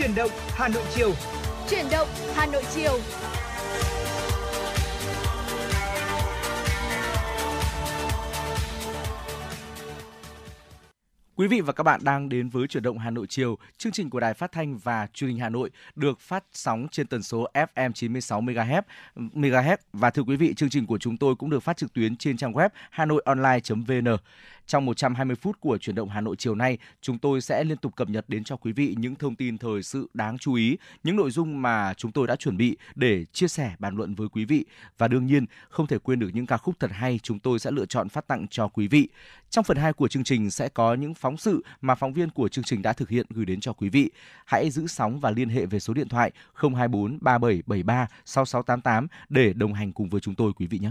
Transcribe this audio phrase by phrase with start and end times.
[0.00, 1.12] Chuyển động Hà Nội chiều.
[1.70, 2.98] Chuyển động Hà Nội chiều.
[11.36, 14.10] Quý vị và các bạn đang đến với chuyển động Hà Nội chiều, chương trình
[14.10, 17.46] của Đài Phát thanh và Truyền hình Hà Nội được phát sóng trên tần số
[17.54, 18.82] FM 96 MHz.
[19.16, 22.16] MHz và thưa quý vị, chương trình của chúng tôi cũng được phát trực tuyến
[22.16, 24.16] trên trang web hanoionline.vn.
[24.70, 27.96] Trong 120 phút của chuyển động Hà Nội chiều nay, chúng tôi sẽ liên tục
[27.96, 31.16] cập nhật đến cho quý vị những thông tin thời sự đáng chú ý, những
[31.16, 34.44] nội dung mà chúng tôi đã chuẩn bị để chia sẻ bàn luận với quý
[34.44, 34.64] vị
[34.98, 37.70] và đương nhiên không thể quên được những ca khúc thật hay chúng tôi sẽ
[37.70, 39.08] lựa chọn phát tặng cho quý vị.
[39.50, 42.48] Trong phần 2 của chương trình sẽ có những phóng sự mà phóng viên của
[42.48, 44.10] chương trình đã thực hiện gửi đến cho quý vị.
[44.46, 49.74] Hãy giữ sóng và liên hệ về số điện thoại 024 3773 6688 để đồng
[49.74, 50.90] hành cùng với chúng tôi quý vị nhé.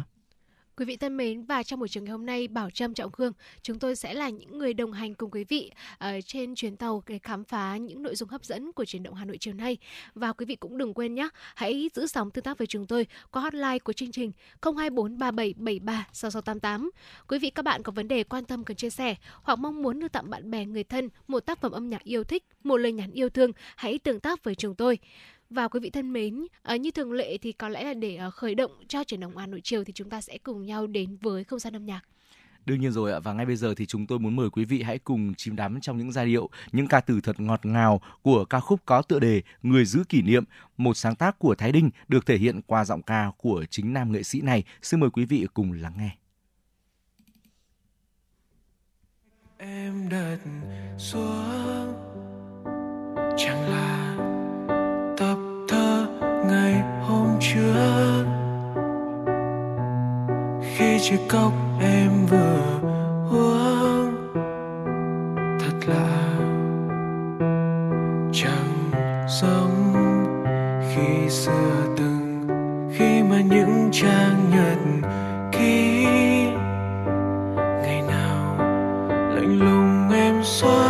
[0.80, 3.34] Quý vị thân mến, và trong buổi trường ngày hôm nay, Bảo Trâm, Trọng Khương,
[3.62, 7.04] chúng tôi sẽ là những người đồng hành cùng quý vị ở trên chuyến tàu
[7.08, 9.78] để khám phá những nội dung hấp dẫn của chuyển động Hà Nội chiều nay.
[10.16, 13.08] Và quý vị cũng đừng quên nhé, hãy giữ sóng tương tác với chúng tôi
[13.32, 14.32] qua hotline của chương trình
[14.62, 16.90] 02437736688
[17.28, 20.00] quý vị, các bạn có vấn đề quan tâm cần chia sẻ hoặc mong muốn
[20.00, 22.92] đưa tặng bạn bè, người thân một tác phẩm âm nhạc yêu thích, một lời
[22.92, 25.00] nhắn yêu thương, hãy tương tác với chúng tôi
[25.50, 28.30] và quý vị thân mến, à, như thường lệ thì có lẽ là để à,
[28.30, 31.18] khởi động cho chuyển động Hà Nội chiều thì chúng ta sẽ cùng nhau đến
[31.22, 32.02] với không gian âm nhạc.
[32.66, 34.82] Đương nhiên rồi ạ và ngay bây giờ thì chúng tôi muốn mời quý vị
[34.82, 38.46] hãy cùng chìm đắm trong những giai điệu, những ca từ thật ngọt ngào của
[38.46, 40.44] ca khúc có tựa đề Người giữ kỷ niệm,
[40.78, 44.12] một sáng tác của Thái Đinh được thể hiện qua giọng ca của chính nam
[44.12, 44.64] nghệ sĩ này.
[44.82, 46.10] Xin mời quý vị cùng lắng nghe.
[49.58, 50.40] Em đặt
[50.98, 51.94] xuống
[53.38, 53.99] chẳng là
[55.20, 56.06] tập thơ
[56.46, 58.26] ngày hôm trước.
[60.62, 62.80] Khi chiếc cốc em vừa
[63.32, 64.14] uống,
[65.60, 66.38] thật lạ
[68.32, 68.92] chẳng
[69.42, 69.94] giống
[70.94, 72.48] khi xưa từng,
[72.98, 75.10] khi mà những trang nhật
[75.52, 76.06] ký.
[77.56, 78.56] Ngày nào
[79.36, 80.89] lạnh lùng em xóa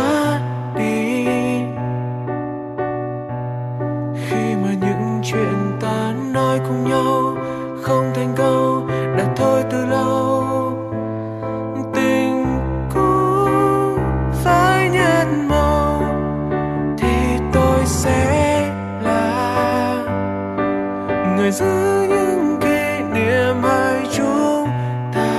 [21.52, 24.68] giữ những kỷ niệm hai chúng
[25.14, 25.32] ta.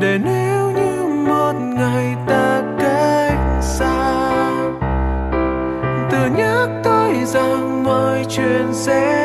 [0.00, 4.50] Để nếu như một ngày ta cách xa,
[6.10, 9.23] tự nhắc tôi rằng mọi chuyện sẽ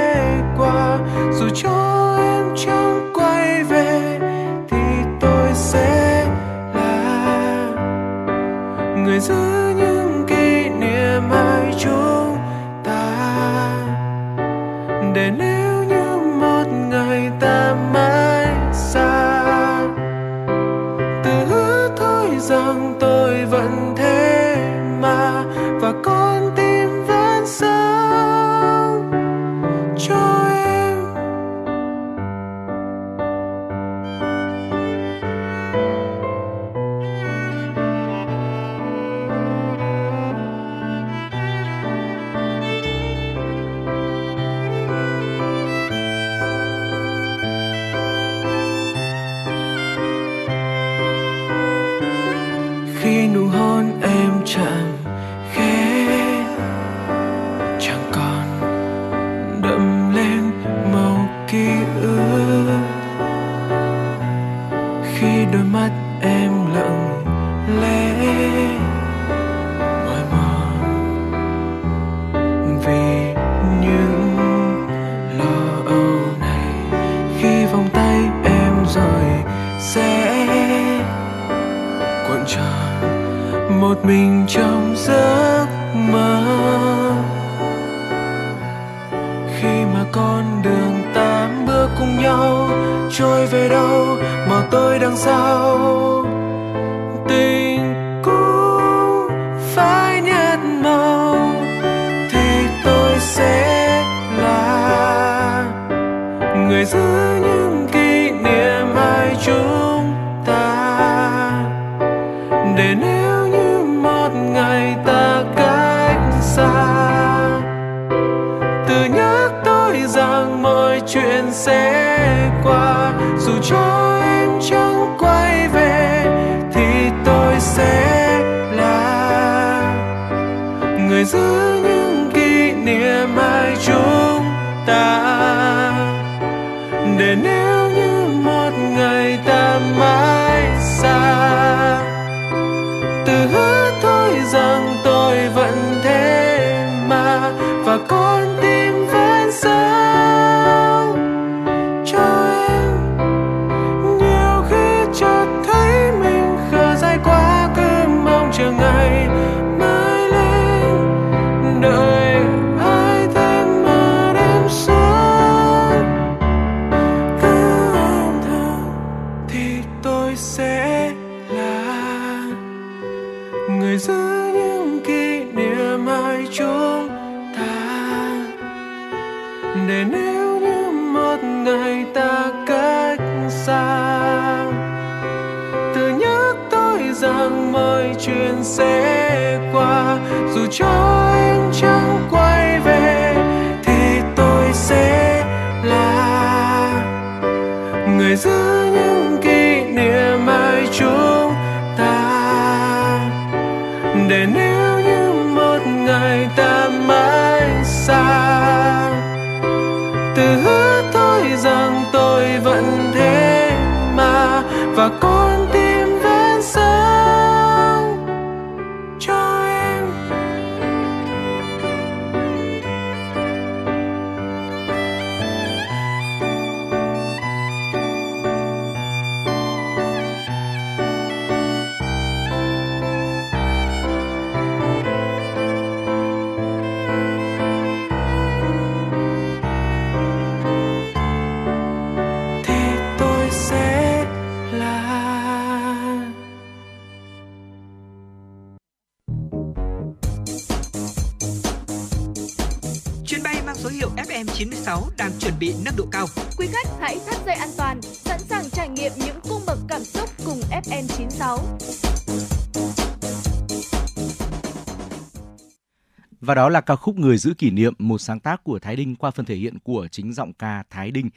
[266.69, 269.31] đó là ca khúc Người giữ kỷ niệm, một sáng tác của Thái Đinh qua
[269.31, 271.29] phần thể hiện của chính giọng ca Thái Đinh.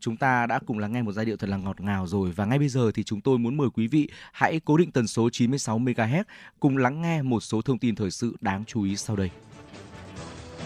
[0.00, 2.44] Chúng ta đã cùng lắng nghe một giai điệu thật là ngọt ngào rồi và
[2.44, 5.30] ngay bây giờ thì chúng tôi muốn mời quý vị hãy cố định tần số
[5.30, 6.24] 96 MHz
[6.60, 9.30] cùng lắng nghe một số thông tin thời sự đáng chú ý sau đây.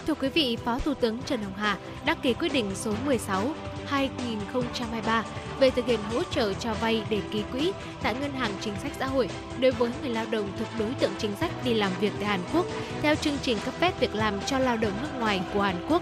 [0.07, 3.53] Thưa quý vị, Phó Thủ tướng Trần Hồng Hà đã ký quyết định số 16
[3.87, 5.23] 2023
[5.59, 7.71] về thực hiện hỗ trợ cho vay để ký quỹ
[8.01, 9.29] tại Ngân hàng Chính sách Xã hội
[9.59, 12.39] đối với người lao động thuộc đối tượng chính sách đi làm việc tại Hàn
[12.53, 12.65] Quốc
[13.01, 16.01] theo chương trình cấp phép việc làm cho lao động nước ngoài của Hàn Quốc.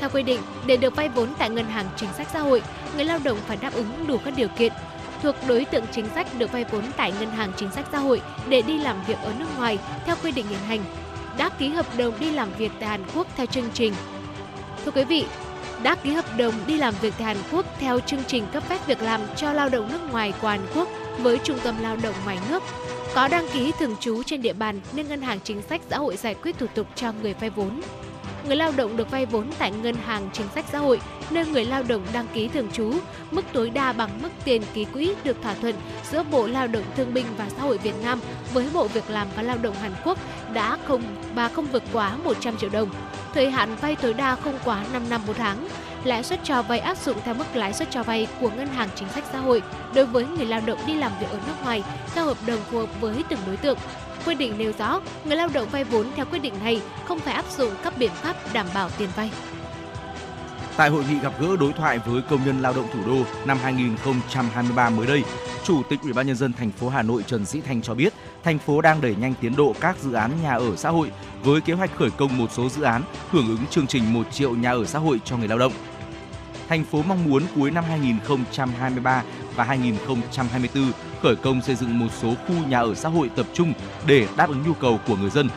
[0.00, 2.62] Theo quy định, để được vay vốn tại Ngân hàng Chính sách Xã hội,
[2.96, 4.72] người lao động phải đáp ứng đủ các điều kiện
[5.22, 8.20] thuộc đối tượng chính sách được vay vốn tại Ngân hàng Chính sách Xã hội
[8.48, 10.80] để đi làm việc ở nước ngoài theo quy định hiện hành
[11.38, 13.94] đã ký hợp đồng đi làm việc tại Hàn Quốc theo chương trình.
[14.84, 15.26] Thưa quý vị,
[15.82, 18.86] đã ký hợp đồng đi làm việc tại Hàn Quốc theo chương trình cấp phép
[18.86, 20.88] việc làm cho lao động nước ngoài của Hàn Quốc
[21.18, 22.62] với Trung tâm Lao động ngoài nước.
[23.14, 26.16] Có đăng ký thường trú trên địa bàn nên Ngân hàng Chính sách Xã hội
[26.16, 27.80] giải quyết thủ tục cho người vay vốn.
[28.46, 31.00] Người lao động được vay vốn tại Ngân hàng Chính sách Xã hội
[31.30, 32.92] nơi người lao động đăng ký thường trú,
[33.30, 35.74] mức tối đa bằng mức tiền ký quỹ được thỏa thuận
[36.10, 38.20] giữa Bộ Lao động Thương binh và Xã hội Việt Nam
[38.52, 40.18] với Bộ Việc làm và Lao động Hàn Quốc
[40.52, 41.02] đã không
[41.34, 42.90] và không vượt quá 100 triệu đồng.
[43.34, 45.68] Thời hạn vay tối đa không quá 5 năm một tháng.
[46.04, 48.88] Lãi suất cho vay áp dụng theo mức lãi suất cho vay của Ngân hàng
[48.94, 49.62] Chính sách Xã hội
[49.94, 51.82] đối với người lao động đi làm việc ở nước ngoài
[52.14, 53.78] theo hợp đồng phù hợp với từng đối tượng.
[54.26, 57.34] Quy định nêu rõ, người lao động vay vốn theo quyết định này không phải
[57.34, 59.30] áp dụng các biện pháp đảm bảo tiền vay.
[60.76, 63.58] Tại hội nghị gặp gỡ đối thoại với công nhân lao động thủ đô năm
[63.62, 65.22] 2023 mới đây,
[65.64, 68.12] Chủ tịch Ủy ban nhân dân thành phố Hà Nội Trần Sĩ Thanh cho biết,
[68.44, 71.10] thành phố đang đẩy nhanh tiến độ các dự án nhà ở xã hội
[71.42, 74.54] với kế hoạch khởi công một số dự án hưởng ứng chương trình 1 triệu
[74.54, 75.72] nhà ở xã hội cho người lao động.
[76.68, 79.22] Thành phố mong muốn cuối năm 2023
[79.56, 80.92] và 2024
[81.22, 83.72] khởi công xây dựng một số khu nhà ở xã hội tập trung
[84.06, 85.48] để đáp ứng nhu cầu của người dân.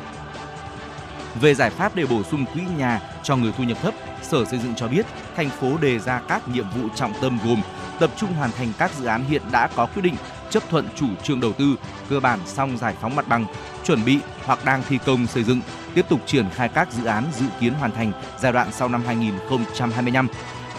[1.41, 4.59] Về giải pháp để bổ sung quỹ nhà cho người thu nhập thấp, Sở Xây
[4.59, 7.61] dựng cho biết, thành phố đề ra các nhiệm vụ trọng tâm gồm
[7.99, 10.15] tập trung hoàn thành các dự án hiện đã có quyết định,
[10.53, 11.75] chấp thuận chủ trương đầu tư,
[12.09, 13.45] cơ bản xong giải phóng mặt bằng,
[13.83, 15.61] chuẩn bị hoặc đang thi công xây dựng,
[15.93, 19.03] tiếp tục triển khai các dự án dự kiến hoàn thành giai đoạn sau năm
[19.05, 20.27] 2025.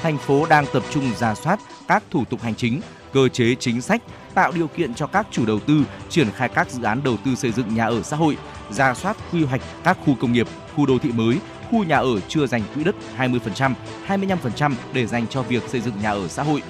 [0.03, 2.81] Thành phố đang tập trung ra soát các thủ tục hành chính,
[3.13, 4.03] cơ chế chính sách,
[4.35, 7.35] tạo điều kiện cho các chủ đầu tư triển khai các dự án đầu tư
[7.35, 8.37] xây dựng nhà ở xã hội,
[8.71, 11.39] ra soát quy hoạch các khu công nghiệp, khu đô thị mới,
[11.71, 13.75] khu nhà ở chưa dành quỹ đất 20%,
[14.09, 16.63] 25% để dành cho việc xây dựng nhà ở xã hội.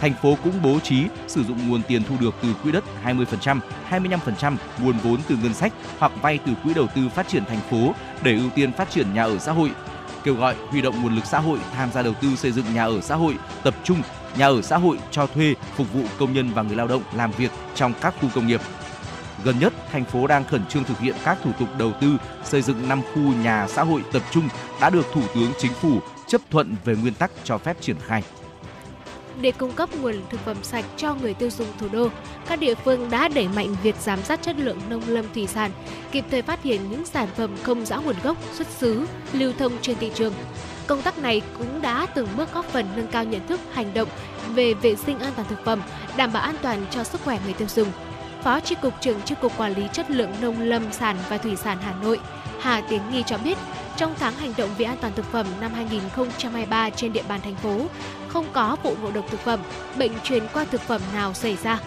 [0.00, 3.58] Thành phố cũng bố trí sử dụng nguồn tiền thu được từ quỹ đất 20%,
[3.90, 7.60] 25% nguồn vốn từ ngân sách hoặc vay từ quỹ đầu tư phát triển thành
[7.70, 9.70] phố để ưu tiên phát triển nhà ở xã hội.
[10.24, 12.84] Kêu gọi huy động nguồn lực xã hội tham gia đầu tư xây dựng nhà
[12.84, 14.02] ở xã hội tập trung,
[14.38, 17.32] nhà ở xã hội cho thuê phục vụ công nhân và người lao động làm
[17.32, 18.60] việc trong các khu công nghiệp.
[19.44, 22.62] Gần nhất, thành phố đang khẩn trương thực hiện các thủ tục đầu tư xây
[22.62, 24.48] dựng 5 khu nhà xã hội tập trung
[24.80, 28.22] đã được Thủ tướng Chính phủ chấp thuận về nguyên tắc cho phép triển khai.
[29.40, 32.08] Để cung cấp nguồn thực phẩm sạch cho người tiêu dùng thủ đô,
[32.46, 35.70] các địa phương đã đẩy mạnh việc giám sát chất lượng nông lâm thủy sản,
[36.12, 39.72] kịp thời phát hiện những sản phẩm không rõ nguồn gốc, xuất xứ, lưu thông
[39.82, 40.32] trên thị trường.
[40.86, 44.08] Công tác này cũng đã từng bước góp phần nâng cao nhận thức, hành động
[44.54, 45.82] về vệ sinh an toàn thực phẩm,
[46.16, 47.88] đảm bảo an toàn cho sức khỏe người tiêu dùng.
[48.42, 51.56] Phó tri cục trưởng tri cục Quản lý chất lượng nông lâm sản và thủy
[51.56, 52.20] sản Hà Nội,
[52.60, 53.58] Hà Tiến Nghi cho biết,
[53.96, 57.54] trong tháng hành động về an toàn thực phẩm năm 2023 trên địa bàn thành
[57.54, 57.80] phố,
[58.34, 59.60] không có vụ ngộ độc thực phẩm,
[59.98, 61.80] bệnh truyền qua thực phẩm nào xảy ra.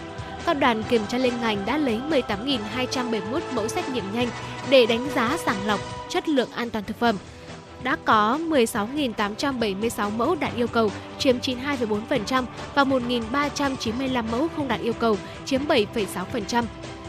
[0.46, 4.28] Các đoàn kiểm tra liên ngành đã lấy 18.271 mẫu xét nghiệm nhanh
[4.70, 7.16] để đánh giá sàng lọc chất lượng an toàn thực phẩm.
[7.82, 14.92] Đã có 16.876 mẫu đạt yêu cầu, chiếm 92,4% và 1.395 mẫu không đạt yêu
[14.92, 16.64] cầu, chiếm 7,6%.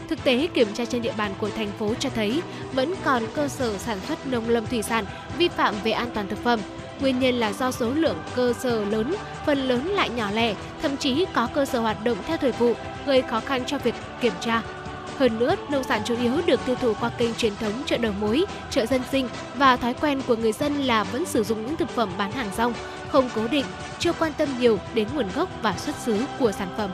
[0.08, 2.42] Thực tế kiểm tra trên địa bàn của thành phố cho thấy
[2.72, 5.04] vẫn còn cơ sở sản xuất nông lâm thủy sản
[5.38, 6.60] vi phạm về an toàn thực phẩm.
[7.00, 9.14] Nguyên nhân là do số lượng cơ sở lớn,
[9.46, 12.74] phần lớn lại nhỏ lẻ, thậm chí có cơ sở hoạt động theo thời vụ,
[13.06, 14.62] gây khó khăn cho việc kiểm tra.
[15.18, 18.12] Hơn nữa, nông sản chủ yếu được tiêu thụ qua kênh truyền thống chợ đầu
[18.20, 21.76] mối, chợ dân sinh và thói quen của người dân là vẫn sử dụng những
[21.76, 22.72] thực phẩm bán hàng rong,
[23.08, 23.64] không cố định,
[23.98, 26.90] chưa quan tâm nhiều đến nguồn gốc và xuất xứ của sản phẩm.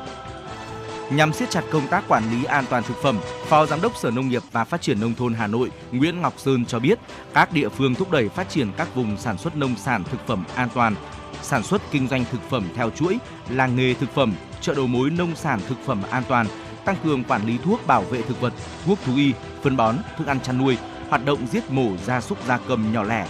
[1.11, 4.11] Nhằm siết chặt công tác quản lý an toàn thực phẩm, Phó Giám đốc Sở
[4.11, 6.99] Nông nghiệp và Phát triển Nông thôn Hà Nội Nguyễn Ngọc Sơn cho biết,
[7.35, 10.45] các địa phương thúc đẩy phát triển các vùng sản xuất nông sản thực phẩm
[10.55, 10.95] an toàn,
[11.43, 15.11] sản xuất kinh doanh thực phẩm theo chuỗi, làng nghề thực phẩm, chợ đầu mối
[15.11, 16.47] nông sản thực phẩm an toàn,
[16.85, 18.53] tăng cường quản lý thuốc bảo vệ thực vật,
[18.87, 19.33] thuốc thú y,
[19.63, 20.77] phân bón, thức ăn chăn nuôi,
[21.09, 23.27] hoạt động giết mổ gia súc gia cầm nhỏ lẻ.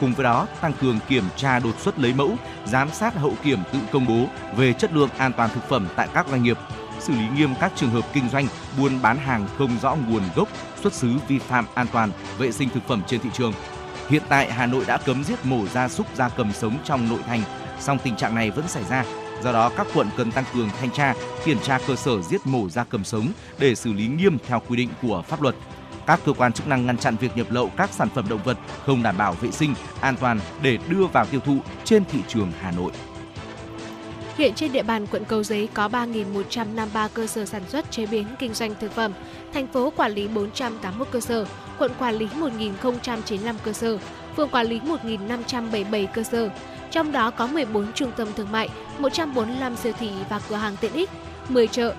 [0.00, 3.58] Cùng với đó, tăng cường kiểm tra đột xuất lấy mẫu, giám sát hậu kiểm
[3.72, 4.24] tự công bố
[4.56, 6.58] về chất lượng an toàn thực phẩm tại các doanh nghiệp,
[7.00, 8.46] xử lý nghiêm các trường hợp kinh doanh
[8.78, 10.48] buôn bán hàng không rõ nguồn gốc,
[10.82, 13.52] xuất xứ vi phạm an toàn vệ sinh thực phẩm trên thị trường.
[14.08, 17.20] Hiện tại Hà Nội đã cấm giết mổ gia súc gia cầm sống trong nội
[17.26, 17.42] thành,
[17.80, 19.04] song tình trạng này vẫn xảy ra.
[19.42, 21.14] Do đó các quận cần tăng cường thanh tra,
[21.44, 23.28] kiểm tra cơ sở giết mổ gia cầm sống
[23.58, 25.54] để xử lý nghiêm theo quy định của pháp luật.
[26.06, 28.58] Các cơ quan chức năng ngăn chặn việc nhập lậu các sản phẩm động vật
[28.86, 32.52] không đảm bảo vệ sinh, an toàn để đưa vào tiêu thụ trên thị trường
[32.60, 32.92] Hà Nội.
[34.38, 38.26] Hiện trên địa bàn quận Cầu Giấy có 3.153 cơ sở sản xuất chế biến
[38.38, 39.12] kinh doanh thực phẩm.
[39.54, 41.46] Thành phố quản lý 481 cơ sở,
[41.78, 42.28] quận quản lý
[42.82, 43.98] 1.095 cơ sở,
[44.36, 46.50] phường quản lý 1.577 cơ sở.
[46.90, 48.68] Trong đó có 14 trung tâm thương mại,
[48.98, 51.10] 145 siêu thị và cửa hàng tiện ích,
[51.48, 51.94] 10 chợ.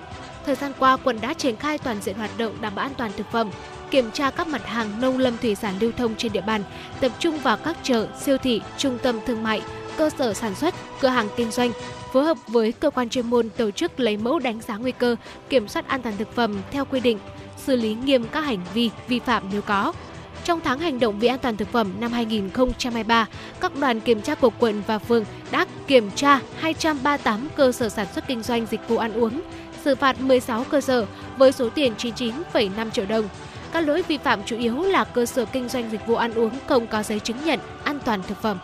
[0.46, 3.10] Thời gian qua, quận đã triển khai toàn diện hoạt động đảm bảo an toàn
[3.16, 3.50] thực phẩm,
[3.90, 6.62] kiểm tra các mặt hàng nông lâm thủy sản lưu thông trên địa bàn,
[7.00, 9.62] tập trung vào các chợ, siêu thị, trung tâm thương mại,
[10.00, 11.70] cơ sở sản xuất, cửa hàng kinh doanh,
[12.12, 15.16] phối hợp với cơ quan chuyên môn tổ chức lấy mẫu đánh giá nguy cơ,
[15.48, 17.18] kiểm soát an toàn thực phẩm theo quy định,
[17.56, 19.92] xử lý nghiêm các hành vi vi phạm nếu có.
[20.44, 23.26] Trong tháng hành động vì an toàn thực phẩm năm 2023,
[23.60, 28.06] các đoàn kiểm tra của quận và phường đã kiểm tra 238 cơ sở sản
[28.14, 29.40] xuất kinh doanh dịch vụ ăn uống,
[29.84, 33.28] xử phạt 16 cơ sở với số tiền 99,5 triệu đồng.
[33.72, 36.50] Các lỗi vi phạm chủ yếu là cơ sở kinh doanh dịch vụ ăn uống
[36.66, 38.58] không có giấy chứng nhận an toàn thực phẩm.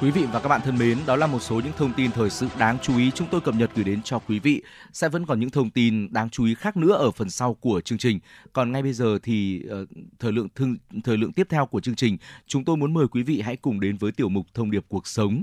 [0.00, 2.30] Quý vị và các bạn thân mến, đó là một số những thông tin thời
[2.30, 4.62] sự đáng chú ý chúng tôi cập nhật gửi đến cho quý vị.
[4.92, 7.80] Sẽ vẫn còn những thông tin đáng chú ý khác nữa ở phần sau của
[7.80, 8.18] chương trình.
[8.52, 9.86] Còn ngay bây giờ thì ờ,
[10.18, 12.16] thời lượng thương, thời lượng tiếp theo của chương trình,
[12.46, 15.06] chúng tôi muốn mời quý vị hãy cùng đến với tiểu mục thông điệp cuộc
[15.06, 15.42] sống.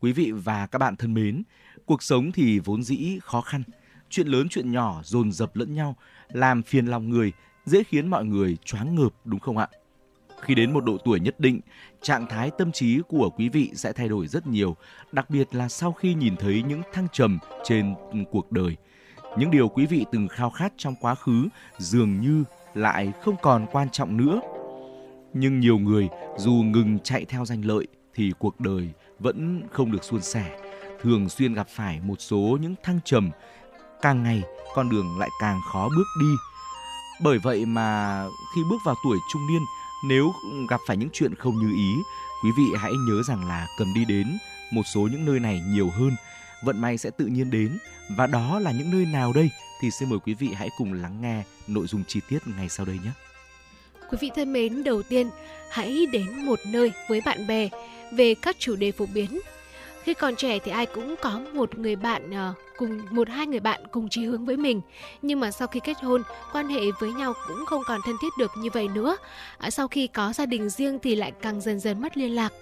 [0.00, 1.42] Quý vị và các bạn thân mến,
[1.86, 3.62] cuộc sống thì vốn dĩ khó khăn,
[4.10, 5.96] chuyện lớn chuyện nhỏ dồn dập lẫn nhau,
[6.28, 7.32] làm phiền lòng người,
[7.64, 9.68] dễ khiến mọi người choáng ngợp đúng không ạ?
[10.42, 11.60] Khi đến một độ tuổi nhất định,
[12.02, 14.76] trạng thái tâm trí của quý vị sẽ thay đổi rất nhiều,
[15.12, 17.94] đặc biệt là sau khi nhìn thấy những thăng trầm trên
[18.30, 18.76] cuộc đời.
[19.38, 23.66] Những điều quý vị từng khao khát trong quá khứ dường như lại không còn
[23.72, 24.40] quan trọng nữa.
[25.34, 30.04] Nhưng nhiều người dù ngừng chạy theo danh lợi thì cuộc đời vẫn không được
[30.04, 30.58] suôn sẻ,
[31.02, 33.30] thường xuyên gặp phải một số những thăng trầm,
[34.02, 34.42] càng ngày
[34.74, 36.28] con đường lại càng khó bước đi.
[37.22, 39.62] Bởi vậy mà khi bước vào tuổi trung niên,
[40.04, 40.32] nếu
[40.70, 41.94] gặp phải những chuyện không như ý,
[42.44, 44.38] quý vị hãy nhớ rằng là cần đi đến
[44.70, 46.16] một số những nơi này nhiều hơn.
[46.64, 47.78] Vận may sẽ tự nhiên đến
[48.16, 49.50] và đó là những nơi nào đây
[49.80, 52.86] thì xin mời quý vị hãy cùng lắng nghe nội dung chi tiết ngay sau
[52.86, 53.10] đây nhé.
[54.10, 55.30] Quý vị thân mến, đầu tiên
[55.70, 57.68] hãy đến một nơi với bạn bè
[58.12, 59.40] về các chủ đề phổ biến.
[60.02, 63.60] Khi còn trẻ thì ai cũng có một người bạn ờ, cùng một hai người
[63.60, 64.80] bạn cùng chí hướng với mình.
[65.22, 68.32] Nhưng mà sau khi kết hôn quan hệ với nhau cũng không còn thân thiết
[68.38, 69.16] được như vậy nữa.
[69.58, 72.52] À, sau khi có gia đình riêng thì lại càng dần dần mất liên lạc.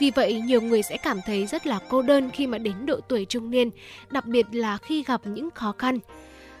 [0.00, 3.00] Vì vậy nhiều người sẽ cảm thấy rất là cô đơn khi mà đến độ
[3.08, 3.70] tuổi trung niên
[4.10, 5.98] đặc biệt là khi gặp những khó khăn.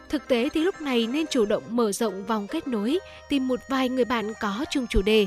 [0.08, 3.60] Thực tế thì lúc này nên chủ động mở rộng vòng kết nối, tìm một
[3.68, 5.26] vài người bạn có chung chủ đề.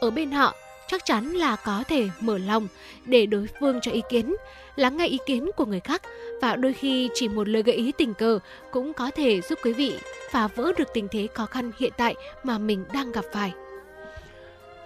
[0.00, 0.54] Ở bên họ,
[0.94, 2.68] chắc chắn là có thể mở lòng
[3.04, 4.34] để đối phương cho ý kiến,
[4.76, 6.02] lắng nghe ý kiến của người khác
[6.42, 8.38] và đôi khi chỉ một lời gợi ý tình cờ
[8.70, 9.98] cũng có thể giúp quý vị
[10.30, 13.52] phá vỡ được tình thế khó khăn hiện tại mà mình đang gặp phải.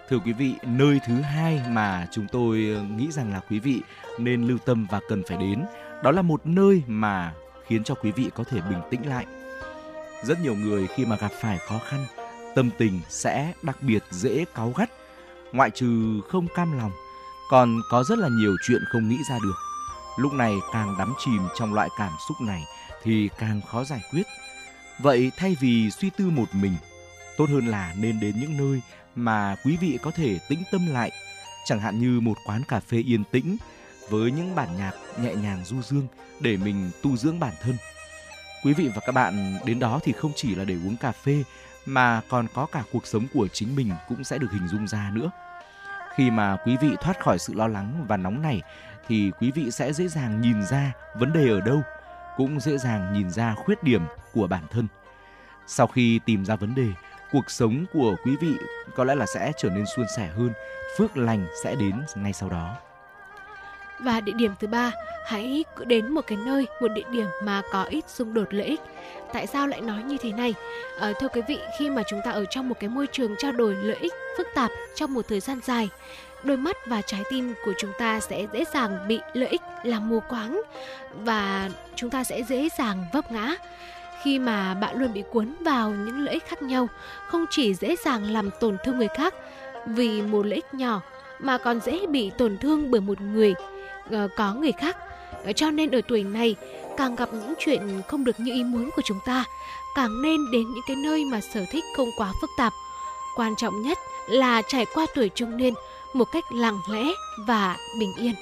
[0.09, 2.57] Thưa quý vị, nơi thứ hai mà chúng tôi
[2.97, 3.81] nghĩ rằng là quý vị
[4.19, 5.65] nên lưu tâm và cần phải đến,
[6.03, 7.33] đó là một nơi mà
[7.67, 9.27] khiến cho quý vị có thể bình tĩnh lại.
[10.25, 12.07] Rất nhiều người khi mà gặp phải khó khăn,
[12.55, 14.91] tâm tình sẽ đặc biệt dễ cáu gắt,
[15.53, 16.93] ngoại trừ không cam lòng,
[17.51, 19.55] còn có rất là nhiều chuyện không nghĩ ra được.
[20.19, 22.63] Lúc này càng đắm chìm trong loại cảm xúc này
[23.03, 24.27] thì càng khó giải quyết.
[24.99, 26.77] Vậy thay vì suy tư một mình,
[27.37, 28.83] tốt hơn là nên đến những nơi
[29.15, 31.11] mà quý vị có thể tĩnh tâm lại,
[31.65, 33.57] chẳng hạn như một quán cà phê yên tĩnh
[34.09, 36.07] với những bản nhạc nhẹ nhàng du dương
[36.41, 37.77] để mình tu dưỡng bản thân.
[38.65, 41.43] Quý vị và các bạn đến đó thì không chỉ là để uống cà phê
[41.89, 45.11] mà còn có cả cuộc sống của chính mình cũng sẽ được hình dung ra
[45.15, 45.31] nữa.
[46.15, 48.63] Khi mà quý vị thoát khỏi sự lo lắng và nóng này
[49.09, 51.83] thì quý vị sẽ dễ dàng nhìn ra vấn đề ở đâu,
[52.37, 54.03] cũng dễ dàng nhìn ra khuyết điểm
[54.33, 54.87] của bản thân.
[55.67, 56.89] Sau khi tìm ra vấn đề,
[57.33, 58.53] cuộc sống của quý vị
[58.97, 60.51] có lẽ là sẽ trở nên suôn sẻ hơn,
[60.99, 62.77] phước lành sẽ đến ngay sau đó.
[63.99, 64.93] Và địa điểm thứ ba,
[65.27, 68.81] hãy đến một cái nơi, một địa điểm mà có ít xung đột lợi ích.
[69.33, 70.55] Tại sao lại nói như thế này?
[71.01, 73.53] À, thưa quý vị, khi mà chúng ta ở trong một cái môi trường trao
[73.53, 75.89] đổi lợi ích phức tạp trong một thời gian dài,
[76.43, 80.09] đôi mắt và trái tim của chúng ta sẽ dễ dàng bị lợi ích làm
[80.09, 80.63] mù quáng
[81.15, 83.55] và chúng ta sẽ dễ dàng vấp ngã
[84.23, 86.89] khi mà bạn luôn bị cuốn vào những lợi ích khác nhau
[87.27, 89.35] không chỉ dễ dàng làm tổn thương người khác
[89.87, 91.01] vì một lợi ích nhỏ
[91.39, 93.55] mà còn dễ bị tổn thương bởi một người
[94.11, 94.97] Ờ, có người khác.
[95.57, 96.57] Cho nên ở tuổi này,
[96.97, 99.45] càng gặp những chuyện không được như ý muốn của chúng ta,
[99.95, 102.73] càng nên đến những cái nơi mà sở thích không quá phức tạp.
[103.37, 105.75] Quan trọng nhất là trải qua tuổi trung niên
[106.15, 107.05] một cách lặng lẽ
[107.47, 108.35] và bình yên.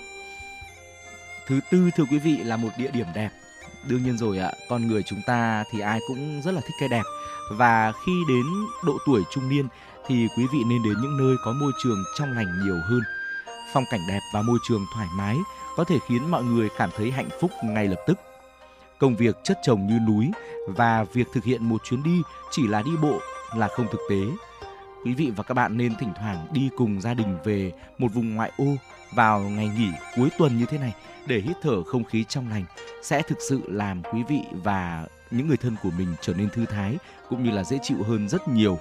[1.47, 3.31] Thứ tư, thưa quý vị, là một địa điểm đẹp.
[3.89, 6.89] Đương nhiên rồi ạ, con người chúng ta thì ai cũng rất là thích cái
[6.89, 7.03] đẹp.
[7.53, 8.45] Và khi đến
[8.85, 9.69] độ tuổi trung niên
[10.07, 13.01] thì quý vị nên đến những nơi có môi trường trong lành nhiều hơn.
[13.73, 15.37] Phong cảnh đẹp và môi trường thoải mái
[15.77, 18.19] có thể khiến mọi người cảm thấy hạnh phúc ngay lập tức
[18.99, 20.31] công việc chất chồng như núi
[20.67, 23.21] và việc thực hiện một chuyến đi chỉ là đi bộ
[23.57, 24.21] là không thực tế
[25.05, 28.35] quý vị và các bạn nên thỉnh thoảng đi cùng gia đình về một vùng
[28.35, 28.67] ngoại ô
[29.15, 30.95] vào ngày nghỉ cuối tuần như thế này
[31.27, 32.65] để hít thở không khí trong lành
[33.03, 36.67] sẽ thực sự làm quý vị và những người thân của mình trở nên thư
[36.67, 36.97] thái
[37.29, 38.79] cũng như là dễ chịu hơn rất nhiều.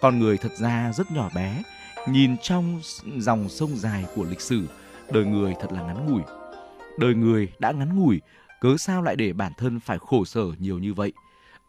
[0.00, 1.62] Con người thật ra rất nhỏ bé,
[2.08, 2.80] nhìn trong
[3.18, 4.68] dòng sông dài của lịch sử,
[5.12, 6.22] đời người thật là ngắn ngủi.
[6.98, 8.20] Đời người đã ngắn ngủi,
[8.60, 11.12] cớ sao lại để bản thân phải khổ sở nhiều như vậy?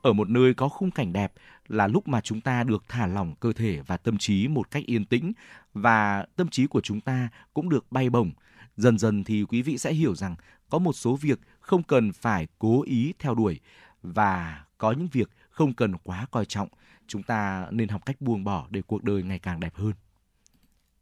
[0.01, 1.33] Ở một nơi có khung cảnh đẹp
[1.67, 4.85] là lúc mà chúng ta được thả lỏng cơ thể và tâm trí một cách
[4.85, 5.31] yên tĩnh
[5.73, 8.31] và tâm trí của chúng ta cũng được bay bổng.
[8.77, 10.35] Dần dần thì quý vị sẽ hiểu rằng
[10.69, 13.59] có một số việc không cần phải cố ý theo đuổi
[14.03, 16.67] và có những việc không cần quá coi trọng.
[17.07, 19.93] Chúng ta nên học cách buông bỏ để cuộc đời ngày càng đẹp hơn.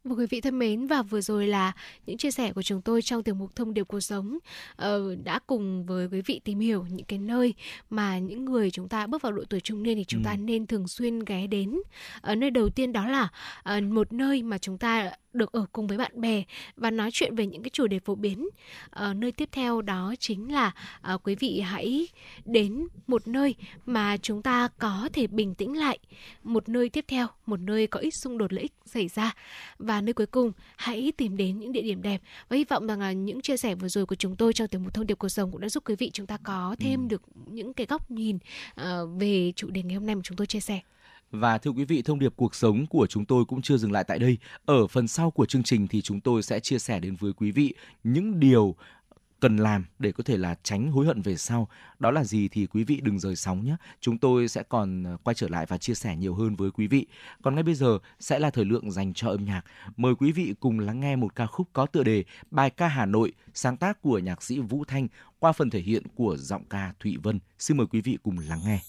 [0.06, 1.72] Một quý vị thân mến và vừa rồi là
[2.06, 4.38] những chia sẻ của chúng tôi trong tiểu mục thông điệp cuộc sống
[4.82, 4.88] uh,
[5.24, 7.54] đã cùng với quý vị tìm hiểu những cái nơi
[7.90, 10.26] mà những người chúng ta bước vào độ tuổi trung niên thì chúng ừ.
[10.26, 11.80] ta nên thường xuyên ghé đến.
[12.22, 13.30] Ở nơi đầu tiên đó là
[13.78, 16.44] uh, một nơi mà chúng ta được ở cùng với bạn bè
[16.76, 18.50] và nói chuyện về những cái chủ đề phổ biến.
[18.90, 20.72] Ở nơi tiếp theo đó chính là
[21.14, 22.08] uh, quý vị hãy
[22.46, 26.00] đến một nơi mà chúng ta có thể bình tĩnh lại.
[26.44, 29.34] Một nơi tiếp theo, một nơi có ít xung đột lợi ích xảy ra
[29.80, 33.00] và nơi cuối cùng hãy tìm đến những địa điểm đẹp và hy vọng rằng
[33.00, 35.30] là những chia sẻ vừa rồi của chúng tôi trong tiểu mục thông điệp cuộc
[35.30, 37.08] sống cũng đã giúp quý vị chúng ta có thêm ừ.
[37.08, 38.38] được những cái góc nhìn
[38.82, 38.86] uh,
[39.20, 40.80] về chủ đề ngày hôm nay mà chúng tôi chia sẻ.
[41.32, 44.04] Và thưa quý vị, thông điệp cuộc sống của chúng tôi cũng chưa dừng lại
[44.04, 44.38] tại đây.
[44.66, 47.52] Ở phần sau của chương trình thì chúng tôi sẽ chia sẻ đến với quý
[47.52, 48.76] vị những điều
[49.40, 51.68] cần làm để có thể là tránh hối hận về sau.
[52.00, 53.76] Đó là gì thì quý vị đừng rời sóng nhé.
[54.02, 56.88] Chúng tôi sẽ còn ờ, quay trở lại và chia sẻ nhiều hơn với quý
[56.88, 57.08] vị.
[57.44, 59.62] Còn ngay bây giờ sẽ là thời lượng dành cho âm nhạc.
[59.98, 63.06] Mời quý vị cùng lắng nghe một ca khúc có tựa đề Bài ca Hà
[63.06, 65.08] Nội, sáng tác của nhạc sĩ Vũ Thanh
[65.40, 67.40] qua phần thể hiện của giọng ca Thụy Vân.
[67.60, 68.80] Xin mời quý vị cùng lắng nghe.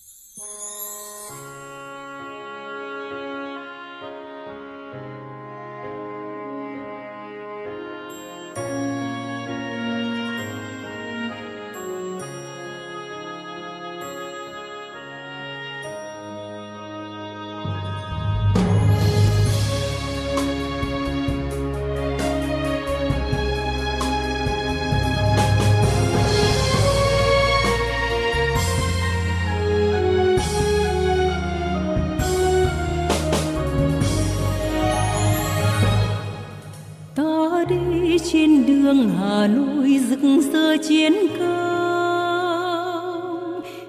[39.46, 40.20] Đường núi rực
[40.52, 41.60] rỡ chiến công.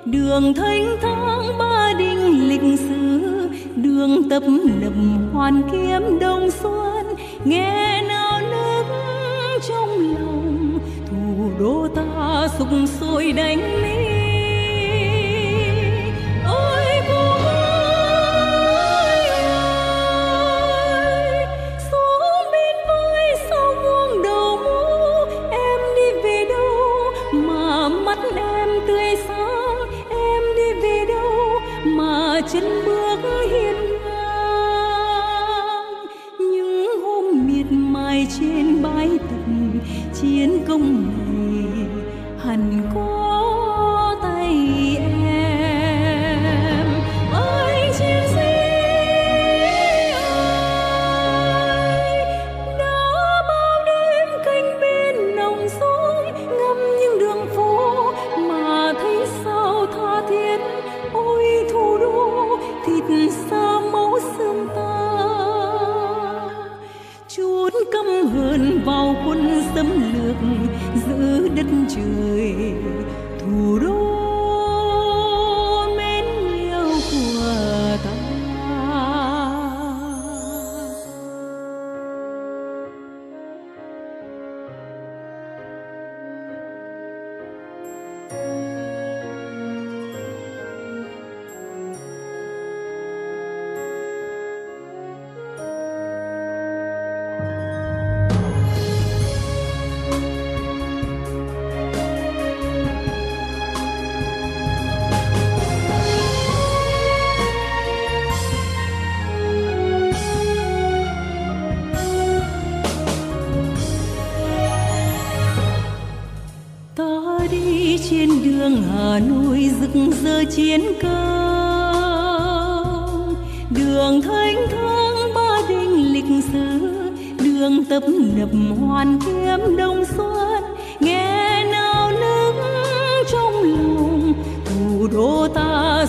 [0.06, 3.22] Đường thanh thang ba đình lịch sử,
[3.76, 4.44] đường tập
[4.82, 4.94] nập
[5.34, 7.06] hoàn kiếm đông xuân.
[7.46, 8.84] Nghe nào nước
[9.70, 12.68] trong lòng, thủ đô ta sục
[13.00, 14.17] sôi đánh mỹ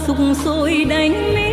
[0.08, 1.47] sục sôi đánh mê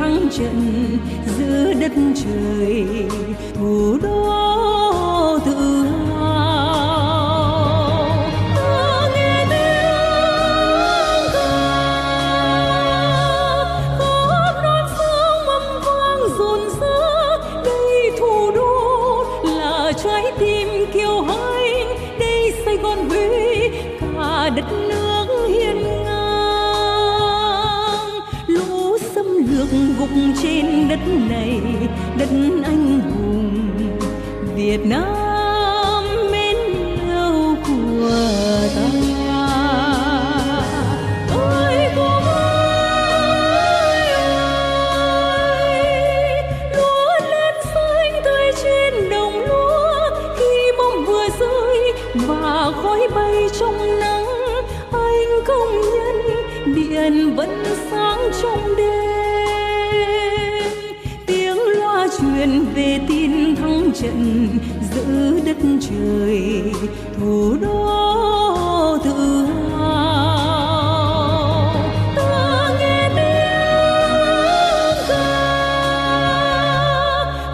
[0.00, 0.96] thắng trận
[1.38, 2.86] giữa đất trời
[3.54, 4.39] thủ đô
[31.06, 31.60] đất này
[32.18, 32.28] đất
[32.64, 33.50] anh hùng
[34.56, 35.19] Việt Nam.
[65.50, 66.64] đất trời,
[67.18, 71.10] thủ đô tự hào.
[72.16, 75.28] Ta nghe tiếng ca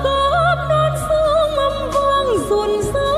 [0.03, 3.15] khóp non sương âm vang rộn rã.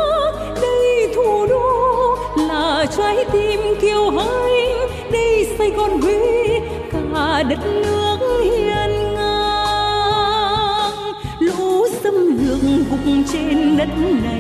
[0.63, 2.17] Đây thủ đô
[2.49, 6.61] là trái tim kiêu hãnh, đây sài gòn huế
[6.93, 10.93] cả đất nước hiên ngang.
[11.41, 12.59] Lũ xâm lược
[12.91, 13.01] gục
[13.33, 13.89] trên đất
[14.25, 14.38] này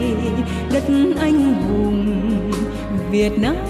[0.72, 0.84] đất
[1.20, 2.50] anh hùng
[3.10, 3.67] việt nam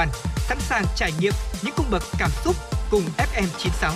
[0.00, 1.32] toàn, sẵn sàng trải nghiệm
[1.64, 2.56] những cung bậc cảm xúc
[2.90, 3.92] cùng FM96.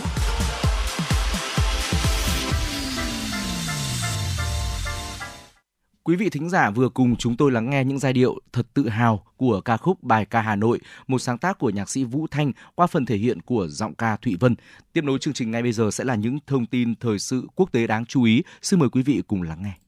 [6.03, 8.89] Quý vị thính giả vừa cùng chúng tôi lắng nghe những giai điệu thật tự
[8.89, 12.27] hào của ca khúc Bài ca Hà Nội, một sáng tác của nhạc sĩ Vũ
[12.31, 14.55] Thanh qua phần thể hiện của giọng ca Thụy Vân.
[14.93, 17.73] Tiếp nối chương trình ngay bây giờ sẽ là những thông tin thời sự quốc
[17.73, 18.43] tế đáng chú ý.
[18.63, 19.84] Xin mời quý vị cùng lắng nghe.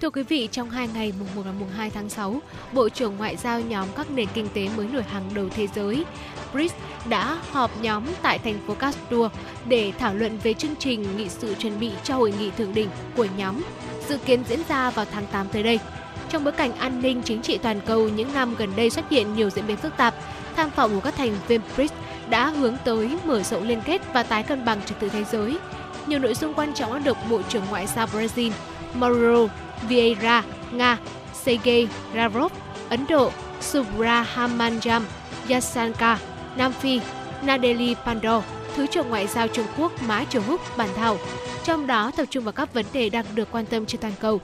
[0.00, 2.40] Thưa quý vị, trong hai ngày mùng 1 và mùng 2 tháng 6,
[2.72, 6.04] Bộ trưởng Ngoại giao nhóm các nền kinh tế mới nổi hàng đầu thế giới
[6.52, 6.74] BRICS
[7.08, 9.28] đã họp nhóm tại thành phố Castro
[9.68, 12.88] để thảo luận về chương trình nghị sự chuẩn bị cho hội nghị thượng đỉnh
[13.16, 13.62] của nhóm,
[14.08, 15.80] dự kiến diễn ra vào tháng 8 tới đây.
[16.30, 19.34] Trong bối cảnh an ninh chính trị toàn cầu những năm gần đây xuất hiện
[19.34, 20.14] nhiều diễn biến phức tạp,
[20.56, 21.94] tham vọng của các thành viên BRICS
[22.30, 25.58] đã hướng tới mở rộng liên kết và tái cân bằng trật tự thế giới.
[26.06, 28.50] Nhiều nội dung quan trọng đã được Bộ trưởng Ngoại giao Brazil
[28.94, 29.48] Mauro
[29.88, 30.98] Vieira, Nga,
[31.44, 32.52] Sergei Lavrov,
[32.88, 35.02] Ấn Độ, Subrahmanyam
[35.48, 36.18] Yasanka,
[36.56, 37.00] Nam Phi,
[37.42, 38.42] Nadeli Pandor,
[38.76, 41.18] Thứ trưởng Ngoại giao Trung Quốc Mã Triều Húc bàn thảo,
[41.64, 44.40] trong đó tập trung vào các vấn đề đang được quan tâm trên toàn cầu.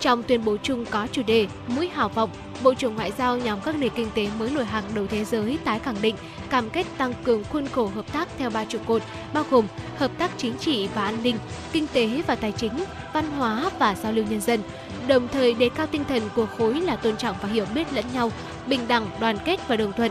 [0.00, 2.30] Trong tuyên bố chung có chủ đề Mũi hào vọng,
[2.62, 5.58] Bộ trưởng Ngoại giao nhóm các nền kinh tế mới nổi hàng đầu thế giới
[5.64, 6.14] tái khẳng định
[6.50, 9.02] cam kết tăng cường khuôn khổ hợp tác theo ba trụ cột,
[9.32, 11.36] bao gồm hợp tác chính trị và an ninh,
[11.72, 12.72] kinh tế và tài chính,
[13.12, 14.60] văn hóa và giao lưu nhân dân,
[15.06, 18.04] đồng thời đề cao tinh thần của khối là tôn trọng và hiểu biết lẫn
[18.14, 18.32] nhau,
[18.66, 20.10] bình đẳng, đoàn kết và đồng thuận.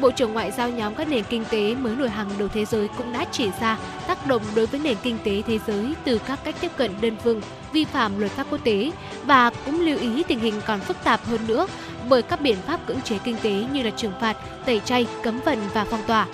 [0.00, 2.88] Bộ trưởng Ngoại giao nhóm các nền kinh tế mới nổi hàng đầu thế giới
[2.98, 6.38] cũng đã chỉ ra tác động đối với nền kinh tế thế giới từ các
[6.44, 7.40] cách tiếp cận đơn phương,
[7.72, 8.90] vi phạm luật pháp quốc tế
[9.24, 11.66] và cũng lưu ý tình hình còn phức tạp hơn nữa
[12.08, 15.40] bởi các biện pháp cưỡng chế kinh tế như là trừng phạt, tẩy chay, cấm
[15.44, 16.26] vận và phong tỏa.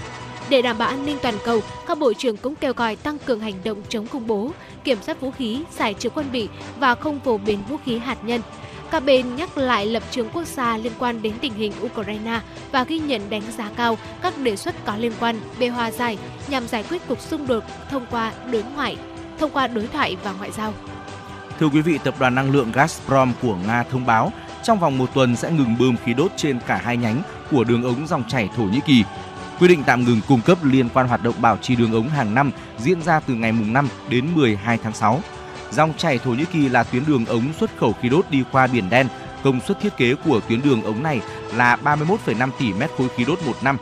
[0.49, 3.41] Để đảm bảo an ninh toàn cầu, các bộ trưởng cũng kêu gọi tăng cường
[3.41, 4.51] hành động chống khủng bố,
[4.85, 6.49] kiểm soát vũ khí, giải trừ quân bị
[6.81, 8.41] và không phổ biến vũ khí hạt nhân.
[8.93, 12.41] Các bên nhắc lại lập trường quốc gia liên quan đến tình hình Ukraine
[12.73, 16.19] và ghi nhận đánh giá cao các đề xuất có liên quan về hòa giải
[16.49, 18.97] nhằm giải quyết cuộc xung đột thông qua đối ngoại,
[19.39, 20.75] thông qua đối thoại và ngoại giao.
[21.61, 25.15] Thưa quý vị, tập đoàn năng lượng Gazprom của Nga thông báo trong vòng một
[25.15, 28.49] tuần sẽ ngừng bơm khí đốt trên cả hai nhánh của đường ống dòng chảy
[28.57, 29.05] Thổ Nhĩ Kỳ.
[29.61, 32.35] Quy định tạm ngừng cung cấp liên quan hoạt động bảo trì đường ống hàng
[32.35, 35.21] năm diễn ra từ ngày mùng 5 đến 12 tháng 6.
[35.73, 38.67] Dòng chảy Thổ Nhĩ Kỳ là tuyến đường ống xuất khẩu khí đốt đi qua
[38.67, 39.07] Biển Đen.
[39.43, 41.21] Công suất thiết kế của tuyến đường ống này
[41.55, 43.77] là 31,5 tỷ mét khối khí đốt một năm.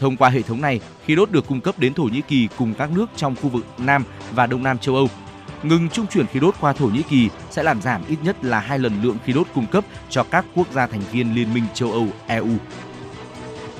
[0.00, 2.74] Thông qua hệ thống này, khí đốt được cung cấp đến Thổ Nhĩ Kỳ cùng
[2.74, 5.08] các nước trong khu vực Nam và Đông Nam châu Âu.
[5.62, 8.60] Ngừng trung chuyển khí đốt qua Thổ Nhĩ Kỳ sẽ làm giảm ít nhất là
[8.60, 11.64] hai lần lượng khí đốt cung cấp cho các quốc gia thành viên Liên minh
[11.74, 12.56] châu Âu EU.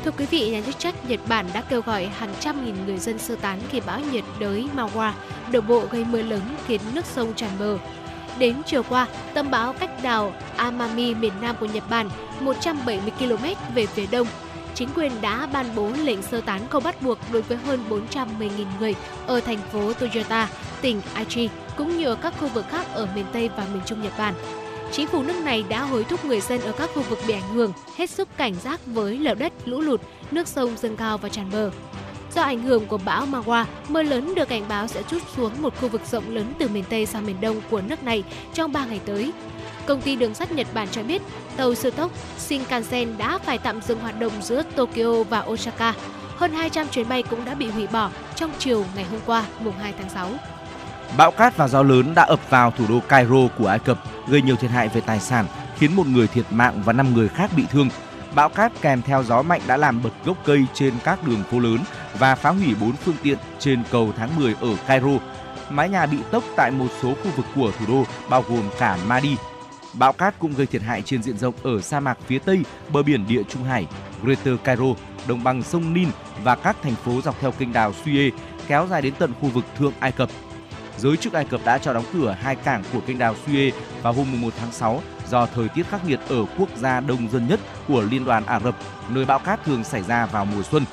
[0.04, 2.98] Thưa quý vị, nhà chức trách Nhật Bản đã kêu gọi hàng trăm nghìn người
[2.98, 5.12] dân sơ tán khi bão nhiệt đới Mawa
[5.52, 7.78] đổ bộ gây mưa lớn khiến nước sông tràn bờ.
[8.38, 13.74] Đến chiều qua, tâm bão cách đảo Amami miền Nam của Nhật Bản 170 km
[13.74, 14.26] về phía đông.
[14.74, 18.48] Chính quyền đã ban bố lệnh sơ tán không bắt buộc đối với hơn 410.000
[18.80, 18.94] người
[19.26, 20.48] ở thành phố Toyota,
[20.80, 24.02] tỉnh Aichi, cũng như ở các khu vực khác ở miền Tây và miền Trung
[24.02, 24.34] Nhật Bản.
[24.96, 27.54] Chính phủ nước này đã hối thúc người dân ở các khu vực bị ảnh
[27.54, 31.28] hưởng hết sức cảnh giác với lở đất, lũ lụt, nước sông dâng cao và
[31.28, 31.70] tràn bờ.
[32.34, 35.80] Do ảnh hưởng của bão Mawa, mưa lớn được cảnh báo sẽ trút xuống một
[35.80, 38.84] khu vực rộng lớn từ miền Tây sang miền Đông của nước này trong 3
[38.84, 39.32] ngày tới.
[39.86, 41.22] Công ty đường sắt Nhật Bản cho biết
[41.56, 45.94] tàu siêu tốc Shinkansen đã phải tạm dừng hoạt động giữa Tokyo và Osaka.
[46.36, 49.74] Hơn 200 chuyến bay cũng đã bị hủy bỏ trong chiều ngày hôm qua, mùng
[49.78, 50.30] 2 tháng 6.
[51.16, 54.42] Bão cát và gió lớn đã ập vào thủ đô Cairo của Ai Cập, gây
[54.42, 55.46] nhiều thiệt hại về tài sản,
[55.78, 57.88] khiến một người thiệt mạng và 5 người khác bị thương.
[58.34, 61.58] Bão cát kèm theo gió mạnh đã làm bật gốc cây trên các đường phố
[61.58, 61.78] lớn
[62.18, 65.18] và phá hủy 4 phương tiện trên cầu tháng 10 ở Cairo.
[65.70, 68.98] Mái nhà bị tốc tại một số khu vực của thủ đô, bao gồm cả
[69.06, 69.36] Madi.
[69.92, 72.62] Bão cát cũng gây thiệt hại trên diện rộng ở sa mạc phía tây,
[72.92, 73.86] bờ biển địa Trung Hải,
[74.22, 74.86] Greater Cairo,
[75.28, 76.08] đồng bằng sông Nin
[76.42, 78.30] và các thành phố dọc theo kênh đào Suez
[78.66, 80.28] kéo dài đến tận khu vực Thượng Ai Cập
[80.98, 84.12] giới chức Ai Cập đã cho đóng cửa hai cảng của kênh đào Suez vào
[84.12, 87.60] hôm 1 tháng 6 do thời tiết khắc nghiệt ở quốc gia đông dân nhất
[87.88, 88.76] của Liên đoàn Ả Rập,
[89.08, 90.84] nơi bão cát thường xảy ra vào mùa xuân.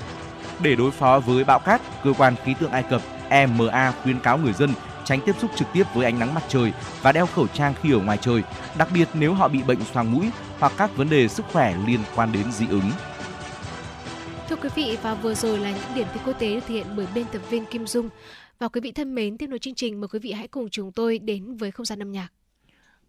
[0.59, 4.37] Để đối phó với bão cát, cơ quan khí tượng Ai Cập EMA khuyến cáo
[4.37, 4.73] người dân
[5.05, 7.91] tránh tiếp xúc trực tiếp với ánh nắng mặt trời và đeo khẩu trang khi
[7.91, 8.43] ở ngoài trời,
[8.77, 11.99] đặc biệt nếu họ bị bệnh xoang mũi hoặc các vấn đề sức khỏe liên
[12.15, 12.91] quan đến dị ứng.
[14.49, 16.85] Thưa quý vị, và vừa rồi là những điểm tin quốc tế được thực hiện
[16.95, 18.09] bởi biên tập viên Kim Dung.
[18.61, 20.91] Và quý vị thân mến, tiếp nối chương trình mời quý vị hãy cùng chúng
[20.91, 22.29] tôi đến với không gian âm nhạc.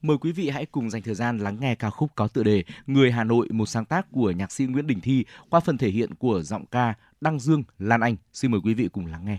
[0.03, 2.65] Mời quý vị hãy cùng dành thời gian lắng nghe ca khúc có tựa đề
[2.87, 5.91] Người Hà Nội, một sáng tác của nhạc sĩ Nguyễn Đình Thi qua phần thể
[5.91, 8.17] hiện của giọng ca Đăng Dương, Lan Anh.
[8.33, 9.38] Xin mời quý vị cùng lắng nghe.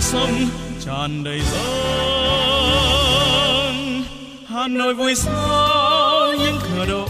[0.00, 0.48] Sông
[0.86, 1.68] tràn đầy dâng
[4.48, 7.08] hà nội vui sao những cửa đổ.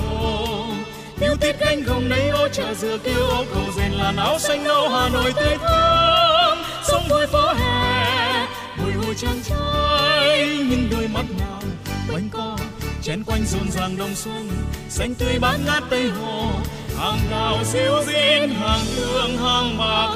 [1.21, 4.65] Tiêu tiết cánh gồng nấy ô chợ dừa kêu ô cầu rền làn áo xanh
[4.65, 8.47] nâu, hà nội tươi thắm sông vui phố hè,
[8.77, 10.47] mùi hồi trang trai.
[10.71, 11.63] Những đôi mắt nào
[12.13, 12.59] quanh co
[13.03, 14.51] chen quanh rộn ràng đông xuân.
[14.89, 16.51] Xanh tươi bát ngát tây hồ,
[16.99, 20.08] hàng đào xíu diên, hàng đường, hàng bạc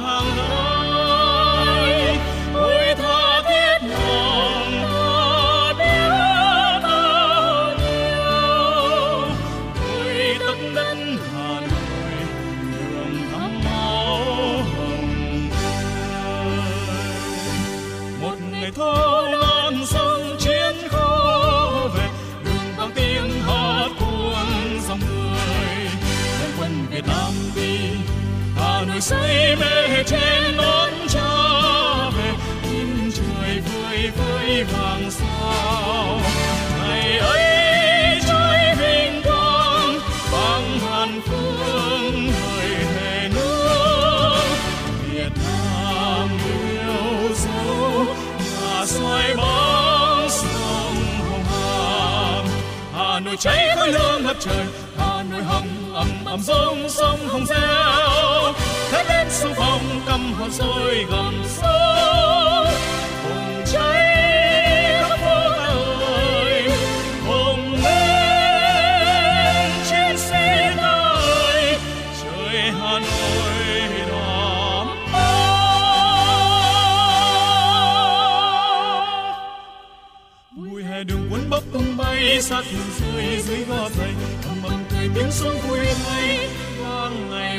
[29.02, 31.30] say mê trên đón cha
[32.16, 36.20] về tim trời vơi vơi vàng sao.
[36.78, 39.98] Ngày ấy trái vinh quang
[40.32, 44.44] bằng hàn phương người thề nước
[45.10, 48.04] Việt Nam yêu dấu,
[48.38, 52.44] nhà soi bóng sông hồng hàm
[52.94, 54.66] Hà Nội cháy khói lương ngập trời,
[54.98, 58.52] Hà Nội hầm ầm ầm rông sông hồng reo
[58.92, 62.64] thét lên xung phong cầm hồn sôi gầm sâu
[63.22, 64.16] hùng cháy
[65.00, 65.40] khắp phố
[67.26, 70.44] hùng lên chiến sĩ
[72.22, 74.86] trời Hà Nội đỏ
[80.90, 82.64] hè đường cuốn bốc tung bay, sát
[83.00, 84.14] rơi dưới gò dày
[84.48, 86.48] ầm ầm cười tiếng xuân vui hay
[86.80, 87.51] vang ngày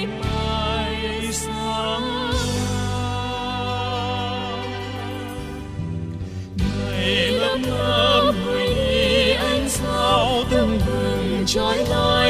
[7.67, 12.22] ngày lấp đi ánh sao tương bừng trói lọi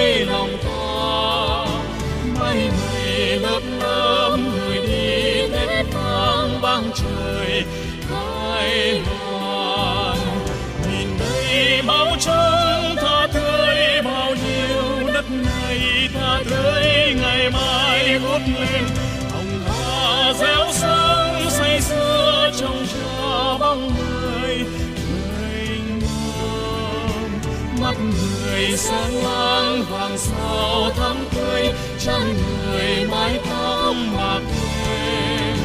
[28.63, 32.21] ngày sáng lang vàng sao thắm tươi chân
[32.65, 35.57] người mái tóc bạc thêm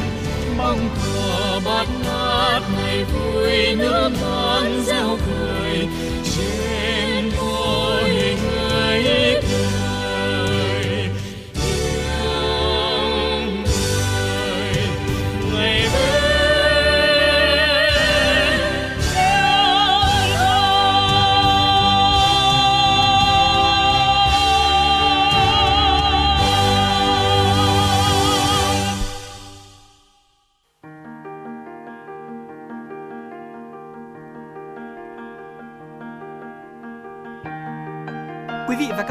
[0.57, 5.87] băng cờ bát ngát ngày vui, nước non reo cười.
[6.23, 9.38] Trên đôi người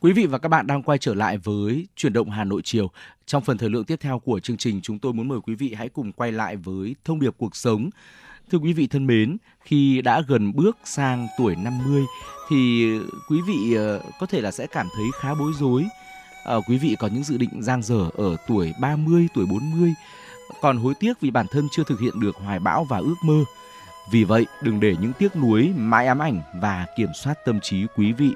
[0.00, 2.90] Quý vị và các bạn đang quay trở lại với chuyển động Hà Nội chiều.
[3.26, 5.74] Trong phần thời lượng tiếp theo của chương trình, chúng tôi muốn mời quý vị
[5.78, 7.90] hãy cùng quay lại với thông điệp cuộc sống.
[8.50, 12.02] Thưa quý vị thân mến, khi đã gần bước sang tuổi 50
[12.48, 12.90] thì
[13.28, 15.84] quý vị ờ, có thể là sẽ cảm thấy khá bối rối.
[16.44, 19.94] À, quý vị có những dự định giang dở ở tuổi 30, tuổi 40,
[20.60, 23.44] còn hối tiếc vì bản thân chưa thực hiện được hoài bão và ước mơ.
[24.10, 27.86] Vì vậy, đừng để những tiếc nuối mãi ám ảnh và kiểm soát tâm trí
[27.96, 28.34] quý vị.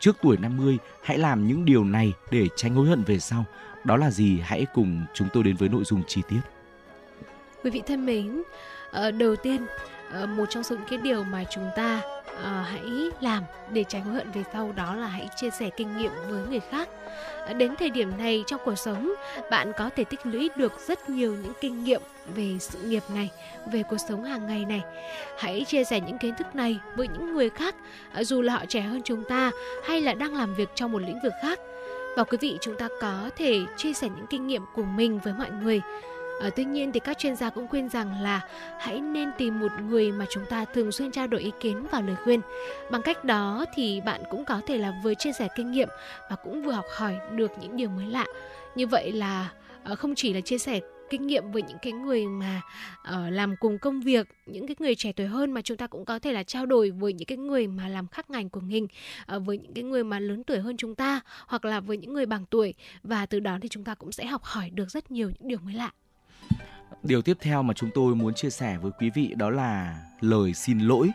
[0.00, 3.44] Trước tuổi 50, hãy làm những điều này để tránh hối hận về sau.
[3.84, 4.38] Đó là gì?
[4.40, 6.40] Hãy cùng chúng tôi đến với nội dung chi tiết.
[7.64, 8.42] Quý vị thân mến,
[8.90, 9.66] ờ, đầu tiên
[10.12, 12.00] Ờ, một trong số những cái điều mà chúng ta
[12.42, 13.42] ờ, hãy làm
[13.72, 16.60] để tránh hối hận về sau đó là hãy chia sẻ kinh nghiệm với người
[16.70, 16.88] khác.
[17.46, 19.14] Ờ, đến thời điểm này trong cuộc sống,
[19.50, 22.02] bạn có thể tích lũy được rất nhiều những kinh nghiệm
[22.34, 23.30] về sự nghiệp này,
[23.72, 24.82] về cuộc sống hàng ngày này.
[25.38, 27.74] Hãy chia sẻ những kiến thức này với những người khác,
[28.12, 29.50] ờ, dù là họ trẻ hơn chúng ta
[29.84, 31.58] hay là đang làm việc trong một lĩnh vực khác.
[32.16, 35.32] Và quý vị chúng ta có thể chia sẻ những kinh nghiệm của mình với
[35.38, 35.80] mọi người
[36.40, 38.40] À, tuy nhiên thì các chuyên gia cũng khuyên rằng là
[38.78, 42.00] hãy nên tìm một người mà chúng ta thường xuyên trao đổi ý kiến và
[42.00, 42.40] lời khuyên.
[42.90, 45.88] Bằng cách đó thì bạn cũng có thể là vừa chia sẻ kinh nghiệm
[46.30, 48.24] và cũng vừa học hỏi được những điều mới lạ.
[48.74, 49.52] Như vậy là
[49.84, 50.80] ờ, không chỉ là chia sẻ
[51.10, 52.62] kinh nghiệm với những cái người mà
[53.00, 56.04] uh, làm cùng công việc những cái người trẻ tuổi hơn mà chúng ta cũng
[56.04, 58.86] có thể là trao đổi với những cái người mà làm khác ngành của mình
[59.36, 62.14] uh, với những cái người mà lớn tuổi hơn chúng ta hoặc là với những
[62.14, 65.10] người bằng tuổi và từ đó thì chúng ta cũng sẽ học hỏi được rất
[65.10, 65.90] nhiều những điều mới lạ
[67.02, 70.54] Điều tiếp theo mà chúng tôi muốn chia sẻ với quý vị đó là lời
[70.54, 71.10] xin lỗi.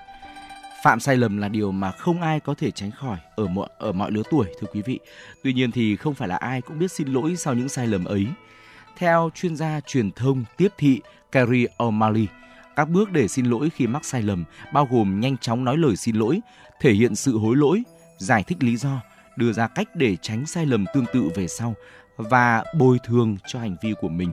[0.84, 3.92] Phạm sai lầm là điều mà không ai có thể tránh khỏi ở mọi ở
[3.92, 5.00] mọi lứa tuổi thưa quý vị.
[5.44, 8.06] Tuy nhiên thì không phải là ai cũng biết xin lỗi sau những sai lầm
[8.06, 8.28] ấy.
[8.98, 11.02] Theo chuyên gia truyền thông tiếp thị
[11.32, 12.26] Carrie O'Malley,
[12.76, 15.96] các bước để xin lỗi khi mắc sai lầm bao gồm nhanh chóng nói lời
[15.96, 16.40] xin lỗi,
[16.80, 17.84] thể hiện sự hối lỗi,
[18.18, 19.02] giải thích lý do,
[19.38, 21.74] đưa ra cách để tránh sai lầm tương tự về sau
[22.18, 24.32] và bồi thường cho hành vi của mình.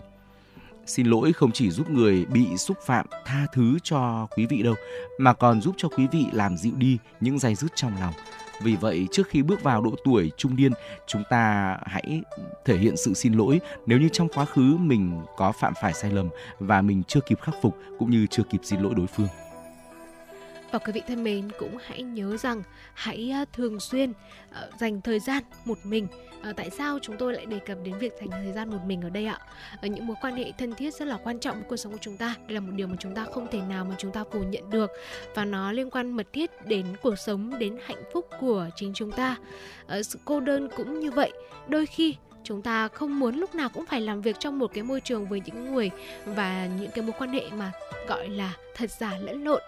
[0.87, 4.75] Xin lỗi không chỉ giúp người bị xúc phạm tha thứ cho quý vị đâu,
[5.19, 8.15] mà còn giúp cho quý vị làm dịu đi những dây dứt trong lòng.
[8.63, 10.73] Vì vậy, trước khi bước vào độ tuổi trung niên,
[11.07, 12.23] chúng ta hãy
[12.65, 16.11] thể hiện sự xin lỗi nếu như trong quá khứ mình có phạm phải sai
[16.11, 16.29] lầm
[16.59, 19.29] và mình chưa kịp khắc phục cũng như chưa kịp xin lỗi đối phương.
[20.73, 22.63] Và quý vị thân mến cũng hãy nhớ rằng
[22.95, 24.13] hãy à, thường xuyên
[24.53, 26.07] ờ, dành thời gian một mình.
[26.43, 29.03] À, tại sao chúng tôi lại đề cập đến việc dành thời gian một mình
[29.03, 29.39] ở đây ạ?
[29.83, 31.99] Ở những mối quan hệ thân thiết rất là quan trọng với cuộc sống của
[32.01, 32.35] chúng ta.
[32.47, 34.71] Đây là một điều mà chúng ta không thể nào mà chúng ta phủ nhận
[34.71, 34.91] được.
[35.35, 39.13] Và nó liên quan mật thiết đến cuộc sống đến hạnh phúc của chính chúng
[39.13, 39.37] ta.
[39.87, 41.33] À, sự cô đơn cũng như vậy.
[41.69, 44.83] Đôi khi chúng ta không muốn lúc nào cũng phải làm việc trong một cái
[44.85, 45.91] môi trường với những người
[46.25, 47.73] và những cái mối quan hệ mà
[48.09, 49.63] gọi là thật giả lẫn lộn.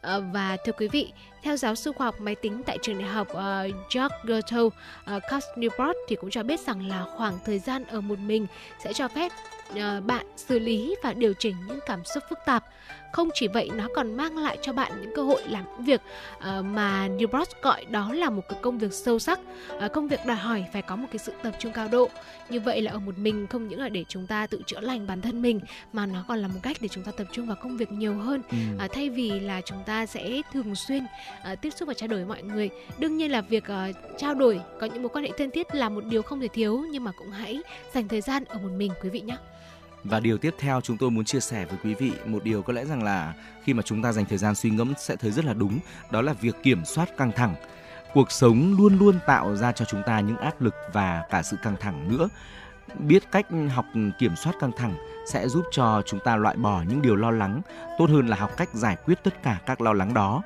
[0.00, 3.08] Ờ, và thưa quý vị, theo giáo sư khoa học máy tính tại trường đại
[3.08, 4.72] học uh, George Gertrude uh,
[5.04, 8.46] ờ, Cox Newport thì cũng cho biết rằng là khoảng thời gian ở một mình
[8.84, 9.32] sẽ cho phép
[9.72, 12.64] uh, bạn xử lý và điều chỉnh những cảm xúc phức tạp
[13.12, 16.00] không chỉ vậy nó còn mang lại cho bạn những cơ hội làm những việc
[16.36, 19.40] uh, mà Newbross gọi đó là một cái công việc sâu sắc
[19.84, 22.08] uh, công việc đòi hỏi phải có một cái sự tập trung cao độ.
[22.50, 25.06] Như vậy là ở một mình không những là để chúng ta tự chữa lành
[25.06, 25.60] bản thân mình
[25.92, 28.14] mà nó còn là một cách để chúng ta tập trung vào công việc nhiều
[28.14, 28.42] hơn.
[28.50, 28.84] Ừ.
[28.84, 32.24] uh, thay vì là chúng ta sẽ thường xuyên uh, tiếp xúc và trao đổi
[32.24, 32.70] với mọi người.
[32.98, 35.88] Đương nhiên là việc uh, trao đổi có những mối quan hệ thân thiết là
[35.88, 37.62] một điều không thể thiếu nhưng mà cũng hãy
[37.94, 39.36] dành thời gian ở một mình quý vị nhé
[40.04, 42.72] và điều tiếp theo chúng tôi muốn chia sẻ với quý vị một điều có
[42.72, 43.34] lẽ rằng là
[43.64, 45.78] khi mà chúng ta dành thời gian suy ngẫm sẽ thấy rất là đúng,
[46.10, 47.54] đó là việc kiểm soát căng thẳng.
[48.14, 51.56] Cuộc sống luôn luôn tạo ra cho chúng ta những áp lực và cả sự
[51.62, 52.28] căng thẳng nữa.
[52.98, 53.86] Biết cách học
[54.18, 54.94] kiểm soát căng thẳng
[55.26, 57.60] sẽ giúp cho chúng ta loại bỏ những điều lo lắng,
[57.98, 60.42] tốt hơn là học cách giải quyết tất cả các lo lắng đó.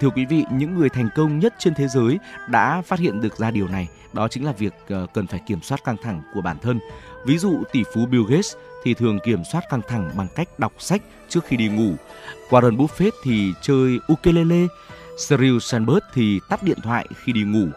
[0.00, 2.18] Thưa quý vị, những người thành công nhất trên thế giới
[2.48, 5.62] đã phát hiện được ra điều này, đó chính là việc ờ, cần phải kiểm
[5.62, 6.80] soát căng thẳng của bản thân.
[7.26, 10.72] Ví dụ tỷ phú Bill Gates thì thường kiểm soát căng thẳng bằng cách đọc
[10.78, 11.94] sách trước khi đi ngủ.
[12.50, 14.66] Warren Buffett thì chơi ukulele,
[15.18, 17.68] Sheryl Sandberg thì tắt điện thoại khi đi ngủ.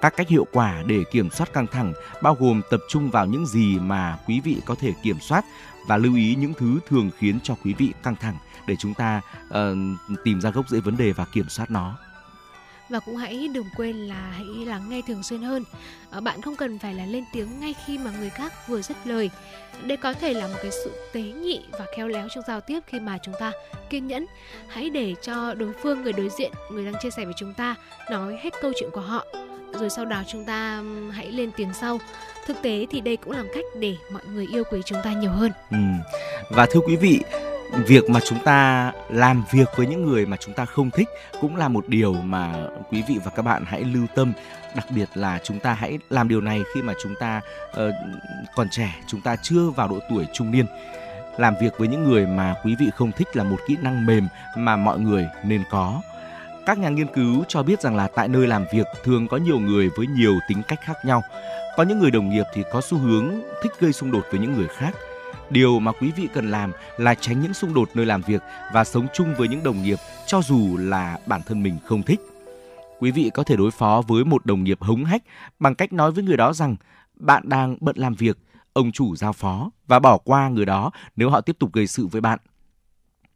[0.00, 1.92] Các cách hiệu quả để kiểm soát căng thẳng
[2.22, 5.44] bao gồm tập trung vào những gì mà quý vị có thể kiểm soát
[5.88, 8.36] và lưu ý những thứ thường khiến cho quý vị căng thẳng
[8.66, 9.54] để chúng ta uh,
[10.24, 11.96] tìm ra gốc rễ vấn đề và kiểm soát nó
[12.94, 15.64] và cũng hãy đừng quên là hãy lắng nghe thường xuyên hơn.
[16.10, 18.96] Ờ, bạn không cần phải là lên tiếng ngay khi mà người khác vừa dứt
[19.04, 19.30] lời.
[19.82, 22.80] Đây có thể là một cái sự tế nhị và khéo léo trong giao tiếp
[22.86, 23.52] khi mà chúng ta
[23.90, 24.26] kiên nhẫn.
[24.68, 27.74] Hãy để cho đối phương, người đối diện, người đang chia sẻ với chúng ta
[28.10, 29.26] nói hết câu chuyện của họ.
[29.72, 30.82] Rồi sau đó chúng ta
[31.12, 31.98] hãy lên tiếng sau.
[32.46, 35.30] Thực tế thì đây cũng là cách để mọi người yêu quý chúng ta nhiều
[35.30, 35.52] hơn.
[35.70, 35.76] Ừ.
[36.50, 37.20] và thưa quý vị
[37.82, 41.08] việc mà chúng ta làm việc với những người mà chúng ta không thích
[41.40, 42.54] cũng là một điều mà
[42.90, 44.32] quý vị và các bạn hãy lưu tâm.
[44.76, 47.94] Đặc biệt là chúng ta hãy làm điều này khi mà chúng ta uh,
[48.56, 50.66] còn trẻ chúng ta chưa vào độ tuổi trung niên.
[51.38, 54.28] Làm việc với những người mà quý vị không thích là một kỹ năng mềm
[54.56, 56.00] mà mọi người nên có.
[56.66, 59.58] Các nhà nghiên cứu cho biết rằng là tại nơi làm việc thường có nhiều
[59.58, 61.22] người với nhiều tính cách khác nhau.
[61.76, 64.54] Có những người đồng nghiệp thì có xu hướng thích gây xung đột với những
[64.54, 64.94] người khác.
[65.50, 68.42] Điều mà quý vị cần làm là tránh những xung đột nơi làm việc
[68.72, 72.20] và sống chung với những đồng nghiệp cho dù là bản thân mình không thích.
[72.98, 75.22] Quý vị có thể đối phó với một đồng nghiệp hống hách
[75.58, 76.76] bằng cách nói với người đó rằng
[77.14, 78.38] bạn đang bận làm việc,
[78.72, 82.06] ông chủ giao phó và bỏ qua người đó nếu họ tiếp tục gây sự
[82.06, 82.38] với bạn.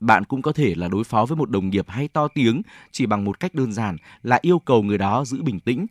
[0.00, 3.06] Bạn cũng có thể là đối phó với một đồng nghiệp hay to tiếng chỉ
[3.06, 5.86] bằng một cách đơn giản là yêu cầu người đó giữ bình tĩnh.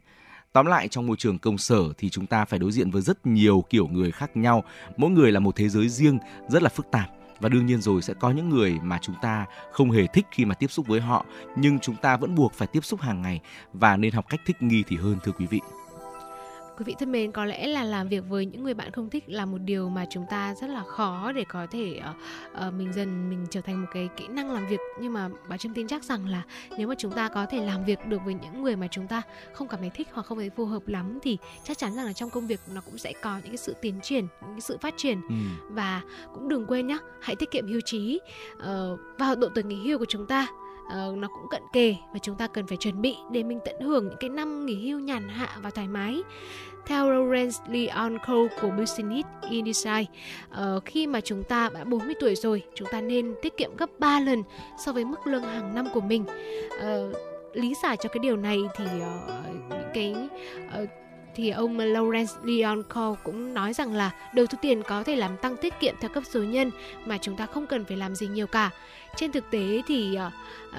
[0.53, 3.25] Tóm lại trong môi trường công sở thì chúng ta phải đối diện với rất
[3.25, 4.63] nhiều kiểu người khác nhau,
[4.97, 6.19] mỗi người là một thế giới riêng
[6.49, 7.09] rất là phức tạp.
[7.39, 10.45] Và đương nhiên rồi sẽ có những người mà chúng ta không hề thích khi
[10.45, 11.25] mà tiếp xúc với họ
[11.55, 13.39] nhưng chúng ta vẫn buộc phải tiếp xúc hàng ngày.
[13.73, 15.59] Và nên học cách thích nghi thì hơn thưa quý vị.
[16.77, 19.23] Quý vị thân mến, có lẽ là làm việc với những người bạn không thích
[19.27, 22.01] là một điều mà chúng ta rất là khó để có thể
[22.67, 24.79] uh, mình dần mình trở thành một cái kỹ năng làm việc.
[25.01, 26.43] Nhưng mà bà Trâm tin chắc rằng là
[26.77, 29.21] nếu mà chúng ta có thể làm việc được với những người mà chúng ta
[29.53, 32.13] không cảm thấy thích hoặc không thấy phù hợp lắm thì chắc chắn rằng là
[32.13, 34.77] trong công việc nó cũng sẽ có những cái sự tiến triển, những cái sự
[34.81, 35.21] phát triển.
[35.29, 35.35] Ừ.
[35.69, 36.01] và
[36.33, 38.19] cũng đừng quên nhá, hãy tiết kiệm hưu trí
[38.53, 40.47] uh, vào độ tuổi nghỉ hưu của chúng ta
[40.87, 43.81] uh, nó cũng cận kề và chúng ta cần phải chuẩn bị để mình tận
[43.81, 46.23] hưởng những cái năm nghỉ hưu nhàn hạ và thoải mái
[46.87, 52.15] theo Lawrence Leon Cole của Business Insight, uh, ờ, khi mà chúng ta đã 40
[52.19, 54.43] tuổi rồi, chúng ta nên tiết kiệm gấp 3 lần
[54.85, 56.25] so với mức lương hàng năm của mình.
[56.75, 57.15] Uh,
[57.53, 60.15] lý giải cho cái điều này thì uh, những cái
[60.83, 60.89] uh,
[61.35, 65.37] thì ông Lawrence Leon Cole cũng nói rằng là đầu tư tiền có thể làm
[65.37, 66.71] tăng tiết kiệm theo cấp số nhân
[67.05, 68.69] mà chúng ta không cần phải làm gì nhiều cả.
[69.17, 70.17] Trên thực tế thì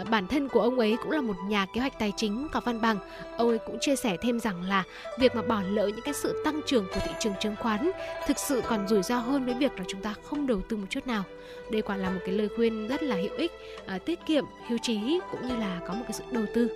[0.00, 2.60] uh, bản thân của ông ấy cũng là một nhà kế hoạch tài chính có
[2.60, 2.98] văn bằng.
[3.36, 4.84] Ông ấy cũng chia sẻ thêm rằng là
[5.18, 7.90] việc mà bỏ lỡ những cái sự tăng trưởng của thị trường chứng khoán
[8.26, 10.86] thực sự còn rủi ro hơn với việc là chúng ta không đầu tư một
[10.90, 11.24] chút nào.
[11.70, 13.52] Đây quả là một cái lời khuyên rất là hữu ích,
[13.96, 16.68] uh, tiết kiệm, hưu trí cũng như là có một cái sự đầu tư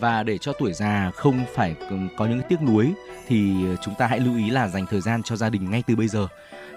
[0.00, 2.92] và để cho tuổi già không phải ừ, có những tiếc nuối
[3.26, 5.96] thì chúng ta hãy lưu ý là dành thời gian cho gia đình ngay từ
[5.96, 6.28] bây giờ.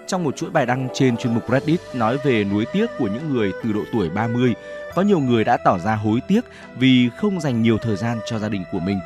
[0.08, 3.32] Trong một chuỗi bài đăng trên chuyên mục Reddit nói về nuối tiếc của những
[3.32, 4.54] người từ độ tuổi 30,
[4.94, 6.40] có nhiều người đã tỏ ra hối tiếc
[6.76, 9.00] vì không dành nhiều thời gian cho gia đình của mình.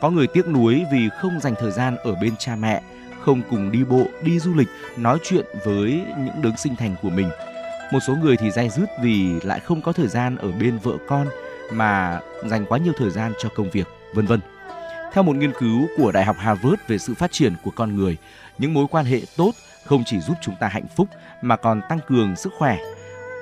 [0.00, 2.82] Có người tiếc nuối vì không dành thời gian ở bên cha mẹ,
[3.20, 7.10] không cùng đi bộ, đi du lịch, nói chuyện với những đấng sinh thành của
[7.10, 7.30] mình.
[7.92, 10.92] Một số người thì day dứt vì lại không có thời gian ở bên vợ
[11.08, 11.26] con,
[11.72, 14.40] mà dành quá nhiều thời gian cho công việc, vân vân.
[15.12, 18.16] Theo một nghiên cứu của Đại học Harvard về sự phát triển của con người,
[18.58, 19.52] những mối quan hệ tốt
[19.88, 21.08] không chỉ giúp chúng ta hạnh phúc
[21.42, 22.78] mà còn tăng cường sức khỏe.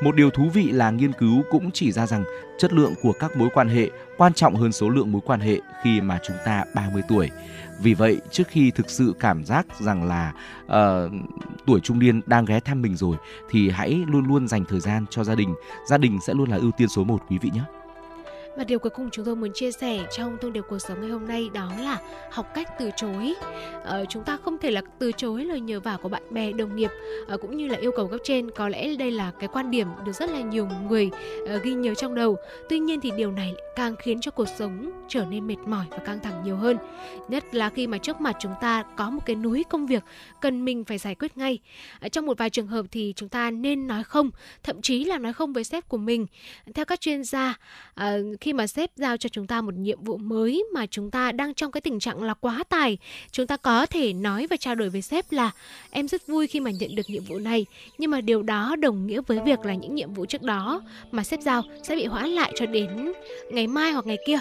[0.02, 2.24] Một điều thú vị là nghiên cứu cũng chỉ ra rằng
[2.58, 5.60] chất lượng của các mối quan hệ quan trọng hơn số lượng mối quan hệ
[5.82, 7.30] khi mà chúng ta 30 tuổi.
[7.80, 10.32] Vì vậy, trước khi thực sự cảm giác rằng là
[10.64, 11.12] uh,
[11.66, 13.16] tuổi trung niên đang ghé thăm mình rồi
[13.50, 15.54] thì hãy luôn luôn dành thời gian cho gia đình.
[15.88, 17.62] Gia đình sẽ luôn là ưu tiên số một quý vị nhé.
[18.56, 21.10] Và điều cuối cùng chúng tôi muốn chia sẻ trong thông điệp cuộc sống ngày
[21.10, 21.98] hôm nay đó là
[22.30, 23.34] học cách từ chối.
[23.84, 26.76] Ờ, chúng ta không thể là từ chối lời nhờ vả của bạn bè, đồng
[26.76, 26.90] nghiệp
[27.26, 28.50] ờ, cũng như là yêu cầu cấp trên.
[28.50, 31.10] Có lẽ đây là cái quan điểm được rất là nhiều người
[31.42, 32.36] uh, ghi nhớ trong đầu.
[32.68, 35.98] Tuy nhiên thì điều này càng khiến cho cuộc sống trở nên mệt mỏi và
[35.98, 36.76] căng thẳng nhiều hơn.
[37.28, 40.02] Nhất là khi mà trước mặt chúng ta có một cái núi công việc
[40.40, 41.58] cần mình phải giải quyết ngay.
[42.06, 44.30] Uh, trong một vài trường hợp thì chúng ta nên nói không,
[44.62, 46.26] thậm chí là nói không với sếp của mình.
[46.74, 47.54] Theo các chuyên gia,
[48.00, 51.32] uh, khi mà sếp giao cho chúng ta một nhiệm vụ mới mà chúng ta
[51.32, 52.98] đang trong cái tình trạng là quá tài,
[53.30, 55.50] chúng ta có thể nói và trao đổi với sếp là,
[55.90, 57.66] em rất vui khi mà nhận được nhiệm vụ này.
[57.98, 61.24] Nhưng mà điều đó đồng nghĩa với việc là những nhiệm vụ trước đó mà
[61.24, 63.12] sếp giao sẽ bị hoãn lại cho đến
[63.50, 64.38] ngày mai hoặc ngày kia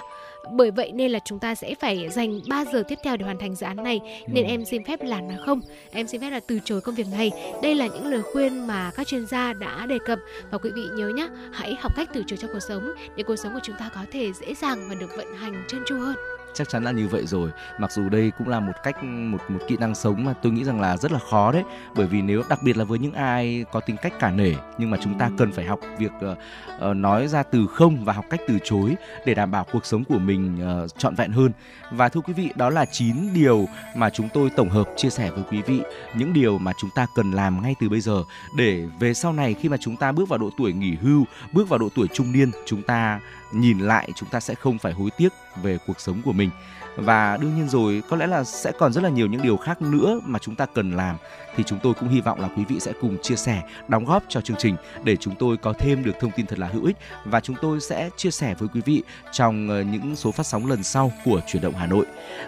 [0.51, 3.37] bởi vậy nên là chúng ta sẽ phải dành 3 giờ tiếp theo để hoàn
[3.37, 3.99] thành dự án này.
[4.27, 4.49] Nên ừ.
[4.49, 5.61] em xin phép là nói không.
[5.91, 7.31] Em xin phép là từ chối công việc này.
[7.61, 10.19] Đây là những lời khuyên mà các chuyên gia đã đề cập.
[10.51, 13.35] Và quý vị nhớ nhé hãy học cách từ chối cho cuộc sống để cuộc
[13.35, 16.15] sống của chúng ta có thể dễ dàng và được vận hành trơn tru hơn
[16.55, 17.51] chắc chắn là như vậy rồi.
[17.77, 20.63] Mặc dù đây cũng là một cách một một kỹ năng sống mà tôi nghĩ
[20.63, 21.63] rằng là rất là khó đấy.
[21.95, 24.89] Bởi vì nếu đặc biệt là với những ai có tính cách cả nể nhưng
[24.89, 28.39] mà chúng ta cần phải học việc uh, nói ra từ không và học cách
[28.47, 28.95] từ chối
[29.25, 31.51] để đảm bảo cuộc sống của mình uh, trọn vẹn hơn.
[31.91, 35.31] Và thưa quý vị đó là 9 điều mà chúng tôi tổng hợp chia sẻ
[35.31, 35.81] với quý vị.
[36.13, 38.23] Những điều mà chúng ta cần làm ngay từ bây giờ
[38.57, 41.69] để về sau này khi mà chúng ta bước vào độ tuổi nghỉ hưu bước
[41.69, 43.19] vào độ tuổi trung niên chúng ta
[43.51, 45.29] nhìn lại chúng ta sẽ không phải hối tiếc
[45.63, 46.49] về cuộc sống của mình
[46.95, 49.81] và đương nhiên rồi có lẽ là sẽ còn rất là nhiều những điều khác
[49.81, 51.15] nữa mà chúng ta cần làm
[51.55, 54.23] thì chúng tôi cũng hy vọng là quý vị sẽ cùng chia sẻ đóng góp
[54.29, 56.97] cho chương trình để chúng tôi có thêm được thông tin thật là hữu ích
[57.25, 60.67] và chúng tôi sẽ chia sẻ với quý vị trong ờ, những số phát sóng
[60.67, 62.05] lần sau của chuyển động Hà Nội.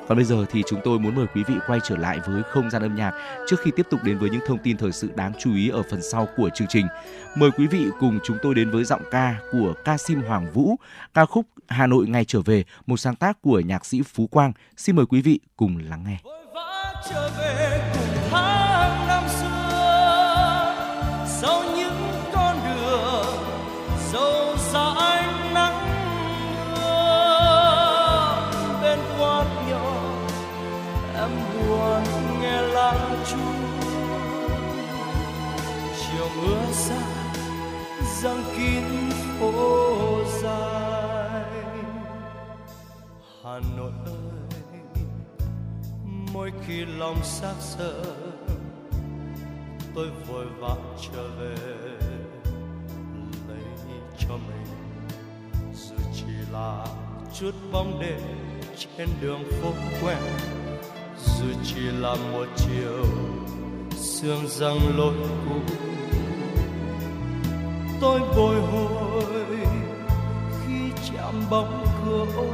[0.08, 2.70] Còn bây giờ thì chúng tôi muốn mời quý vị quay trở lại với không
[2.70, 3.12] gian âm nhạc
[3.48, 5.84] trước khi tiếp tục đến với những thông tin thời sự đáng chú ý ở
[5.92, 6.88] phần sau của chương trình.
[7.36, 10.76] Mời quý vị cùng chúng tôi đến với giọng ca của ca sim Hoàng Vũ,
[11.14, 14.54] ca khúc Hà Nội ngày trở về, một sáng tác của nhạc sĩ Phú Quang.
[14.78, 16.18] Xin mời quý vị cùng lắng nghe.
[17.10, 20.76] Trở về cùng tháng năm xưa,
[21.28, 23.36] sau những con đường
[24.12, 25.88] dâu dãi nắng
[26.76, 28.52] mưa,
[28.82, 30.04] bên quán nhỏ
[31.16, 32.04] em buồn
[32.42, 33.64] nghe lắng chuông
[36.00, 37.02] chiều mưa xa
[38.22, 38.97] giăng kín
[43.48, 44.62] Hà Nội ơi,
[46.34, 48.04] mỗi khi lòng xác sợ,
[49.96, 51.56] tôi vội vã trở về,
[53.48, 53.64] lấy
[54.20, 54.68] cho mình
[55.74, 56.86] dù chỉ là
[57.40, 58.20] chút bóng đêm
[58.98, 59.72] trên đường phố
[60.02, 60.18] quen
[61.26, 63.06] dù chỉ là một chiều
[63.96, 65.14] sương răng lối
[65.50, 65.60] cũ.
[68.02, 69.46] Tôi bồi hồi
[70.66, 72.48] khi chạm bóng cửa ô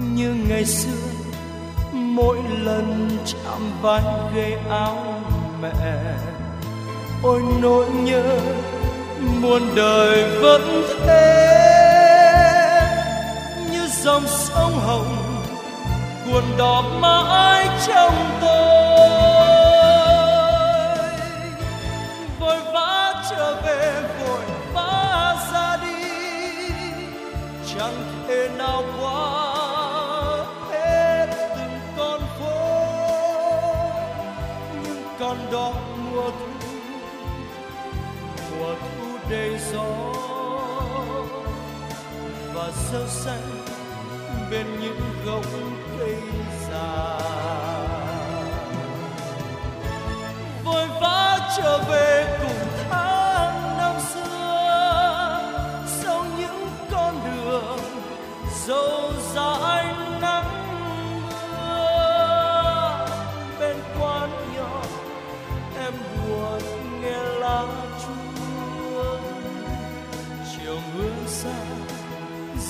[0.00, 1.08] như ngày xưa,
[1.92, 4.02] mỗi lần chạm vai
[4.34, 5.22] ghế áo
[5.62, 5.72] mẹ.
[7.22, 8.38] Ôi nỗi nhớ
[9.40, 11.60] muôn đời vẫn thế,
[13.72, 15.42] như dòng sông hồng
[16.26, 18.64] cuồn đỏ mãi trong tôi.
[22.40, 24.40] Vội vã trở về, vội
[24.72, 26.04] vã ra đi,
[27.74, 29.43] chẳng thể nào qua
[35.38, 36.46] nhưng đó mùa thu
[38.58, 39.84] mùa thu đầy gió.
[42.54, 43.64] Và sâu xanh
[44.50, 45.44] bên những gốc
[45.98, 46.16] cây
[46.70, 47.18] già.
[50.64, 52.83] Vội vã trở về cùng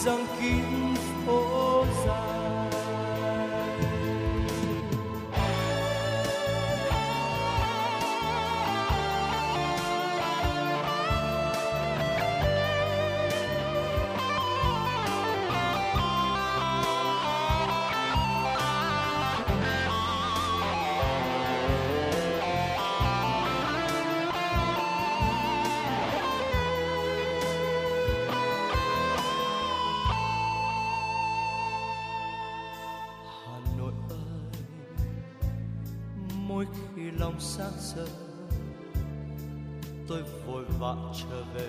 [0.05, 0.64] răng kín
[40.15, 41.69] tôi vội vã trở về,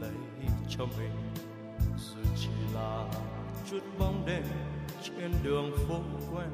[0.00, 0.10] lấy
[0.68, 1.10] cho mình.
[1.98, 3.04] Dù chỉ là
[3.70, 4.42] chút bóng đêm
[5.02, 5.94] trên đường phố
[6.32, 6.48] quen,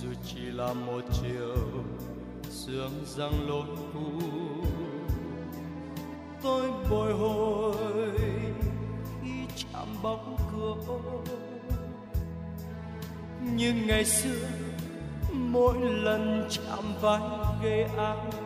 [0.00, 1.56] dù chỉ là một chiều
[2.50, 4.22] sương răng lối cũ
[6.42, 7.74] tôi bồi hồi
[9.22, 10.94] khi chạm bóng cửa
[13.42, 14.48] nhưng như ngày xưa
[15.32, 17.20] mỗi lần chạm vai
[17.62, 18.43] gây áo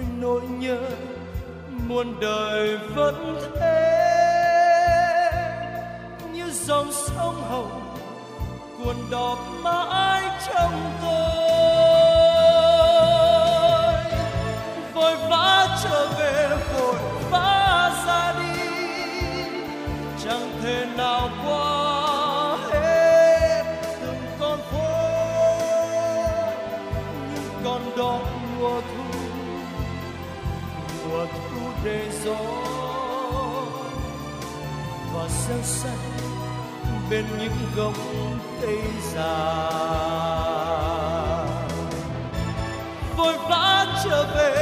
[0.00, 0.78] với nỗi nhớ,
[1.86, 3.96] muôn đời vẫn thế.
[6.32, 7.96] Như dòng sông hồng
[8.78, 11.30] cuồn đỏ mãi trong tôi.
[14.94, 16.96] Vội vã trở về, vội
[17.30, 18.60] vã ra đi,
[20.24, 21.19] chẳng thể nào
[35.50, 35.92] và sương
[37.10, 37.94] bên những gốc
[38.60, 38.78] cây
[39.14, 39.60] già.
[43.16, 44.59] Vội vã trở về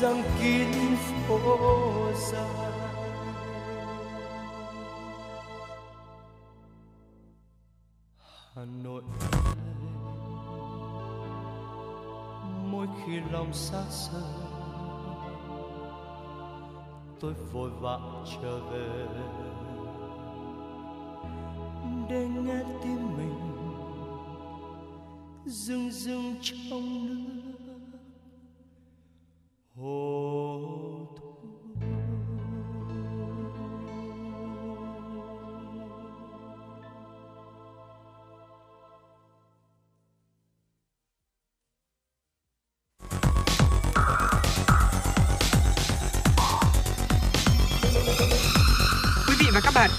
[0.00, 0.68] răng kín
[1.28, 1.38] phố
[2.32, 2.72] dài.
[8.54, 9.02] Hà Nội
[12.64, 14.22] mỗi khi lòng xa rời,
[17.20, 17.98] tôi vội vã
[18.42, 19.06] trở về.
[22.10, 23.40] Để nghe tim mình
[25.46, 27.25] rưng rưng trong nước.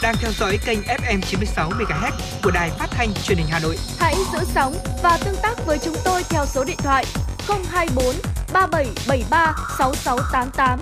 [0.08, 2.12] Đang theo dõi kênh FM 96 MHz
[2.44, 3.78] của đài phát thanh truyền hình Hà Nội.
[4.00, 7.06] Hãy giữ sóng và tương tác với chúng tôi theo số điện thoại
[7.48, 8.16] 024
[8.54, 10.80] 3773 6688.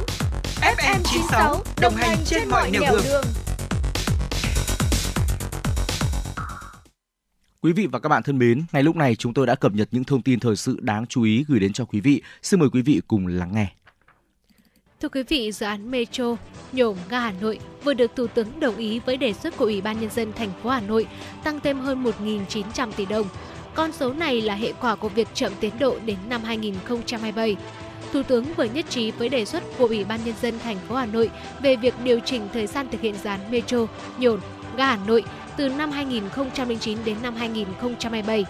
[0.62, 3.24] FM 96 đồng hành trên mọi nẻo đường.
[7.62, 9.88] Quý vị và các bạn thân mến, ngay lúc này chúng tôi đã cập nhật
[9.92, 12.22] những thông tin thời sự đáng chú ý gửi đến cho quý vị.
[12.42, 13.68] Xin mời quý vị cùng lắng nghe.
[15.02, 16.36] Thưa quý vị, dự án Metro
[16.72, 19.82] nhổm ga Hà Nội vừa được Thủ tướng đồng ý với đề xuất của Ủy
[19.82, 21.08] ban Nhân dân thành phố Hà Nội
[21.44, 23.28] tăng thêm hơn 1.900 tỷ đồng.
[23.74, 27.56] Con số này là hệ quả của việc chậm tiến độ đến năm 2027.
[28.14, 30.96] Thủ tướng vừa nhất trí với đề xuất của Ủy ban Nhân dân thành phố
[30.96, 31.30] Hà Nội
[31.62, 33.88] về việc điều chỉnh thời gian thực hiện dự án Metro
[34.18, 34.40] nhổn
[34.78, 35.24] ga Hà Nội
[35.58, 38.46] từ năm 2009 đến năm 2027.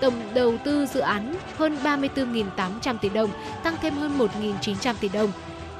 [0.00, 3.30] Tổng đầu tư dự án hơn 34.800 tỷ đồng,
[3.62, 5.32] tăng thêm hơn 1.900 tỷ đồng.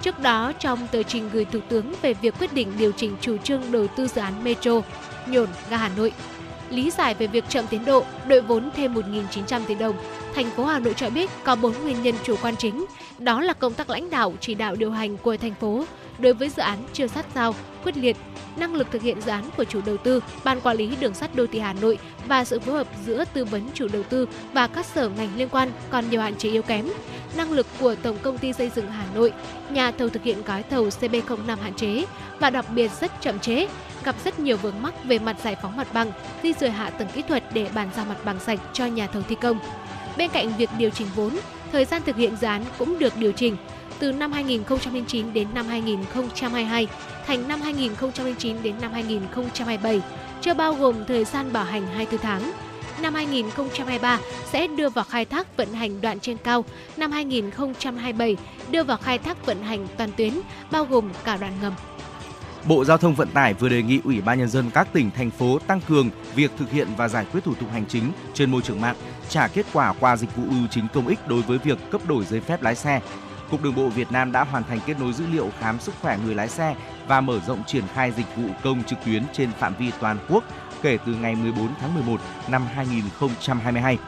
[0.03, 3.37] Trước đó, trong tờ trình gửi Thủ tướng về việc quyết định điều chỉnh chủ
[3.37, 4.81] trương đầu tư dự án Metro
[5.27, 6.13] nhổn ga Hà Nội,
[6.71, 9.97] lý giải về việc chậm tiến độ, đội vốn thêm 1.900 tỷ đồng,
[10.35, 12.85] thành phố Hà Nội cho biết có 4 nguyên nhân chủ quan chính,
[13.19, 15.85] đó là công tác lãnh đạo, chỉ đạo điều hành của thành phố
[16.19, 18.17] đối với dự án chưa sát sao, quyết liệt,
[18.57, 21.35] năng lực thực hiện dự án của chủ đầu tư, ban quản lý đường sắt
[21.35, 24.67] đô thị Hà Nội và sự phối hợp giữa tư vấn chủ đầu tư và
[24.67, 26.89] các sở ngành liên quan còn nhiều hạn chế yếu kém.
[27.37, 29.33] Năng lực của Tổng công ty xây dựng Hà Nội,
[29.71, 32.05] nhà thầu thực hiện gói thầu CB05 hạn chế
[32.39, 33.69] và đặc biệt rất chậm chế,
[34.05, 36.13] gặp rất nhiều vướng mắc về mặt giải phóng mặt bằng,
[36.43, 39.23] di rời hạ tầng kỹ thuật để bàn giao mặt bằng sạch cho nhà thầu
[39.23, 39.59] thi công.
[40.17, 41.37] Bên cạnh việc điều chỉnh vốn,
[41.73, 43.57] thời gian thực hiện dự án cũng được điều chỉnh
[44.03, 46.87] từ năm 2009 đến năm 2022
[47.27, 50.01] thành năm 2009 đến năm 2027,
[50.41, 52.53] chưa bao gồm thời gian bảo hành 24 tháng.
[53.03, 54.19] Năm 2023
[54.53, 56.65] sẽ đưa vào khai thác vận hành đoạn trên cao,
[56.97, 58.37] năm 2027
[58.71, 60.35] đưa vào khai thác vận hành toàn tuyến,
[60.71, 61.73] bao gồm cả đoạn ngầm.
[62.65, 65.31] Bộ Giao thông Vận tải vừa đề nghị Ủy ban nhân dân các tỉnh thành
[65.31, 68.63] phố tăng cường việc thực hiện và giải quyết thủ tục hành chính trên môi
[68.63, 68.97] trường mạng,
[69.29, 72.25] trả kết quả qua dịch vụ ưu chính công ích đối với việc cấp đổi
[72.25, 73.01] giấy phép lái xe.
[73.53, 76.19] Cục Đường bộ Việt Nam đã hoàn thành kết nối dữ liệu khám sức khỏe
[76.25, 76.75] người lái xe
[77.07, 80.45] và mở rộng triển khai dịch vụ công trực tuyến trên phạm vi toàn quốc
[80.83, 83.99] kể từ ngày 14 tháng 11 năm 2022.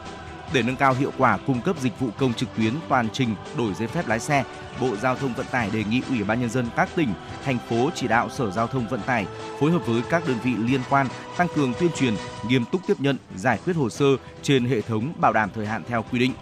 [0.53, 3.73] Để nâng cao hiệu quả cung cấp dịch vụ công trực tuyến toàn trình đổi
[3.73, 4.43] giấy phép lái xe,
[4.81, 7.13] Bộ Giao thông Vận tải đề nghị Ủy ban nhân dân các tỉnh,
[7.45, 9.25] thành phố chỉ đạo Sở Giao thông Vận tải
[9.59, 12.13] phối hợp với các đơn vị liên quan tăng cường tuyên truyền,
[12.47, 14.05] nghiêm túc tiếp nhận, giải quyết hồ sơ
[14.41, 16.33] trên hệ thống bảo đảm thời hạn theo quy định.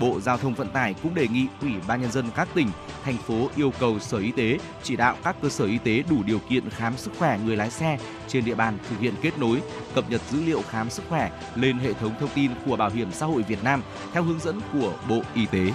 [0.00, 2.68] Bộ Giao thông Vận tải cũng đề nghị Ủy ban nhân dân các tỉnh,
[3.04, 6.22] thành phố yêu cầu Sở Y tế chỉ đạo các cơ sở y tế đủ
[6.22, 9.62] điều kiện khám sức khỏe người lái xe trên địa bàn thực hiện kết nối,
[9.94, 13.12] cập nhật dữ liệu khám sức khỏe lên hệ thống thông tin của Bảo hiểm
[13.12, 13.82] xã hội Việt Nam
[14.12, 15.72] theo hướng dẫn của Bộ Y tế.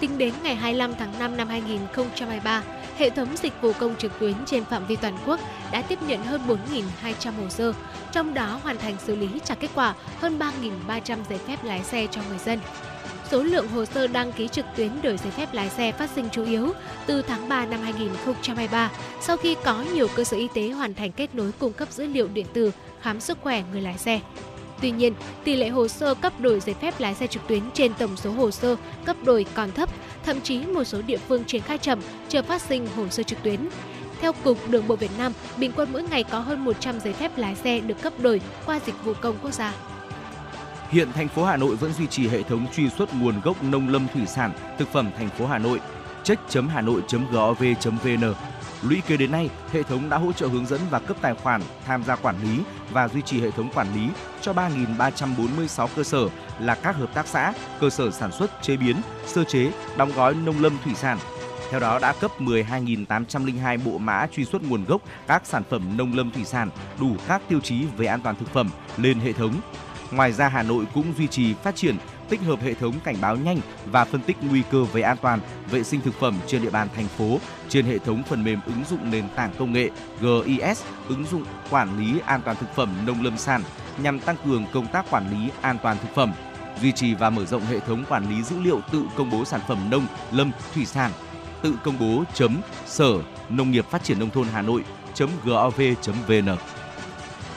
[0.00, 2.62] Tính đến ngày 25 tháng 5 năm 2023,
[2.98, 5.40] hệ thống dịch vụ công trực tuyến trên phạm vi toàn quốc
[5.72, 6.40] đã tiếp nhận hơn
[7.02, 7.72] 4.200 hồ sơ,
[8.12, 10.38] trong đó hoàn thành xử lý trả kết quả hơn
[10.88, 12.58] 3.300 giấy phép lái xe cho người dân.
[13.30, 16.28] Số lượng hồ sơ đăng ký trực tuyến đổi giấy phép lái xe phát sinh
[16.32, 16.72] chủ yếu
[17.06, 18.90] từ tháng 3 năm 2023
[19.20, 22.06] sau khi có nhiều cơ sở y tế hoàn thành kết nối cung cấp dữ
[22.06, 22.70] liệu điện tử
[23.00, 24.20] khám sức khỏe người lái xe.
[24.80, 25.14] Tuy nhiên,
[25.44, 28.30] tỷ lệ hồ sơ cấp đổi giấy phép lái xe trực tuyến trên tổng số
[28.30, 29.88] hồ sơ cấp đổi còn thấp,
[30.24, 33.42] thậm chí một số địa phương triển khai chậm, chưa phát sinh hồ sơ trực
[33.42, 33.68] tuyến.
[34.20, 37.38] Theo Cục Đường bộ Việt Nam, bình quân mỗi ngày có hơn 100 giấy phép
[37.38, 39.74] lái xe được cấp đổi qua dịch vụ công quốc gia.
[40.90, 43.88] Hiện thành phố Hà Nội vẫn duy trì hệ thống truy xuất nguồn gốc nông
[43.88, 45.80] lâm thủy sản, thực phẩm thành phố Hà Nội
[46.24, 48.34] check.hanoi.gov.vn
[48.88, 51.62] Lũy kế đến nay, hệ thống đã hỗ trợ hướng dẫn và cấp tài khoản,
[51.86, 52.60] tham gia quản lý
[52.90, 54.08] và duy trì hệ thống quản lý
[54.40, 56.28] cho 3.346 cơ sở
[56.60, 60.34] là các hợp tác xã, cơ sở sản xuất, chế biến, sơ chế, đóng gói
[60.34, 61.18] nông lâm thủy sản.
[61.70, 66.16] Theo đó đã cấp 12.802 bộ mã truy xuất nguồn gốc các sản phẩm nông
[66.16, 66.70] lâm thủy sản
[67.00, 69.54] đủ các tiêu chí về an toàn thực phẩm lên hệ thống.
[70.10, 71.96] Ngoài ra Hà Nội cũng duy trì phát triển
[72.28, 75.40] tích hợp hệ thống cảnh báo nhanh và phân tích nguy cơ về an toàn
[75.70, 78.84] vệ sinh thực phẩm trên địa bàn thành phố trên hệ thống phần mềm ứng
[78.90, 83.22] dụng nền tảng công nghệ GIS ứng dụng quản lý an toàn thực phẩm nông
[83.22, 83.62] lâm sản
[84.02, 86.32] nhằm tăng cường công tác quản lý an toàn thực phẩm,
[86.82, 89.60] duy trì và mở rộng hệ thống quản lý dữ liệu tự công bố sản
[89.68, 91.10] phẩm nông lâm, thủy sản.
[91.62, 93.12] Tự công bố chấm sở
[93.48, 94.84] nông nghiệp phát triển nông thôn Hà Nội
[95.44, 96.56] gov.vn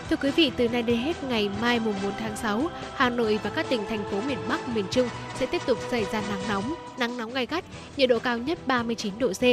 [0.10, 3.39] Thưa quý vị, từ nay đến hết ngày mai mùng 4 tháng 6, Hà Nội
[3.43, 6.39] và các tỉnh thành phố miền Bắc, miền Trung sẽ tiếp tục xảy ra nắng
[6.49, 7.66] nóng, nắng nóng gay gắt,
[7.97, 9.43] nhiệt độ cao nhất 39 độ C.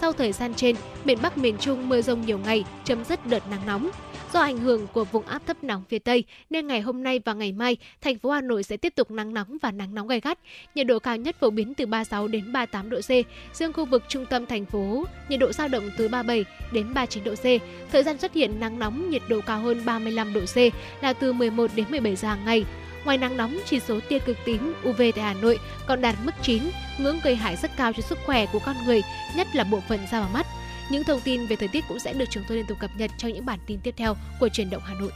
[0.00, 3.50] Sau thời gian trên, miền Bắc, miền Trung mưa rông nhiều ngày, chấm dứt đợt
[3.50, 3.90] nắng nóng.
[4.34, 7.34] Do ảnh hưởng của vùng áp thấp nóng phía Tây nên ngày hôm nay và
[7.34, 10.20] ngày mai, thành phố Hà Nội sẽ tiếp tục nắng nóng và nắng nóng gai
[10.20, 10.38] gắt.
[10.74, 13.10] Nhiệt độ cao nhất phổ biến từ 36 đến 38 độ C.
[13.56, 17.24] Riêng khu vực trung tâm thành phố, nhiệt độ dao động từ 37 đến 39
[17.24, 17.62] độ C.
[17.92, 20.56] Thời gian xuất hiện nắng nóng, nhiệt độ cao hơn 35 độ C
[21.02, 22.64] là từ 11 đến 17 giờ hàng ngày.
[23.04, 26.32] Ngoài nắng nóng, chỉ số tia cực tím UV tại Hà Nội còn đạt mức
[26.42, 26.62] 9,
[26.98, 29.02] ngưỡng gây hại rất cao cho sức khỏe của con người,
[29.36, 30.46] nhất là bộ phận da và mắt.
[30.90, 33.10] Những thông tin về thời tiết cũng sẽ được chúng tôi liên tục cập nhật
[33.18, 35.10] trong những bản tin tiếp theo của truyền động Hà Nội.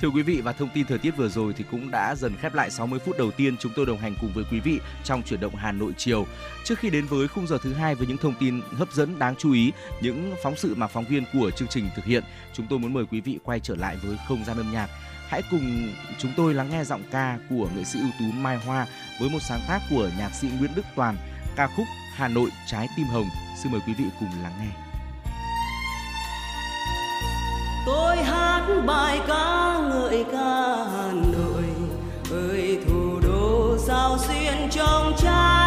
[0.00, 2.54] Thưa quý vị và thông tin thời tiết vừa rồi thì cũng đã dần khép
[2.54, 5.40] lại 60 phút đầu tiên chúng tôi đồng hành cùng với quý vị trong chuyển
[5.40, 6.26] động Hà Nội chiều.
[6.64, 9.34] Trước khi đến với khung giờ thứ hai với những thông tin hấp dẫn đáng
[9.38, 12.78] chú ý, những phóng sự mà phóng viên của chương trình thực hiện, chúng tôi
[12.78, 14.88] muốn mời quý vị quay trở lại với không gian âm nhạc.
[15.28, 18.86] Hãy cùng chúng tôi lắng nghe giọng ca của nghệ sĩ ưu tú Mai Hoa
[19.20, 21.16] với một sáng tác của nhạc sĩ Nguyễn Đức Toàn,
[21.56, 23.28] ca khúc Hà Nội trái tim hồng.
[23.62, 24.87] Xin mời quý vị cùng lắng nghe
[27.88, 31.64] tôi hát bài ca ngợi ca hà nội,
[32.30, 35.57] ơi thủ đô sao xuyên trong trái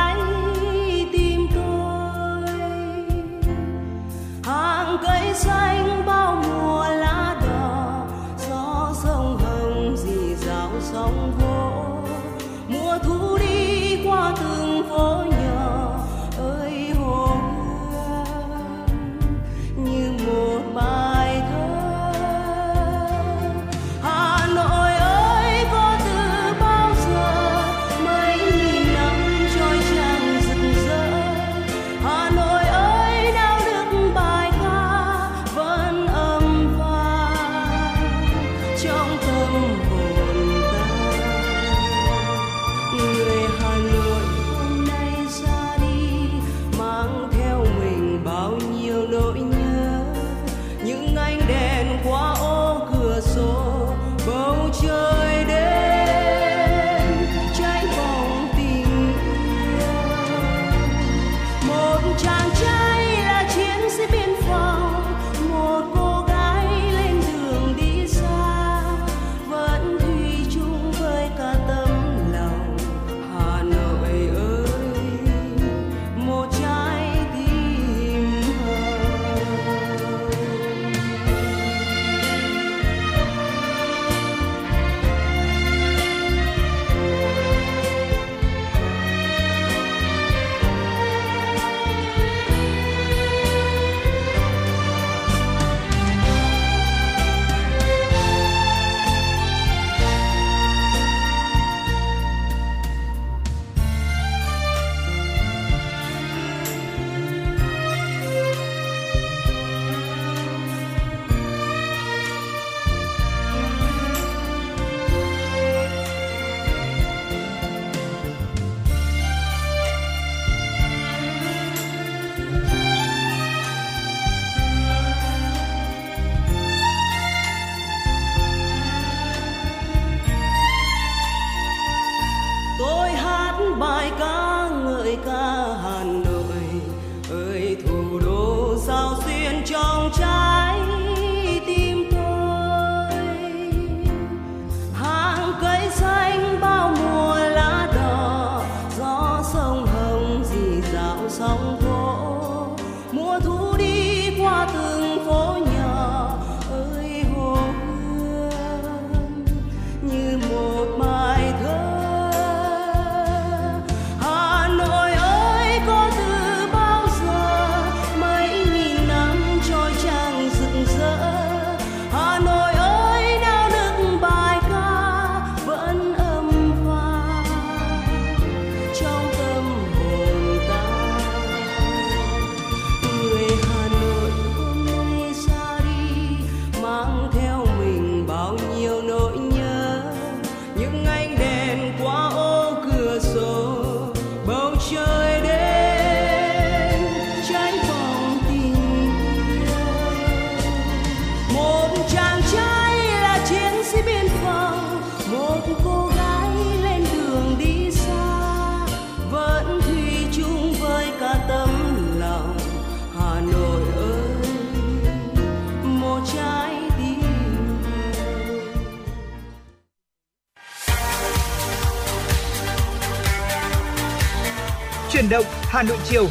[225.31, 226.27] động Hà Nội chiều.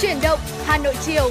[0.00, 1.30] Chuyển động Hà Nội chiều.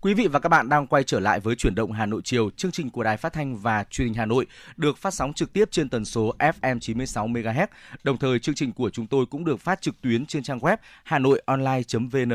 [0.00, 2.50] Quý vị và các bạn đang quay trở lại với chuyển động Hà Nội chiều,
[2.56, 5.52] chương trình của Đài Phát thanh và Truyền hình Hà Nội được phát sóng trực
[5.52, 7.66] tiếp trên tần số FM 96 MHz.
[8.02, 10.76] Đồng thời chương trình của chúng tôi cũng được phát trực tuyến trên trang web
[11.04, 12.32] hanoionline.vn.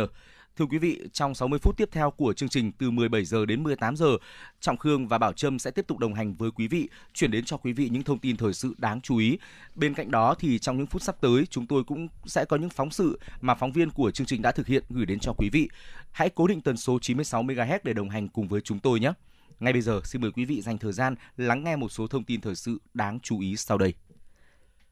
[0.60, 3.64] Thưa quý vị, trong 60 phút tiếp theo của chương trình từ 17 giờ đến
[3.64, 4.18] 18 giờ,
[4.60, 7.46] Trọng Khương và Bảo Trâm sẽ tiếp tục đồng hành với quý vị, chuyển đến
[7.46, 9.38] cho quý vị những thông tin thời sự đáng chú ý.
[9.76, 12.70] Bên cạnh đó thì trong những phút sắp tới, chúng tôi cũng sẽ có những
[12.70, 15.50] phóng sự mà phóng viên của chương trình đã thực hiện gửi đến cho quý
[15.50, 15.70] vị.
[16.12, 19.14] Hãy cố định tần số 96 MHz để đồng hành cùng với chúng tôi nhé.
[19.60, 22.24] Ngay bây giờ, xin mời quý vị dành thời gian lắng nghe một số thông
[22.24, 23.94] tin thời sự đáng chú ý sau đây.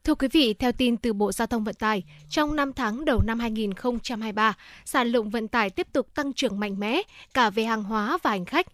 [0.08, 3.22] Thưa quý vị, theo tin từ Bộ Giao thông Vận tải, trong 5 tháng đầu
[3.22, 4.53] năm 2023,
[4.86, 7.01] sản lượng vận tải tiếp tục tăng trưởng mạnh mẽ
[7.34, 8.68] cả về hàng hóa và hành khách.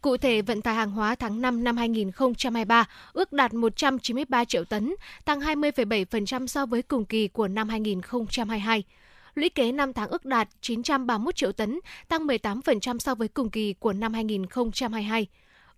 [0.00, 4.94] Cụ thể, vận tải hàng hóa tháng 5 năm 2023 ước đạt 193 triệu tấn,
[5.24, 8.82] tăng 20,7% so với cùng kỳ của năm 2022.
[9.34, 13.72] Lũy kế 5 tháng ước đạt 931 triệu tấn, tăng 18% so với cùng kỳ
[13.72, 15.26] của năm 2022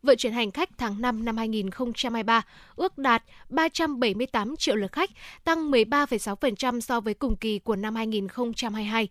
[0.03, 2.43] vận chuyển hành khách tháng 5 năm 2023
[2.77, 5.11] ước đạt 378 triệu lượt khách,
[5.45, 9.09] tăng 13,6% so với cùng kỳ của năm 2022.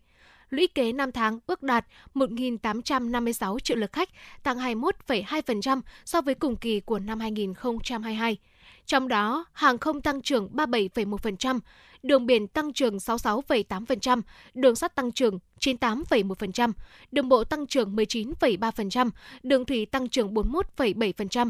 [0.50, 1.86] Lũy kế 5 tháng ước đạt
[2.16, 4.10] 1.856 triệu lượt khách,
[4.44, 8.38] tăng 21,2% so với cùng kỳ của năm 2022.
[8.86, 11.60] Trong đó, hàng không tăng trưởng 37,1%,
[12.04, 14.22] đường biển tăng trưởng 66,8%,
[14.54, 16.72] đường sắt tăng trưởng 98,1%,
[17.12, 19.10] đường bộ tăng trưởng 19,3%,
[19.44, 21.50] đường thủy tăng trưởng 41,7%.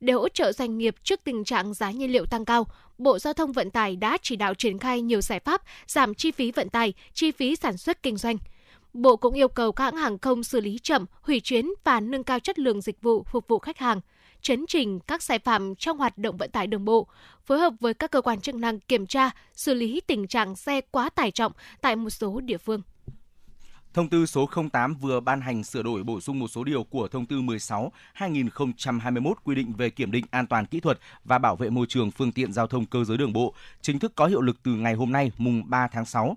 [0.00, 2.66] Để hỗ trợ doanh nghiệp trước tình trạng giá nhiên liệu tăng cao,
[2.98, 6.30] Bộ Giao thông Vận tải đã chỉ đạo triển khai nhiều giải pháp giảm chi
[6.30, 8.36] phí vận tải, chi phí sản xuất kinh doanh.
[8.92, 12.24] Bộ cũng yêu cầu các hãng hàng không xử lý chậm, hủy chuyến và nâng
[12.24, 14.00] cao chất lượng dịch vụ phục vụ khách hàng
[14.42, 17.06] chấn chỉnh các sai phạm trong hoạt động vận tải đường bộ,
[17.46, 20.80] phối hợp với các cơ quan chức năng kiểm tra, xử lý tình trạng xe
[20.80, 22.82] quá tải trọng tại một số địa phương.
[23.94, 27.08] Thông tư số 08 vừa ban hành sửa đổi bổ sung một số điều của
[27.08, 31.70] thông tư 16/2021 quy định về kiểm định an toàn kỹ thuật và bảo vệ
[31.70, 34.62] môi trường phương tiện giao thông cơ giới đường bộ, chính thức có hiệu lực
[34.62, 36.36] từ ngày hôm nay, mùng 3 tháng 6.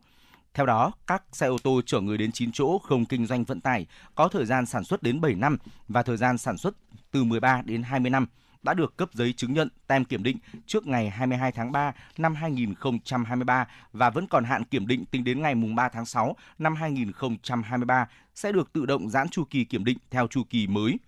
[0.53, 3.61] Theo đó, các xe ô tô chở người đến 9 chỗ không kinh doanh vận
[3.61, 6.75] tải có thời gian sản xuất đến 7 năm và thời gian sản xuất
[7.11, 8.27] từ 13 đến 20 năm
[8.63, 12.35] đã được cấp giấy chứng nhận tem kiểm định trước ngày 22 tháng 3 năm
[12.35, 18.07] 2023 và vẫn còn hạn kiểm định tính đến ngày 3 tháng 6 năm 2023
[18.35, 20.99] sẽ được tự động giãn chu kỳ kiểm định theo chu kỳ mới.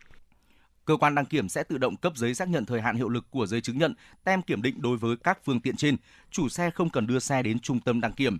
[0.85, 3.31] Cơ quan đăng kiểm sẽ tự động cấp giấy xác nhận thời hạn hiệu lực
[3.31, 5.97] của giấy chứng nhận tem kiểm định đối với các phương tiện trên.
[6.31, 8.37] Chủ xe không cần đưa xe đến trung tâm đăng kiểm.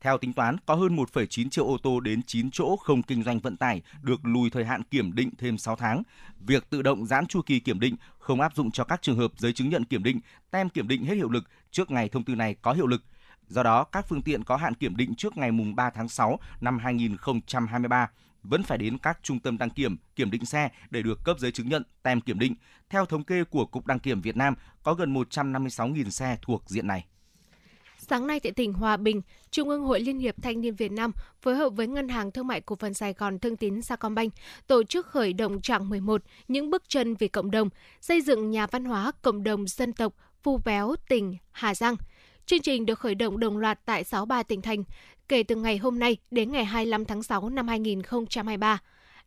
[0.00, 3.40] Theo tính toán, có hơn 1,9 triệu ô tô đến 9 chỗ không kinh doanh
[3.40, 6.02] vận tải được lùi thời hạn kiểm định thêm 6 tháng.
[6.40, 9.32] Việc tự động giãn chu kỳ kiểm định không áp dụng cho các trường hợp
[9.36, 10.20] giấy chứng nhận kiểm định,
[10.50, 13.04] tem kiểm định hết hiệu lực trước ngày thông tư này có hiệu lực.
[13.48, 16.78] Do đó, các phương tiện có hạn kiểm định trước ngày 3 tháng 6 năm
[16.78, 18.10] 2023
[18.42, 21.52] vẫn phải đến các trung tâm đăng kiểm, kiểm định xe để được cấp giấy
[21.52, 22.54] chứng nhận tem kiểm định.
[22.90, 26.86] Theo thống kê của Cục Đăng kiểm Việt Nam, có gần 156.000 xe thuộc diện
[26.86, 27.04] này.
[28.10, 31.12] Sáng nay tại tỉnh Hòa Bình, Trung ương Hội Liên hiệp Thanh niên Việt Nam
[31.40, 34.32] phối hợp với Ngân hàng Thương mại Cổ phần Sài Gòn Thương tín Sacombank
[34.66, 37.68] tổ chức khởi động trạng 11 những bước chân vì cộng đồng,
[38.00, 41.96] xây dựng nhà văn hóa cộng đồng dân tộc Phu Béo, tỉnh Hà Giang.
[42.46, 44.84] Chương trình được khởi động đồng loạt tại 63 tỉnh thành
[45.28, 48.78] kể từ ngày hôm nay đến ngày 25 tháng 6 năm 2023.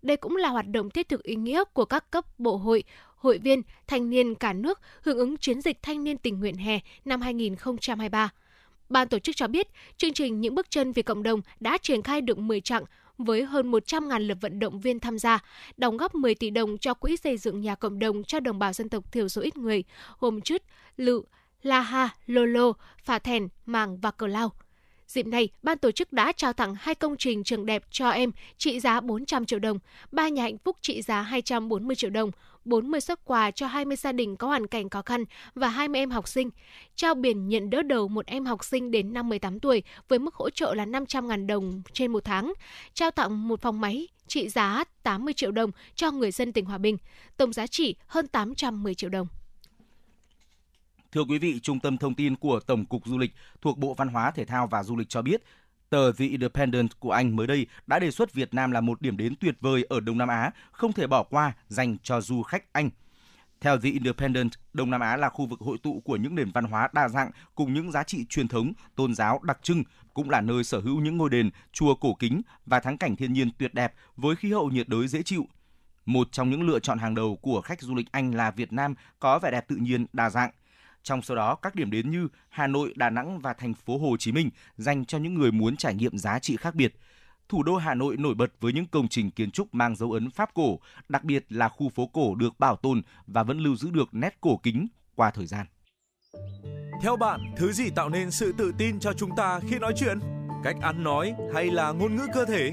[0.01, 2.83] Đây cũng là hoạt động thiết thực ý nghĩa của các cấp bộ hội,
[3.15, 6.79] hội viên, thanh niên cả nước hưởng ứng chiến dịch thanh niên tình nguyện hè
[7.05, 8.31] năm 2023.
[8.91, 9.67] Ban tổ chức cho biết,
[9.97, 12.83] chương trình Những bước chân vì cộng đồng đã triển khai được 10 chặng
[13.17, 15.39] với hơn 100.000 lượt vận động viên tham gia,
[15.77, 18.73] đóng góp 10 tỷ đồng cho quỹ xây dựng nhà cộng đồng cho đồng bào
[18.73, 19.83] dân tộc thiểu số ít người,
[20.19, 20.63] gồm Chứt,
[20.97, 21.23] Lự,
[21.63, 22.71] La Ha, Lô Lô,
[23.03, 24.51] Phà Thèn, Màng và Cờ Lao.
[25.07, 28.31] Dịp này, ban tổ chức đã trao tặng hai công trình trường đẹp cho em
[28.57, 29.79] trị giá 400 triệu đồng,
[30.11, 32.31] ba nhà hạnh phúc trị giá 240 triệu đồng,
[32.65, 36.11] 40 xuất quà cho 20 gia đình có hoàn cảnh khó khăn và 20 em
[36.11, 36.49] học sinh.
[36.95, 40.35] Trao biển nhận đỡ đầu một em học sinh đến năm 18 tuổi với mức
[40.35, 42.53] hỗ trợ là 500.000 đồng trên một tháng.
[42.93, 46.77] Trao tặng một phòng máy trị giá 80 triệu đồng cho người dân tỉnh Hòa
[46.77, 46.97] Bình,
[47.37, 49.27] tổng giá trị hơn 810 triệu đồng.
[51.11, 53.31] Thưa quý vị, Trung tâm Thông tin của Tổng cục Du lịch
[53.61, 55.43] thuộc Bộ Văn hóa, Thể thao và Du lịch cho biết,
[55.91, 59.17] tờ The Independent của Anh mới đây đã đề xuất Việt Nam là một điểm
[59.17, 62.73] đến tuyệt vời ở Đông Nam Á, không thể bỏ qua dành cho du khách
[62.73, 62.89] Anh.
[63.61, 66.65] Theo The Independent, Đông Nam Á là khu vực hội tụ của những nền văn
[66.65, 69.83] hóa đa dạng cùng những giá trị truyền thống, tôn giáo đặc trưng,
[70.13, 73.33] cũng là nơi sở hữu những ngôi đền, chùa cổ kính và thắng cảnh thiên
[73.33, 75.47] nhiên tuyệt đẹp với khí hậu nhiệt đới dễ chịu.
[76.05, 78.95] Một trong những lựa chọn hàng đầu của khách du lịch Anh là Việt Nam
[79.19, 80.51] có vẻ đẹp tự nhiên đa dạng.
[81.03, 84.17] Trong số đó, các điểm đến như Hà Nội, Đà Nẵng và thành phố Hồ
[84.17, 86.95] Chí Minh dành cho những người muốn trải nghiệm giá trị khác biệt.
[87.49, 90.31] Thủ đô Hà Nội nổi bật với những công trình kiến trúc mang dấu ấn
[90.31, 90.79] Pháp cổ,
[91.09, 94.37] đặc biệt là khu phố cổ được bảo tồn và vẫn lưu giữ được nét
[94.41, 95.65] cổ kính qua thời gian.
[97.01, 100.19] Theo bạn, thứ gì tạo nên sự tự tin cho chúng ta khi nói chuyện?
[100.63, 102.71] Cách ăn nói hay là ngôn ngữ cơ thể?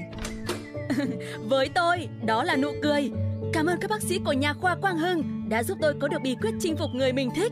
[1.49, 3.11] Với tôi, đó là nụ cười.
[3.53, 6.21] Cảm ơn các bác sĩ của nhà khoa Quang Hưng đã giúp tôi có được
[6.23, 7.51] bí quyết chinh phục người mình thích.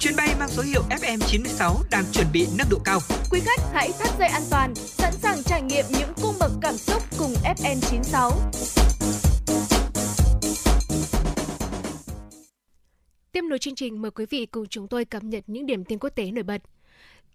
[0.00, 2.98] Chuyến bay mang số hiệu FM96 đang chuẩn bị nâng độ cao.
[3.30, 6.76] Quý khách hãy thắt dây an toàn, sẵn sàng trải nghiệm những cung bậc cảm
[6.76, 8.30] xúc cùng FN96.
[13.32, 15.98] Tiếp nối chương trình mời quý vị cùng chúng tôi cập nhật những điểm tin
[15.98, 16.62] quốc tế nổi bật.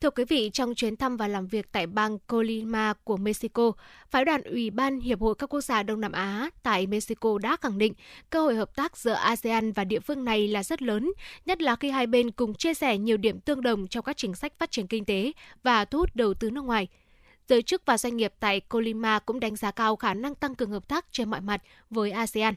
[0.04, 3.72] Thưa quý vị, trong chuyến thăm và làm việc tại bang Colima của Mexico,
[4.12, 7.58] phái đoàn Ủy ban Hiệp hội các quốc gia Đông Nam Á tại Mexico đã
[7.62, 7.94] khẳng định
[8.30, 11.12] cơ hội hợp tác giữa ASEAN và địa phương này là rất lớn,
[11.46, 14.36] nhất là khi hai bên cùng chia sẻ nhiều điểm tương đồng trong các chính
[14.36, 15.32] sách phát triển kinh tế
[15.64, 16.88] và thu hút đầu tư nước ngoài.
[17.50, 20.72] Giới chức và doanh nghiệp tại Colima cũng đánh giá cao khả năng tăng cường
[20.72, 22.56] hợp tác trên mọi mặt với ASEAN.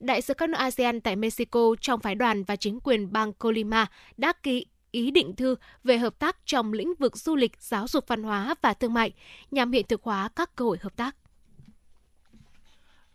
[0.00, 3.86] Đại sứ các nước ASEAN tại Mexico trong phái đoàn và chính quyền bang Colima
[4.16, 8.04] đã ký ý định thư về hợp tác trong lĩnh vực du lịch, giáo dục
[8.08, 9.12] văn hóa và thương mại
[9.50, 11.16] nhằm hiện thực hóa các cơ hội hợp tác.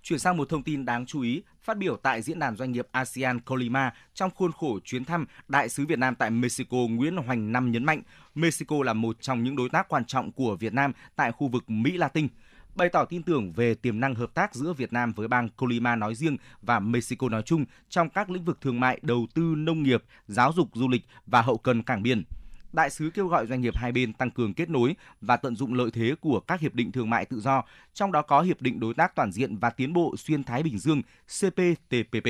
[0.04, 2.88] Chuyển sang một thông tin đáng chú ý, phát biểu tại diễn đàn doanh nghiệp
[2.92, 7.52] ASEAN Colima trong khuôn khổ chuyến thăm, Đại sứ Việt Nam tại Mexico Nguyễn Hoành
[7.52, 8.02] Năm nhấn mạnh,
[8.36, 11.70] Mexico là một trong những đối tác quan trọng của Việt Nam tại khu vực
[11.70, 12.28] Mỹ Latin
[12.76, 15.96] bày tỏ tin tưởng về tiềm năng hợp tác giữa Việt Nam với bang Colima
[15.96, 19.84] nói riêng và Mexico nói chung trong các lĩnh vực thương mại, đầu tư, nông
[19.84, 22.24] nghiệp, giáo dục, du lịch và hậu cần cảng biển.
[22.74, 25.74] Đại sứ kêu gọi doanh nghiệp hai bên tăng cường kết nối và tận dụng
[25.74, 27.64] lợi thế của các hiệp định thương mại tự do,
[27.94, 30.80] trong đó có hiệp định đối tác toàn diện và tiến bộ xuyên Thái Bình
[30.80, 32.28] Dương CPTPP.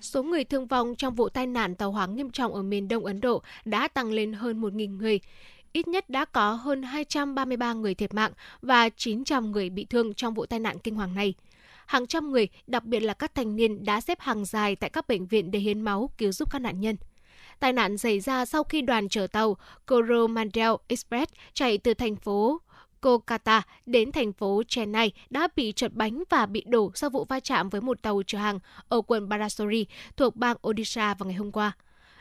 [0.00, 3.04] Số người thương vong trong vụ tai nạn tàu hỏa nghiêm trọng ở miền Đông
[3.04, 5.20] Ấn Độ đã tăng lên hơn 1.000 người
[5.72, 8.32] ít nhất đã có hơn 233 người thiệt mạng
[8.62, 11.34] và 900 người bị thương trong vụ tai nạn kinh hoàng này.
[11.86, 15.08] Hàng trăm người, đặc biệt là các thanh niên đã xếp hàng dài tại các
[15.08, 16.96] bệnh viện để hiến máu cứu giúp các nạn nhân.
[17.60, 22.60] Tai nạn xảy ra sau khi đoàn chở tàu Coromandel Express chạy từ thành phố
[23.00, 27.40] Kolkata đến thành phố Chennai đã bị trượt bánh và bị đổ sau vụ va
[27.40, 28.58] chạm với một tàu chở hàng
[28.88, 29.86] ở quận Barasori
[30.16, 31.72] thuộc bang Odisha vào ngày hôm qua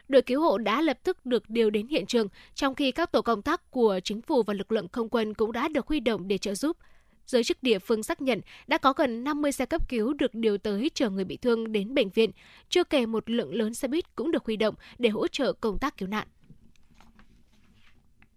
[0.07, 3.21] đội cứu hộ đã lập tức được điều đến hiện trường, trong khi các tổ
[3.21, 6.27] công tác của chính phủ và lực lượng không quân cũng đã được huy động
[6.27, 6.77] để trợ giúp.
[7.25, 10.57] Giới chức địa phương xác nhận đã có gần 50 xe cấp cứu được điều
[10.57, 12.31] tới chở người bị thương đến bệnh viện,
[12.69, 15.79] chưa kể một lượng lớn xe buýt cũng được huy động để hỗ trợ công
[15.79, 16.27] tác cứu nạn.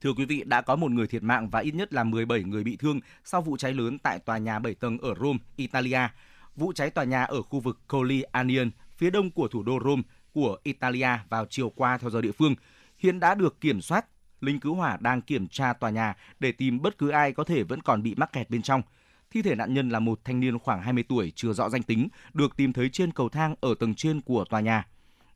[0.00, 2.64] Thưa quý vị, đã có một người thiệt mạng và ít nhất là 17 người
[2.64, 6.00] bị thương sau vụ cháy lớn tại tòa nhà 7 tầng ở Rome, Italia.
[6.56, 10.02] Vụ cháy tòa nhà ở khu vực Colli Anion, phía đông của thủ đô Rome,
[10.32, 12.54] của Italia vào chiều qua theo giờ địa phương
[12.98, 14.06] hiện đã được kiểm soát.
[14.40, 17.62] Lính cứu hỏa đang kiểm tra tòa nhà để tìm bất cứ ai có thể
[17.62, 18.82] vẫn còn bị mắc kẹt bên trong.
[19.30, 22.08] Thi thể nạn nhân là một thanh niên khoảng 20 tuổi chưa rõ danh tính,
[22.32, 24.86] được tìm thấy trên cầu thang ở tầng trên của tòa nhà.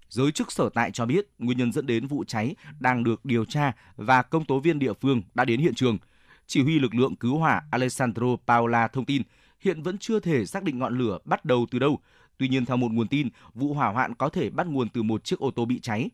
[0.08, 3.44] Giới chức sở tại cho biết nguyên nhân dẫn đến vụ cháy đang được điều
[3.44, 5.98] tra và công tố viên địa phương đã đến hiện trường.
[6.46, 9.22] Chỉ huy lực lượng cứu hỏa Alessandro Paola thông tin
[9.60, 12.00] hiện vẫn chưa thể xác định ngọn lửa bắt đầu từ đâu,
[12.38, 15.24] Tuy nhiên, theo một nguồn tin, vụ hỏa hoạn có thể bắt nguồn từ một
[15.24, 16.10] chiếc ô tô bị cháy.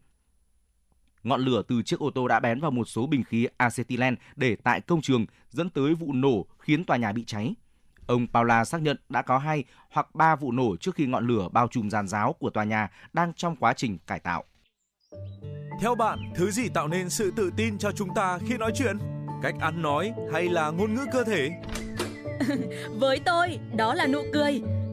[1.23, 4.57] Ngọn lửa từ chiếc ô tô đã bén vào một số bình khí acetylen để
[4.57, 7.55] tại công trường, dẫn tới vụ nổ khiến tòa nhà bị cháy.
[8.07, 11.49] Ông Paula xác nhận đã có hai hoặc ba vụ nổ trước khi ngọn lửa
[11.53, 14.45] bao trùm giàn giáo của tòa nhà đang trong quá trình cải tạo.
[15.81, 18.99] Theo bạn, thứ gì tạo nên sự tự tin cho chúng ta khi nói chuyện?
[19.43, 21.51] Cách ăn nói hay là ngôn ngữ cơ thể?
[23.01, 24.63] Với tôi, đó là nụ cười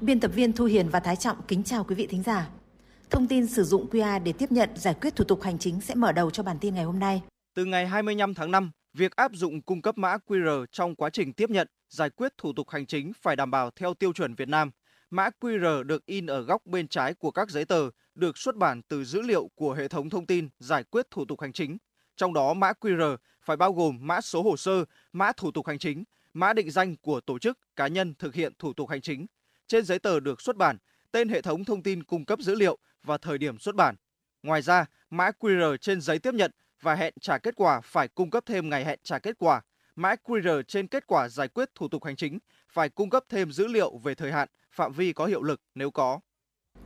[0.00, 2.48] Biên tập viên Thu Hiền và Thái Trọng kính chào quý vị thính giả.
[3.10, 5.94] Thông tin sử dụng QR để tiếp nhận giải quyết thủ tục hành chính sẽ
[5.94, 7.22] mở đầu cho bản tin ngày hôm nay.
[7.54, 11.32] Từ ngày 25 tháng 5, việc áp dụng cung cấp mã QR trong quá trình
[11.32, 14.48] tiếp nhận, giải quyết thủ tục hành chính phải đảm bảo theo tiêu chuẩn Việt
[14.48, 14.70] Nam.
[15.10, 18.82] Mã QR được in ở góc bên trái của các giấy tờ, được xuất bản
[18.82, 21.76] từ dữ liệu của hệ thống thông tin giải quyết thủ tục hành chính.
[22.16, 25.78] Trong đó mã QR phải bao gồm mã số hồ sơ, mã thủ tục hành
[25.78, 29.26] chính, mã định danh của tổ chức, cá nhân thực hiện thủ tục hành chính.
[29.68, 30.76] Trên giấy tờ được xuất bản,
[31.12, 33.96] tên hệ thống thông tin cung cấp dữ liệu và thời điểm xuất bản.
[34.42, 36.50] Ngoài ra, mã QR trên giấy tiếp nhận
[36.82, 39.60] và hẹn trả kết quả phải cung cấp thêm ngày hẹn trả kết quả.
[39.96, 42.38] Mã QR trên kết quả giải quyết thủ tục hành chính
[42.72, 45.90] phải cung cấp thêm dữ liệu về thời hạn, phạm vi có hiệu lực nếu
[45.90, 46.20] có.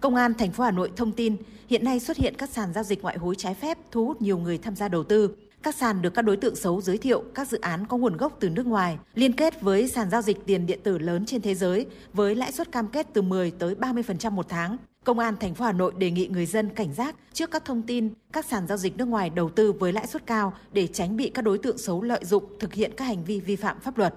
[0.01, 1.37] Công an thành phố Hà Nội thông tin,
[1.69, 4.39] hiện nay xuất hiện các sàn giao dịch ngoại hối trái phép thu hút nhiều
[4.39, 5.37] người tham gia đầu tư.
[5.63, 8.37] Các sàn được các đối tượng xấu giới thiệu các dự án có nguồn gốc
[8.41, 11.55] từ nước ngoài, liên kết với sàn giao dịch tiền điện tử lớn trên thế
[11.55, 14.77] giới với lãi suất cam kết từ 10 tới 30% một tháng.
[15.05, 17.83] Công an thành phố Hà Nội đề nghị người dân cảnh giác trước các thông
[17.83, 21.17] tin các sàn giao dịch nước ngoài đầu tư với lãi suất cao để tránh
[21.17, 23.99] bị các đối tượng xấu lợi dụng thực hiện các hành vi vi phạm pháp
[23.99, 24.15] luật.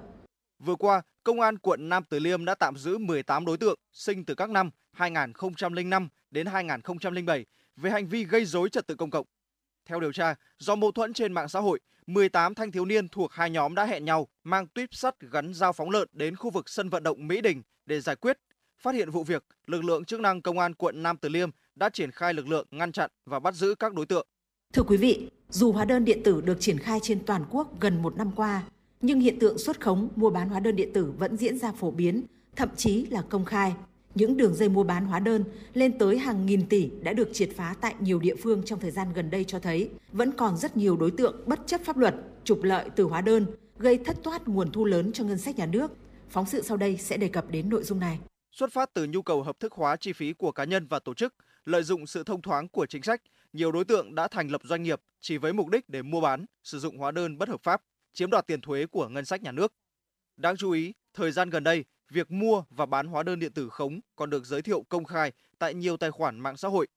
[0.60, 4.26] Vừa qua, Công an quận Nam Từ Liêm đã tạm giữ 18 đối tượng sinh
[4.26, 7.46] từ các năm 2005 đến 2007
[7.76, 9.26] về hành vi gây dối trật tự công cộng.
[9.86, 13.34] Theo điều tra, do mâu thuẫn trên mạng xã hội, 18 thanh thiếu niên thuộc
[13.34, 16.70] hai nhóm đã hẹn nhau mang tuyếp sắt gắn dao phóng lợn đến khu vực
[16.70, 18.38] sân vận động Mỹ Đình để giải quyết.
[18.82, 21.90] Phát hiện vụ việc, lực lượng chức năng công an quận Nam Từ Liêm đã
[21.90, 24.28] triển khai lực lượng ngăn chặn và bắt giữ các đối tượng.
[24.74, 28.02] Thưa quý vị, dù hóa đơn điện tử được triển khai trên toàn quốc gần
[28.02, 28.64] một năm qua,
[29.02, 31.92] nhưng hiện tượng xuất khống mua bán hóa đơn điện tử vẫn diễn ra phổ
[31.92, 32.24] biến,
[32.56, 33.74] thậm chí là công khai.
[34.16, 37.50] Những đường dây mua bán hóa đơn lên tới hàng nghìn tỷ đã được triệt
[37.56, 40.78] phá tại nhiều địa phương trong thời gian gần đây cho thấy vẫn còn rất
[40.78, 43.46] nhiều đối tượng bất chấp pháp luật, trục lợi từ hóa đơn,
[43.78, 45.92] gây thất thoát nguồn thu lớn cho ngân sách nhà nước.
[46.30, 48.20] Phóng sự sau đây sẽ đề cập đến nội dung này.
[48.52, 51.14] Xuất phát từ nhu cầu hợp thức hóa chi phí của cá nhân và tổ
[51.14, 51.34] chức,
[51.66, 53.22] lợi dụng sự thông thoáng của chính sách,
[53.54, 56.46] nhiều đối tượng đã thành lập doanh nghiệp chỉ với mục đích để mua bán,
[56.64, 57.82] sử dụng hóa đơn bất hợp pháp,
[58.14, 59.74] chiếm đoạt tiền thuế của ngân sách nhà nước.
[60.38, 63.70] Đáng chú ý, thời gian gần đây, việc mua và bán hóa đơn điện tử
[63.70, 66.88] khống còn được giới thiệu công khai tại nhiều tài khoản mạng xã hội.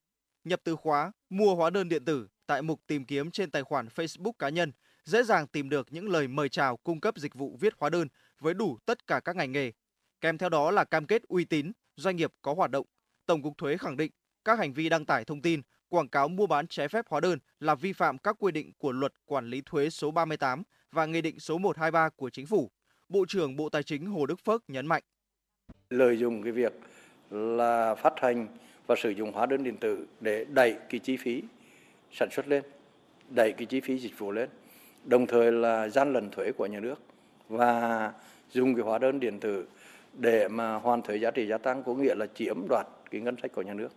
[0.45, 3.89] Nhập từ khóa mua hóa đơn điện tử tại mục tìm kiếm trên tài khoản
[3.89, 4.73] Facebook cá nhân,
[5.05, 8.09] dễ dàng tìm được những lời mời chào cung cấp dịch vụ viết hóa đơn
[8.41, 9.73] với đủ tất cả các ngành nghề.
[10.21, 12.87] Kèm theo đó là cam kết uy tín, doanh nghiệp có hoạt động.
[13.27, 14.13] Tổng cục thuế khẳng định
[14.45, 17.39] các hành vi đăng tải thông tin, quảng cáo mua bán trái phép hóa đơn
[17.61, 20.63] là vi phạm các quy định của Luật Quản lý thuế số 38
[20.93, 22.71] và Nghị định số 123 của Chính phủ.
[23.09, 25.03] Bộ trưởng Bộ Tài chính Hồ Đức Phước nhấn mạnh.
[25.91, 26.73] Lợi dụng cái việc
[27.31, 28.49] là phát hành
[28.87, 31.43] và sử dụng hóa đơn điện tử để đẩy cái chi phí
[32.13, 32.63] sản xuất lên,
[33.29, 34.49] đẩy cái chi phí dịch vụ lên,
[35.05, 36.95] đồng thời là gian lận thuế của nhà nước
[37.49, 38.13] và
[38.51, 39.67] dùng cái hóa đơn điện tử
[40.13, 43.37] để mà hoàn thuế giá trị gia tăng có nghĩa là chiếm đoạt cái ngân
[43.43, 43.89] sách của nhà nước.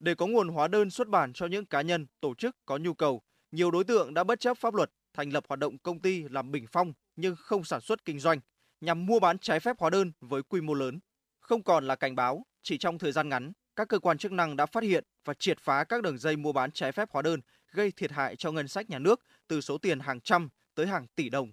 [0.00, 2.94] Để có nguồn hóa đơn xuất bản cho những cá nhân, tổ chức có nhu
[2.94, 6.24] cầu, nhiều đối tượng đã bất chấp pháp luật thành lập hoạt động công ty
[6.30, 8.40] làm bình phong nhưng không sản xuất kinh doanh
[8.80, 11.00] nhằm mua bán trái phép hóa đơn với quy mô lớn.
[11.40, 14.56] Không còn là cảnh báo, chỉ trong thời gian ngắn, các cơ quan chức năng
[14.56, 17.40] đã phát hiện và triệt phá các đường dây mua bán trái phép hóa đơn
[17.72, 21.06] gây thiệt hại cho ngân sách nhà nước từ số tiền hàng trăm tới hàng
[21.14, 21.52] tỷ đồng.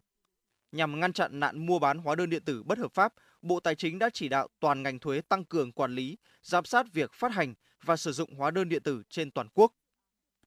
[0.72, 3.76] Nhằm ngăn chặn nạn mua bán hóa đơn điện tử bất hợp pháp, Bộ Tài
[3.76, 7.32] chính đã chỉ đạo toàn ngành thuế tăng cường quản lý, giám sát việc phát
[7.32, 9.74] hành và sử dụng hóa đơn điện tử trên toàn quốc.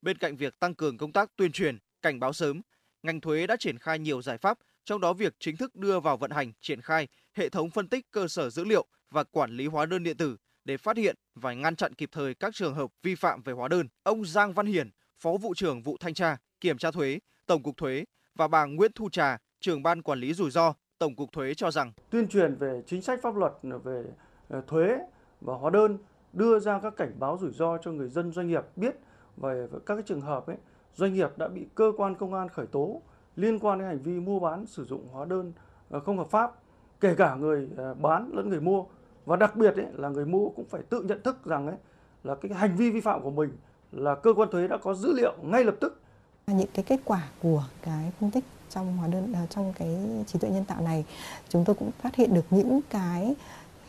[0.01, 2.63] Bên cạnh việc tăng cường công tác tuyên truyền, cảnh báo sớm,
[3.03, 4.59] ngành thuế đã triển khai nhiều giải pháp,
[4.89, 8.11] trong đó việc chính thức đưa vào vận hành, triển khai hệ thống phân tích
[8.11, 11.53] cơ sở dữ liệu và quản lý hóa đơn điện tử để phát hiện và
[11.53, 13.89] ngăn chặn kịp thời các trường hợp vi phạm về hóa đơn.
[14.03, 17.77] Ông Giang Văn Hiển, Phó vụ trưởng vụ thanh tra, kiểm tra thuế, Tổng cục
[17.77, 18.05] Thuế
[18.35, 21.71] và bà Nguyễn Thu Trà, trưởng ban quản lý rủi ro, Tổng cục Thuế cho
[21.71, 23.53] rằng tuyên truyền về chính sách pháp luật
[23.85, 24.05] về
[24.49, 24.99] ờ, thuế
[25.41, 25.99] và hóa đơn
[26.33, 28.95] đưa ra các cảnh báo rủi ro cho người dân doanh nghiệp biết
[29.37, 30.57] về các cái trường hợp ấy
[30.95, 33.03] doanh nghiệp đã bị cơ quan công an khởi tố
[33.39, 35.53] liên quan đến hành vi mua bán sử dụng hóa đơn
[35.91, 36.53] ờ, không hợp pháp
[37.01, 38.85] kể cả người ờ, bán lẫn người mua.
[39.27, 41.77] Và đặc biệt ấy, là người mua cũng phải tự nhận thức rằng ấy
[42.25, 43.51] là cái hành vi vi phạm của mình
[43.93, 46.01] là cơ quan thuế đã có dữ liệu ngay lập tức.
[46.47, 49.97] Những cái kết quả của cái phân tích trong hóa đơn ờ, trong cái
[50.27, 51.05] trí tuệ nhân tạo này
[51.49, 53.35] chúng tôi cũng phát hiện được những cái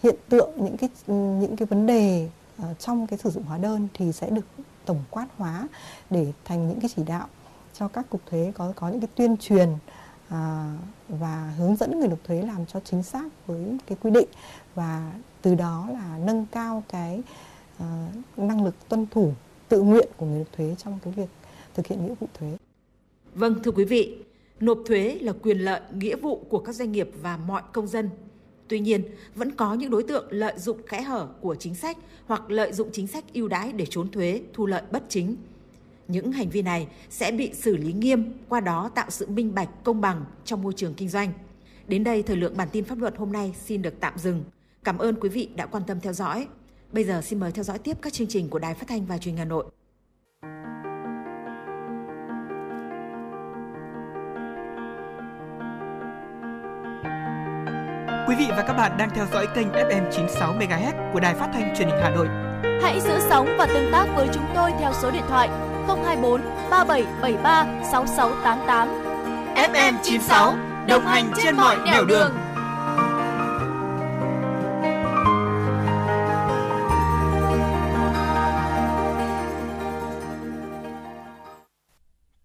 [0.04, 2.30] hiện tượng những cái những cái vấn đề
[2.80, 4.46] trong cái sử dụng hóa đơn thì sẽ được
[4.86, 5.68] tổng quát hóa
[6.10, 7.28] để thành những cái chỉ đạo
[7.80, 9.70] cho các cục thuế có có những cái tuyên truyền
[10.30, 10.74] à,
[11.10, 14.28] và hướng dẫn người nộp thuế làm cho chính xác với cái quy định
[14.76, 17.22] và từ đó là nâng cao cái
[17.78, 18.08] à,
[18.38, 19.34] năng lực tuân thủ
[19.70, 21.30] tự nguyện của người nộp thuế trong cái việc
[21.74, 22.58] thực hiện nghĩa vụ thuế.
[23.34, 24.18] Vâng thưa quý vị,
[24.60, 28.10] nộp thuế là quyền lợi, nghĩa vụ của các doanh nghiệp và mọi công dân.
[28.68, 29.04] Tuy nhiên,
[29.36, 32.90] vẫn có những đối tượng lợi dụng kẽ hở của chính sách hoặc lợi dụng
[32.92, 35.36] chính sách ưu đãi để trốn thuế, thu lợi bất chính.
[36.10, 39.70] Những hành vi này sẽ bị xử lý nghiêm, qua đó tạo sự minh bạch,
[39.84, 41.32] công bằng trong môi trường kinh doanh.
[41.88, 44.44] Đến đây, thời lượng bản tin pháp luật hôm nay xin được tạm dừng.
[44.84, 46.48] Cảm ơn quý vị đã quan tâm theo dõi.
[46.92, 49.18] Bây giờ xin mời theo dõi tiếp các chương trình của Đài Phát thanh và
[49.18, 49.66] Truyền hình Hà Nội.
[58.28, 61.50] Quý vị và các bạn đang theo dõi kênh FM 96 MHz của Đài Phát
[61.54, 62.28] thanh Truyền hình Hà Nội.
[62.82, 67.84] Hãy giữ sóng và tương tác với chúng tôi theo số điện thoại 024 3773
[67.92, 68.88] 6688.
[69.56, 70.56] FM 96
[70.88, 72.32] đồng hành trên mọi nẻo đường.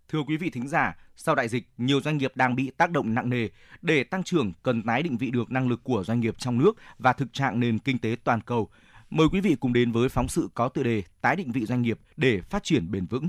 [0.09, 3.15] Thưa quý vị thính giả, sau đại dịch, nhiều doanh nghiệp đang bị tác động
[3.15, 3.49] nặng nề.
[3.83, 6.73] Để tăng trưởng, cần tái định vị được năng lực của doanh nghiệp trong nước
[6.99, 8.69] và thực trạng nền kinh tế toàn cầu.
[9.15, 11.83] Mời quý vị cùng đến với phóng sự có tựa đề Tái định vị doanh
[11.83, 13.29] nghiệp để phát triển bền vững.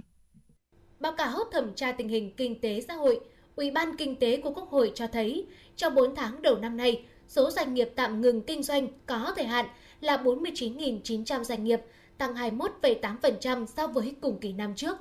[0.99, 3.19] Báo cáo thẩm tra tình hình kinh tế xã hội,
[3.55, 7.05] Ủy ban Kinh tế của Quốc hội cho thấy, trong 4 tháng đầu năm nay,
[7.27, 9.65] số doanh nghiệp tạm ngừng kinh doanh có thời hạn
[10.01, 11.81] là 49.900 doanh nghiệp,
[12.17, 14.97] tăng 21,8% so với cùng kỳ năm trước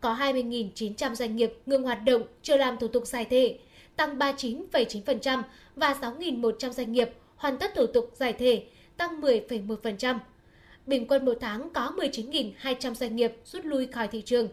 [0.00, 3.58] có 20.900 doanh nghiệp ngừng hoạt động chưa làm thủ tục giải thể,
[3.96, 5.42] tăng 39,9%
[5.76, 10.18] và 6.100 doanh nghiệp hoàn tất thủ tục giải thể, tăng 10,1%.
[10.86, 14.48] Bình quân một tháng có 19.200 doanh nghiệp rút lui khỏi thị trường.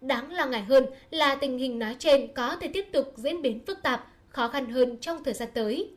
[0.00, 3.60] Đáng lo ngại hơn là tình hình nói trên có thể tiếp tục diễn biến
[3.66, 5.90] phức tạp, khó khăn hơn trong thời gian tới.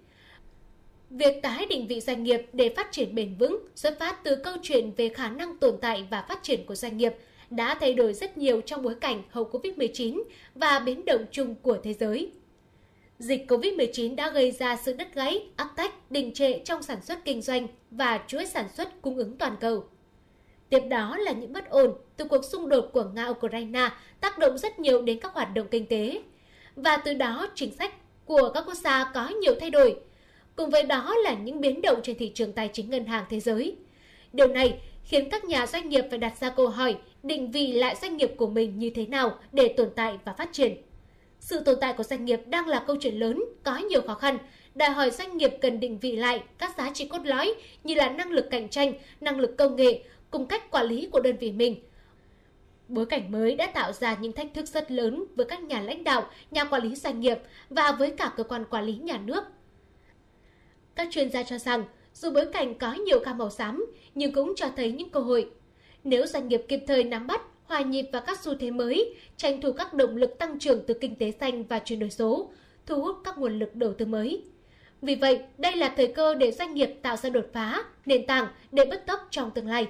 [1.09, 4.53] Việc tái định vị doanh nghiệp để phát triển bền vững xuất phát từ câu
[4.61, 7.13] chuyện về khả năng tồn tại và phát triển của doanh nghiệp–
[7.49, 10.23] đã thay đổi rất nhiều trong bối cảnh hậu Covid-19
[10.55, 12.31] và biến động chung của thế giới.
[13.19, 17.25] Dịch Covid-19 đã gây ra sự đứt gãy, áp tách, đình trệ trong sản xuất
[17.25, 19.83] kinh doanh và chuỗi sản xuất cung ứng toàn cầu.
[20.69, 23.89] Tiếp đó là những bất ổn từ cuộc xung đột của Nga-Ukraine
[24.21, 26.21] tác động rất nhiều đến các hoạt động kinh tế.
[26.75, 27.93] Và từ đó chính sách
[28.25, 29.95] của các quốc gia có nhiều thay đổi.
[30.55, 33.39] Cùng với đó là những biến động trên thị trường tài chính ngân hàng thế
[33.39, 33.75] giới.
[34.33, 37.95] Điều này khiến các nhà doanh nghiệp phải đặt ra câu hỏi định vị lại
[38.01, 40.77] doanh nghiệp của mình như thế nào để tồn tại và phát triển.
[41.49, 44.37] Sự tồn tại của doanh nghiệp đang là câu chuyện lớn, có nhiều khó khăn,
[44.75, 47.53] đòi hỏi doanh nghiệp cần định vị lại các giá trị cốt lõi
[47.83, 51.19] như là năng lực cạnh tranh, năng lực công nghệ, cùng cách quản lý của
[51.19, 51.75] đơn vị mình.
[52.87, 56.03] Bối cảnh mới đã tạo ra những thách thức rất lớn với các nhà lãnh
[56.03, 57.37] đạo, nhà quản lý doanh nghiệp
[57.69, 59.43] và với cả cơ quan quản lý nhà nước.
[60.95, 63.85] Các chuyên gia cho rằng, dù bối cảnh có nhiều gam màu xám,
[64.15, 65.49] nhưng cũng cho thấy những cơ hội
[66.03, 69.61] nếu doanh nghiệp kịp thời nắm bắt, hòa nhịp vào các xu thế mới, tranh
[69.61, 72.51] thủ các động lực tăng trưởng từ kinh tế xanh và chuyển đổi số,
[72.85, 74.43] thu hút các nguồn lực đầu tư mới.
[75.01, 78.47] Vì vậy, đây là thời cơ để doanh nghiệp tạo ra đột phá, nền tảng
[78.71, 79.87] để bất tốc trong tương lai.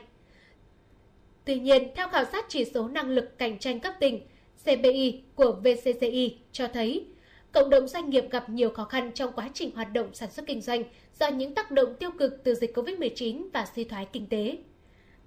[1.46, 4.22] Tuy nhiên, theo khảo sát chỉ số năng lực cạnh tranh cấp tỉnh
[4.64, 7.06] CPI của VCCI cho thấy,
[7.52, 10.46] cộng đồng doanh nghiệp gặp nhiều khó khăn trong quá trình hoạt động sản xuất
[10.48, 10.84] kinh doanh
[11.20, 14.58] do những tác động tiêu cực từ dịch COVID-19 và suy thoái kinh tế.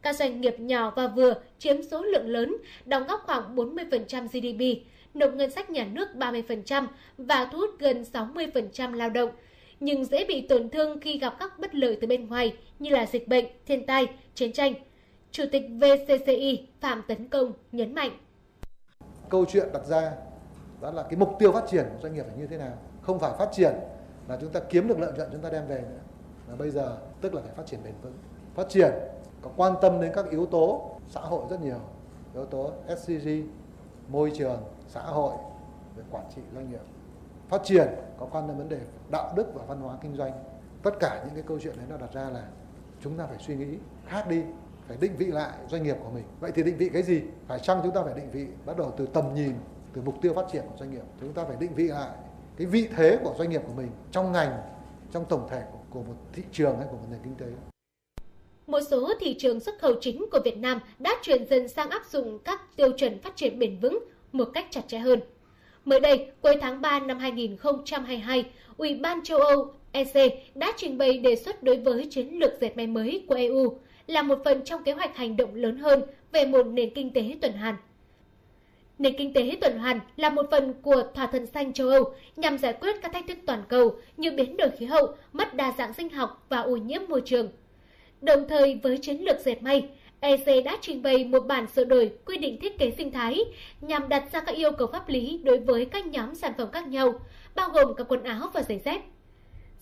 [0.03, 4.87] Các doanh nghiệp nhỏ và vừa chiếm số lượng lớn, đóng góp khoảng 40% GDP,
[5.15, 6.87] nộp ngân sách nhà nước 30%
[7.19, 9.31] và thu hút gần 60% lao động,
[9.81, 13.07] nhưng dễ bị tổn thương khi gặp các bất lợi từ bên ngoài như là
[13.07, 14.75] dịch bệnh, thiên tai, chiến tranh.
[15.31, 18.11] Chủ tịch VCCI Phạm Tấn Công nhấn mạnh.
[19.29, 20.13] Câu chuyện đặt ra
[20.81, 22.79] đó là cái mục tiêu phát triển của doanh nghiệp phải như thế nào.
[23.03, 23.73] Không phải phát triển
[24.29, 26.01] là chúng ta kiếm được lợi nhuận chúng ta đem về nữa.
[26.49, 28.15] Mà bây giờ tức là phải phát triển bền vững.
[28.55, 28.93] Phát triển
[29.43, 31.79] có quan tâm đến các yếu tố xã hội rất nhiều.
[32.35, 33.29] Yếu tố SCG
[34.09, 35.35] môi trường xã hội
[35.97, 36.81] về quản trị doanh nghiệp.
[37.49, 37.89] Phát triển
[38.19, 40.33] có quan tâm vấn đề đạo đức và văn hóa kinh doanh.
[40.83, 42.49] Tất cả những cái câu chuyện đấy nó đặt ra là
[43.01, 44.43] chúng ta phải suy nghĩ khác đi
[44.89, 46.25] phải định vị lại doanh nghiệp của mình.
[46.41, 47.23] Vậy thì định vị cái gì?
[47.47, 49.55] Phải chăng chúng ta phải định vị bắt đầu từ tầm nhìn
[49.93, 51.05] từ mục tiêu phát triển của doanh nghiệp?
[51.21, 52.11] Chúng ta phải định vị lại
[52.57, 54.63] cái vị thế của doanh nghiệp của mình trong ngành
[55.13, 57.72] trong tổng thể của, của một thị trường hay của một nền kinh tế
[58.67, 62.07] một số thị trường xuất khẩu chính của Việt Nam đã chuyển dần sang áp
[62.07, 63.99] dụng các tiêu chuẩn phát triển bền vững
[64.33, 65.21] một cách chặt chẽ hơn.
[65.85, 68.45] Mới đây, cuối tháng 3 năm 2022,
[68.77, 72.77] Ủy ban châu Âu EC đã trình bày đề xuất đối với chiến lược dệt
[72.77, 76.03] may mới của EU là một phần trong kế hoạch hành động lớn hơn
[76.33, 77.77] về một nền kinh tế tuần hoàn.
[78.99, 82.59] Nền kinh tế tuần hoàn là một phần của thỏa thuận xanh châu Âu nhằm
[82.59, 85.95] giải quyết các thách thức toàn cầu như biến đổi khí hậu, mất đa dạng
[85.95, 87.49] sinh học và ô nhiễm môi trường.
[88.23, 89.89] Đồng thời với chiến lược dệt may,
[90.21, 93.45] EC đã trình bày một bản sửa đổi quy định thiết kế sinh thái
[93.81, 96.89] nhằm đặt ra các yêu cầu pháp lý đối với các nhóm sản phẩm khác
[96.89, 97.15] nhau,
[97.55, 99.01] bao gồm cả quần áo và giày dép.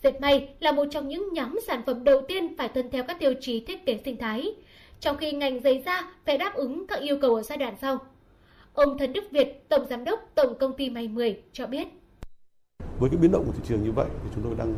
[0.02, 3.18] Dệt may là một trong những nhóm sản phẩm đầu tiên phải tuân theo các
[3.18, 4.54] tiêu chí thiết kế sinh thái,
[5.00, 7.98] trong khi ngành giày da phải đáp ứng các yêu cầu ở giai đoạn sau.
[8.74, 11.88] Ông Thần Đức Việt, Tổng Giám đốc Tổng Công ty May 10 cho biết.
[12.98, 14.74] Với cái biến động của thị trường như vậy thì chúng tôi đang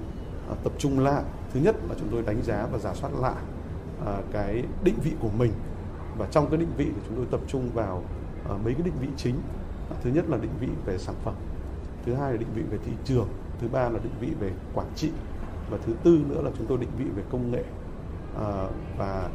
[0.53, 1.23] À, tập trung lại.
[1.55, 3.43] Thứ nhất là chúng tôi đánh giá và giả soát lại
[4.07, 5.53] à, cái định vị của mình
[6.19, 8.03] và trong cái định vị thì chúng tôi tập trung vào
[8.51, 9.35] à, mấy cái định vị chính.
[9.91, 11.35] À, thứ nhất là định vị về sản phẩm,
[12.07, 13.29] thứ hai là định vị về thị trường,
[13.61, 15.11] thứ ba là định vị về quản trị
[15.71, 17.65] và thứ tư nữa là chúng tôi định vị về công nghệ
[18.41, 18.69] à,
[18.99, 19.29] và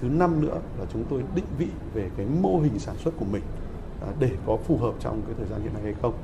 [0.00, 3.24] thứ năm nữa là chúng tôi định vị về cái mô hình sản xuất của
[3.24, 3.42] mình
[4.00, 6.14] À, để có phù hợp trong cái thời gian hiện nay hay không.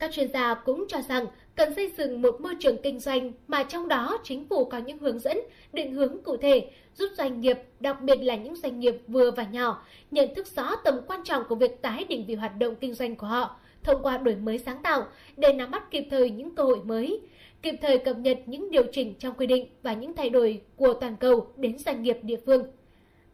[0.00, 3.62] Các chuyên gia cũng cho rằng cần xây dựng một môi trường kinh doanh mà
[3.62, 5.40] trong đó chính phủ có những hướng dẫn,
[5.72, 9.42] định hướng cụ thể giúp doanh nghiệp, đặc biệt là những doanh nghiệp vừa và
[9.42, 12.94] nhỏ, nhận thức rõ tầm quan trọng của việc tái định vị hoạt động kinh
[12.94, 15.06] doanh của họ thông qua đổi mới sáng tạo
[15.36, 17.20] để nắm bắt kịp thời những cơ hội mới,
[17.62, 20.94] kịp thời cập nhật những điều chỉnh trong quy định và những thay đổi của
[20.94, 22.64] toàn cầu đến doanh nghiệp địa phương.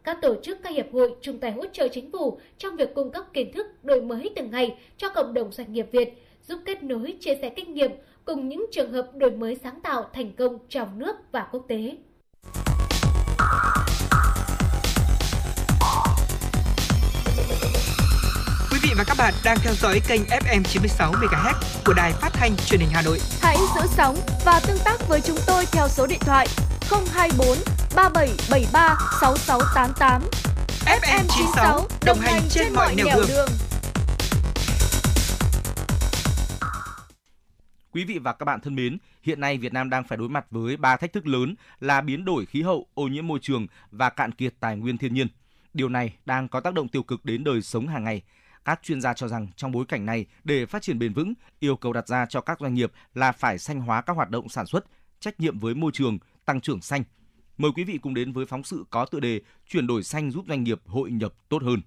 [0.03, 3.11] Các tổ chức, các hiệp hội chung tay hỗ trợ chính phủ trong việc cung
[3.11, 6.83] cấp kiến thức đổi mới từng ngày cho cộng đồng doanh nghiệp Việt, giúp kết
[6.83, 7.91] nối, chia sẻ kinh nghiệm
[8.25, 11.97] cùng những trường hợp đổi mới sáng tạo thành công trong nước và quốc tế.
[18.71, 21.53] Quý vị và các bạn đang theo dõi kênh FM 96 MHz
[21.85, 23.19] của đài phát thanh truyền hình Hà Nội.
[23.41, 24.15] Hãy giữ sóng
[24.45, 26.47] và tương tác với chúng tôi theo số điện thoại
[27.13, 27.57] 024
[27.95, 30.21] 3773 6688.
[30.85, 33.27] FM 96 đồng hành trên mọi nẻo đường.
[33.27, 33.49] đường.
[37.91, 40.45] Quý vị và các bạn thân mến, hiện nay Việt Nam đang phải đối mặt
[40.51, 44.09] với ba thách thức lớn là biến đổi khí hậu, ô nhiễm môi trường và
[44.09, 45.27] cạn kiệt tài nguyên thiên nhiên.
[45.73, 48.21] Điều này đang có tác động tiêu cực đến đời sống hàng ngày.
[48.65, 51.75] Các chuyên gia cho rằng trong bối cảnh này, để phát triển bền vững, yêu
[51.75, 54.65] cầu đặt ra cho các doanh nghiệp là phải xanh hóa các hoạt động sản
[54.65, 54.85] xuất,
[55.19, 57.03] trách nhiệm với môi trường, tăng trưởng xanh.
[57.57, 60.45] Mời quý vị cùng đến với phóng sự có tựa đề Chuyển đổi xanh giúp
[60.47, 61.81] doanh nghiệp hội nhập tốt hơn.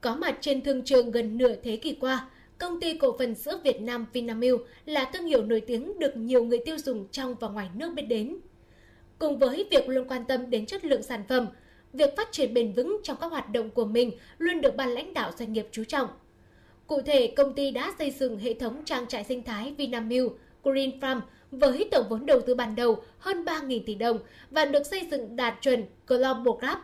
[0.00, 2.28] Có mặt trên thương trường gần nửa thế kỷ qua,
[2.58, 6.44] công ty cổ phần sữa Việt Nam Vinamilk là thương hiệu nổi tiếng được nhiều
[6.44, 8.36] người tiêu dùng trong và ngoài nước biết đến.
[9.18, 11.46] Cùng với việc luôn quan tâm đến chất lượng sản phẩm,
[11.92, 15.14] việc phát triển bền vững trong các hoạt động của mình luôn được ban lãnh
[15.14, 16.08] đạo doanh nghiệp chú trọng.
[16.86, 20.32] Cụ thể, công ty đã xây dựng hệ thống trang trại sinh thái Vinamilk
[20.64, 21.20] Green Farm
[21.50, 24.18] với tổng vốn đầu tư ban đầu hơn 3.000 tỷ đồng
[24.50, 26.78] và được xây dựng đạt chuẩn Global Gap.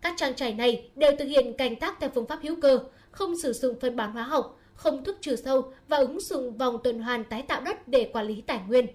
[0.00, 2.78] Các trang trại này đều thực hiện canh tác theo phương pháp hữu cơ,
[3.10, 6.78] không sử dụng phân bón hóa học, không thức trừ sâu và ứng dụng vòng
[6.84, 8.86] tuần hoàn tái tạo đất để quản lý tài nguyên.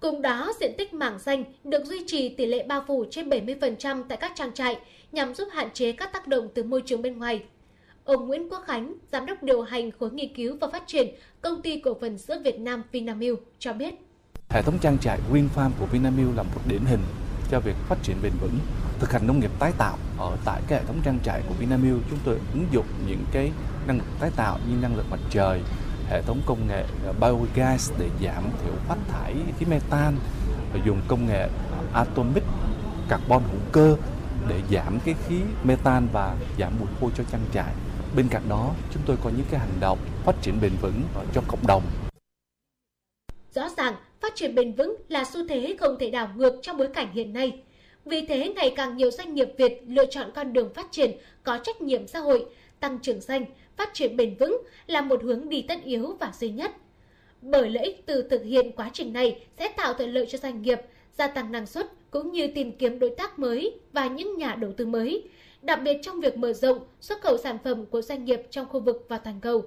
[0.00, 4.02] Cùng đó, diện tích mảng xanh được duy trì tỷ lệ bao phủ trên 70%
[4.08, 4.78] tại các trang trại
[5.12, 7.44] nhằm giúp hạn chế các tác động từ môi trường bên ngoài.
[8.04, 11.62] Ông Nguyễn Quốc Khánh, Giám đốc điều hành khối nghiên cứu và phát triển Công
[11.62, 13.94] ty Cổ phần Sữa Việt Nam Vinamilk cho biết.
[14.48, 17.00] Hệ thống trang trại Green Farm của Vinamilk là một điển hình
[17.50, 18.58] cho việc phát triển bền vững,
[18.98, 19.98] thực hành nông nghiệp tái tạo.
[20.18, 23.50] Ở tại cái hệ thống trang trại của Vinamilk, chúng tôi ứng dụng những cái
[23.90, 25.60] năng lượng tái tạo như năng lượng mặt trời,
[26.08, 30.14] hệ thống công nghệ ờ, biogas để giảm thiểu phát thải khí metan
[30.72, 32.42] và dùng công nghệ ờ, atomic
[33.08, 33.96] carbon hữu cơ
[34.48, 37.72] để giảm cái khí metan và giảm mùi hôi cho trang trại.
[38.16, 41.02] Bên cạnh đó, chúng tôi có những cái hành động phát triển bền vững
[41.34, 41.82] cho cộng đồng.
[43.54, 46.88] Rõ ràng, phát triển bền vững là xu thế không thể đảo ngược trong bối
[46.94, 47.62] cảnh hiện nay.
[48.04, 51.58] Vì thế, ngày càng nhiều doanh nghiệp Việt lựa chọn con đường phát triển có
[51.64, 52.46] trách nhiệm xã hội,
[52.80, 53.44] tăng trưởng xanh,
[53.80, 56.72] phát triển bền vững là một hướng đi tất yếu và duy nhất.
[57.42, 60.62] Bởi lợi ích từ thực hiện quá trình này sẽ tạo thuận lợi cho doanh
[60.62, 60.80] nghiệp,
[61.18, 64.72] gia tăng năng suất cũng như tìm kiếm đối tác mới và những nhà đầu
[64.72, 65.28] tư mới,
[65.62, 68.80] đặc biệt trong việc mở rộng xuất khẩu sản phẩm của doanh nghiệp trong khu
[68.80, 69.64] vực và toàn cầu.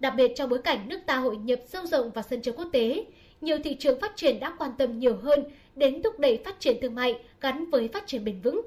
[0.00, 2.68] Đặc biệt trong bối cảnh nước ta hội nhập sâu rộng vào sân chơi quốc
[2.72, 3.04] tế,
[3.40, 5.44] nhiều thị trường phát triển đã quan tâm nhiều hơn
[5.76, 8.60] đến thúc đẩy phát triển thương mại gắn với phát triển bền vững.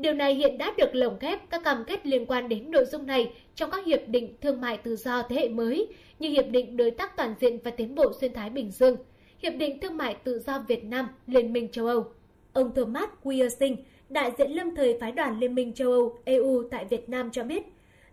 [0.00, 3.06] Điều này hiện đã được lồng ghép các cam kết liên quan đến nội dung
[3.06, 6.76] này trong các hiệp định thương mại tự do thế hệ mới như Hiệp định
[6.76, 8.96] Đối tác Toàn diện và Tiến bộ Xuyên Thái Bình Dương,
[9.38, 12.04] Hiệp định Thương mại Tự do Việt Nam, Liên minh châu Âu.
[12.52, 13.76] Ông Thomas Wiersing,
[14.08, 17.44] đại diện lâm thời phái đoàn Liên minh châu Âu EU tại Việt Nam cho
[17.44, 17.62] biết,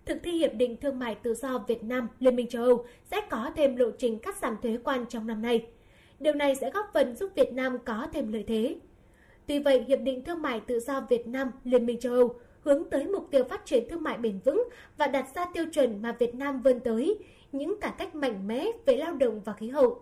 [0.06, 3.22] thực thi Hiệp định Thương mại Tự do Việt Nam, Liên minh châu Âu sẽ
[3.30, 5.66] có thêm lộ trình cắt giảm thuế quan trong năm nay.
[6.20, 8.76] Điều này sẽ góp phần giúp Việt Nam có thêm lợi thế.
[9.48, 12.90] Tuy vậy, Hiệp định Thương mại Tự do Việt Nam, Liên minh châu Âu hướng
[12.90, 14.64] tới mục tiêu phát triển thương mại bền vững
[14.98, 17.18] và đặt ra tiêu chuẩn mà Việt Nam vươn tới,
[17.52, 20.02] những cải cách mạnh mẽ về lao động và khí hậu.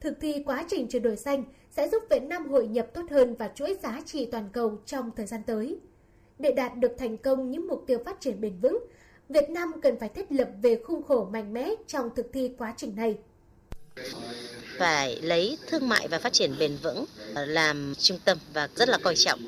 [0.00, 3.34] Thực thi quá trình chuyển đổi xanh sẽ giúp Việt Nam hội nhập tốt hơn
[3.34, 5.78] vào chuỗi giá trị toàn cầu trong thời gian tới.
[6.38, 8.78] Để đạt được thành công những mục tiêu phát triển bền vững,
[9.28, 12.74] Việt Nam cần phải thiết lập về khung khổ mạnh mẽ trong thực thi quá
[12.76, 13.18] trình này.
[14.78, 17.04] Phải lấy thương mại và phát triển bền vững
[17.34, 19.40] ờ, làm trung tâm và rất là coi trọng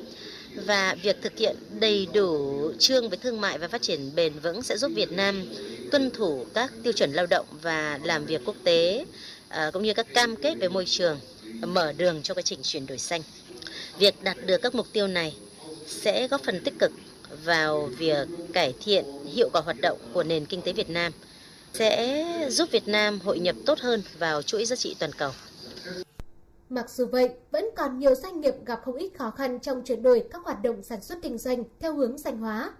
[0.65, 4.63] và việc thực hiện đầy đủ chương về thương mại và phát triển bền vững
[4.63, 5.45] sẽ giúp Việt Nam
[5.91, 9.05] tuân thủ các tiêu chuẩn lao động và làm việc quốc tế
[9.49, 11.19] ờ, cũng như các cam kết về môi trường
[11.61, 13.21] mở đường cho quá trình chuyển đổi xanh.
[13.99, 15.35] Việc đạt được các mục tiêu này
[15.87, 16.91] sẽ góp phần tích cực
[17.43, 21.11] vào việc cải thiện hiệu quả hoạt động của nền kinh tế Việt Nam,
[21.77, 25.31] sẽ giúp Việt Nam hội nhập tốt hơn vào chuỗi giá trị toàn cầu.
[26.69, 30.03] Mặc dù vậy, vẫn còn nhiều doanh nghiệp gặp không ít khó khăn trong chuyển
[30.03, 32.73] đổi các hoạt động sản xuất kinh doanh theo hướng xanh hóa.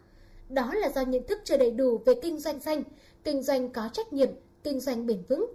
[0.49, 2.83] Đó là do nhận thức chưa đầy đủ về kinh doanh xanh,
[3.23, 4.29] kinh doanh có trách nhiệm,
[4.63, 5.53] kinh doanh bền vững.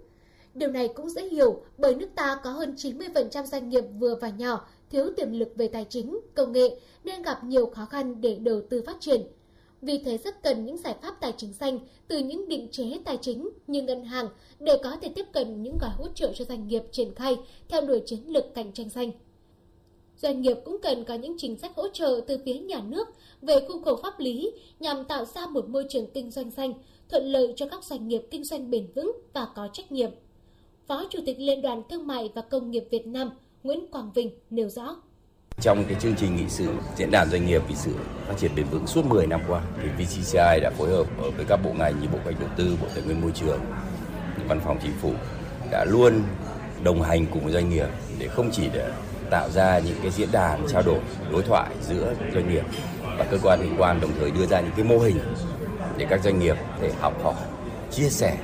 [0.53, 4.29] Điều này cũng dễ hiểu bởi nước ta có hơn 90% doanh nghiệp vừa và
[4.29, 8.35] nhỏ thiếu tiềm lực về tài chính, công nghệ nên gặp nhiều khó khăn để
[8.35, 9.21] đầu tư phát triển.
[9.83, 13.17] Vì thế rất cần những giải pháp tài chính xanh từ những định chế tài
[13.17, 14.27] chính như ngân hàng
[14.59, 17.37] để có thể tiếp cận những gói hỗ trợ cho doanh nghiệp triển khai
[17.69, 19.11] theo đuổi chiến lược cạnh tranh xanh.
[20.17, 23.07] Doanh nghiệp cũng cần có những chính sách hỗ trợ từ phía nhà nước
[23.41, 26.73] về khung khổ pháp lý nhằm tạo ra một môi trường kinh doanh xanh,
[27.09, 30.11] thuận lợi cho các doanh nghiệp kinh doanh bền vững và có trách nhiệm.
[30.87, 33.31] Phó Chủ tịch Liên đoàn Thương mại và Công nghiệp Việt Nam
[33.63, 34.95] Nguyễn Quang Vinh nêu rõ.
[35.63, 37.95] Trong cái chương trình nghị sự diễn đàn doanh nghiệp vì sự
[38.27, 41.59] phát triển bền vững suốt 10 năm qua thì VCCI đã phối hợp với các
[41.63, 43.59] bộ ngành như Bộ Kế hoạch Đầu tư, Bộ Tài nguyên Môi trường,
[44.47, 45.13] Văn phòng Chính phủ
[45.71, 46.23] đã luôn
[46.83, 47.87] đồng hành cùng với doanh nghiệp
[48.19, 48.91] để không chỉ để
[49.29, 50.99] tạo ra những cái diễn đàn trao đổi
[51.31, 52.65] đối thoại giữa doanh nghiệp
[53.17, 55.19] và cơ quan liên quan đồng thời đưa ra những cái mô hình
[55.97, 57.35] để các doanh nghiệp để học hỏi
[57.91, 58.37] chia sẻ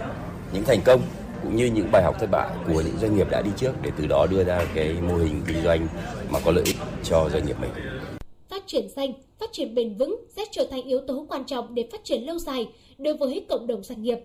[0.54, 1.02] những thành công
[1.44, 3.92] cũng như những bài học thất bại của những doanh nghiệp đã đi trước để
[3.98, 5.88] từ đó đưa ra cái mô hình kinh doanh
[6.32, 7.72] mà có lợi ích cho doanh nghiệp mình.
[8.50, 11.88] Phát triển xanh, phát triển bền vững sẽ trở thành yếu tố quan trọng để
[11.92, 14.20] phát triển lâu dài đối với cộng đồng doanh nghiệp.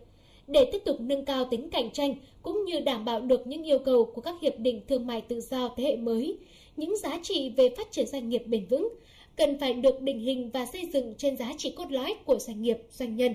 [0.47, 3.79] Để tiếp tục nâng cao tính cạnh tranh cũng như đảm bảo được những yêu
[3.79, 6.39] cầu của các hiệp định thương mại tự do thế hệ mới,
[6.77, 8.89] những giá trị về phát triển doanh nghiệp bền vững
[9.37, 12.63] cần phải được định hình và xây dựng trên giá trị cốt lõi của doanh
[12.63, 13.35] nghiệp, doanh nhân.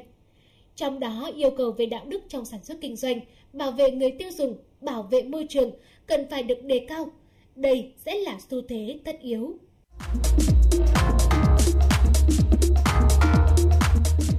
[0.76, 3.20] Trong đó, yêu cầu về đạo đức trong sản xuất kinh doanh,
[3.54, 5.72] bảo vệ người tiêu dùng, bảo vệ môi trường
[6.08, 7.12] cần phải được đề cao.
[7.60, 9.54] Đây sẽ là xu thế tất yếu.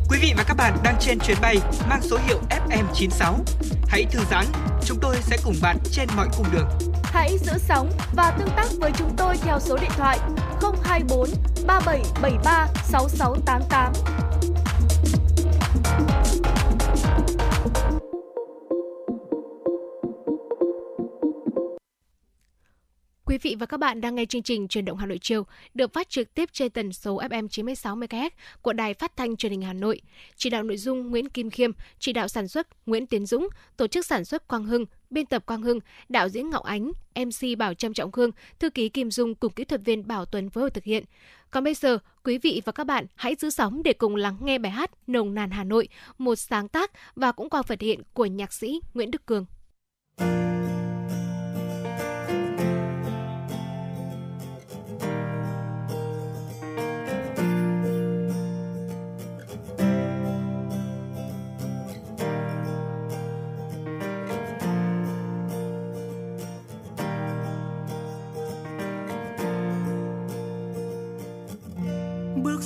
[0.08, 1.56] Quý vị và các bạn đang trên chuyến bay
[1.88, 3.34] mang số hiệu FM96.
[3.88, 4.44] Hãy thư giãn,
[4.84, 6.68] chúng tôi sẽ cùng bạn trên mọi cung đường.
[7.02, 10.18] Hãy giữ sóng và tương tác với chúng tôi theo số điện thoại
[10.82, 11.28] 024
[11.66, 13.92] 3773 6688.
[23.30, 25.92] Quý vị và các bạn đang nghe chương trình Truyền động Hà Nội chiều được
[25.92, 28.30] phát trực tiếp trên tần số FM 96 MHz
[28.62, 30.00] của Đài Phát thanh Truyền hình Hà Nội.
[30.36, 33.86] Chỉ đạo nội dung Nguyễn Kim Khiêm, chỉ đạo sản xuất Nguyễn Tiến Dũng, tổ
[33.86, 35.78] chức sản xuất Quang Hưng, biên tập Quang Hưng,
[36.08, 39.64] đạo diễn Ngọc Ánh, MC Bảo Trâm Trọng Khương, thư ký Kim Dung cùng kỹ
[39.64, 41.04] thuật viên Bảo Tuấn phối hợp thực hiện.
[41.50, 44.58] Còn bây giờ, quý vị và các bạn hãy giữ sóng để cùng lắng nghe
[44.58, 45.88] bài hát Nồng nàn Hà Nội,
[46.18, 49.46] một sáng tác và cũng qua phần hiện của nhạc sĩ Nguyễn Đức Cường.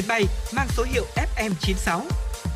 [0.00, 0.24] Chuyến bay
[0.56, 1.04] mang số hiệu
[1.36, 2.00] FM96.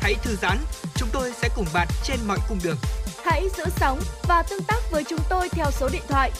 [0.01, 0.57] Hãy thư giãn,
[0.95, 2.77] chúng tôi sẽ cùng bạn trên mọi cung đường.
[3.25, 6.31] Hãy giữ sóng và tương tác với chúng tôi theo số điện thoại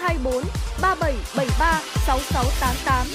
[0.00, 0.44] 024
[0.82, 3.06] 3773 6688.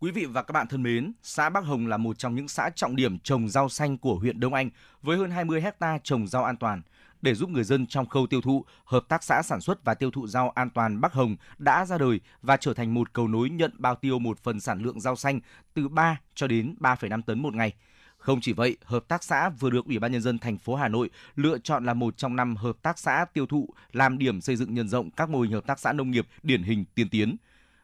[0.00, 2.70] Quý vị và các bạn thân mến, xã Bắc Hồng là một trong những xã
[2.74, 4.70] trọng điểm trồng rau xanh của huyện Đông Anh
[5.02, 6.82] với hơn 20 hecta trồng rau an toàn.
[7.22, 10.10] Để giúp người dân trong khâu tiêu thụ, Hợp tác xã sản xuất và tiêu
[10.10, 13.50] thụ rau an toàn Bắc Hồng đã ra đời và trở thành một cầu nối
[13.50, 15.40] nhận bao tiêu một phần sản lượng rau xanh
[15.74, 17.74] từ 3 cho đến 3,5 tấn một ngày.
[18.18, 20.88] Không chỉ vậy, hợp tác xã vừa được Ủy ban nhân dân thành phố Hà
[20.88, 24.56] Nội lựa chọn là một trong năm hợp tác xã tiêu thụ làm điểm xây
[24.56, 27.36] dựng nhân rộng các mô hình hợp tác xã nông nghiệp điển hình tiên tiến.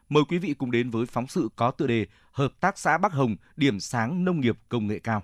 [0.09, 3.13] Mời quý vị cùng đến với phóng sự có tựa đề Hợp tác xã Bắc
[3.13, 5.23] Hồng điểm sáng nông nghiệp công nghệ cao.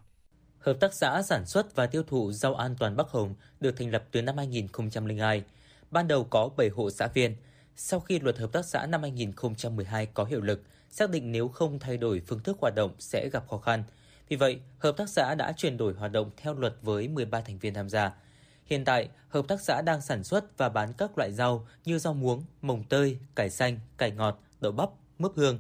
[0.66, 3.92] Hợp tác xã sản xuất và tiêu thụ rau an toàn Bắc Hồng được thành
[3.92, 5.44] lập từ năm 2002.
[5.92, 7.36] Ban đầu có 7 hộ xã viên.
[7.76, 11.80] Sau khi luật hợp tác xã năm 2012 có hiệu lực, xác định nếu không
[11.80, 13.84] thay đổi phương thức hoạt động sẽ gặp khó khăn.
[14.28, 17.60] Vì vậy, hợp tác xã đã chuyển đổi hoạt động theo luật với 13 thành
[17.60, 18.14] viên tham gia.
[18.66, 22.14] Hiện tại, hợp tác xã đang sản xuất và bán các loại rau như rau
[22.14, 24.90] muống, mồng tơi, cải xanh, cải ngọt, đậu bắp,
[25.20, 25.60] mướp hương.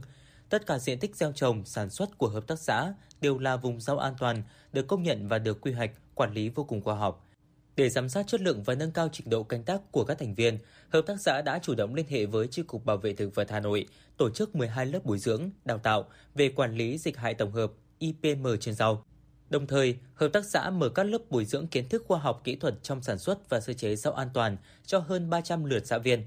[0.49, 3.82] Tất cả diện tích gieo trồng, sản xuất của hợp tác xã đều là vùng
[3.82, 4.44] rau an toàn,
[4.76, 7.27] được công nhận và được quy hoạch, quản lý vô cùng khoa học.
[7.76, 10.35] Để giám sát chất lượng và nâng cao trình độ canh tác của các thành
[10.35, 10.57] viên,
[10.89, 13.52] hợp tác xã đã chủ động liên hệ với Chi cục Bảo vệ thực vật
[13.52, 13.88] Hà Nội,
[14.18, 17.72] tổ chức 12 lớp bồi dưỡng, đào tạo về quản lý dịch hại tổng hợp
[17.99, 19.03] IPM trên rau.
[19.49, 22.56] Đồng thời, hợp tác xã mở các lớp bồi dưỡng kiến thức khoa học kỹ
[22.56, 25.97] thuật trong sản xuất và sơ chế rau an toàn cho hơn 300 lượt xã
[25.97, 26.26] viên.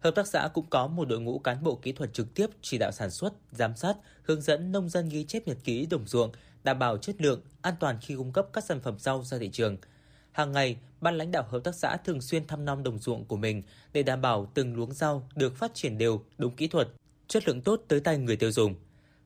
[0.00, 2.78] Hợp tác xã cũng có một đội ngũ cán bộ kỹ thuật trực tiếp chỉ
[2.78, 6.32] đạo sản xuất, giám sát, hướng dẫn nông dân ghi chép nhật ký đồng ruộng,
[6.64, 9.50] đảm bảo chất lượng, an toàn khi cung cấp các sản phẩm rau ra thị
[9.52, 9.76] trường.
[10.32, 13.36] Hàng ngày, ban lãnh đạo hợp tác xã thường xuyên thăm nom đồng ruộng của
[13.36, 13.62] mình
[13.92, 16.88] để đảm bảo từng luống rau được phát triển đều, đúng kỹ thuật,
[17.28, 18.74] chất lượng tốt tới tay người tiêu dùng.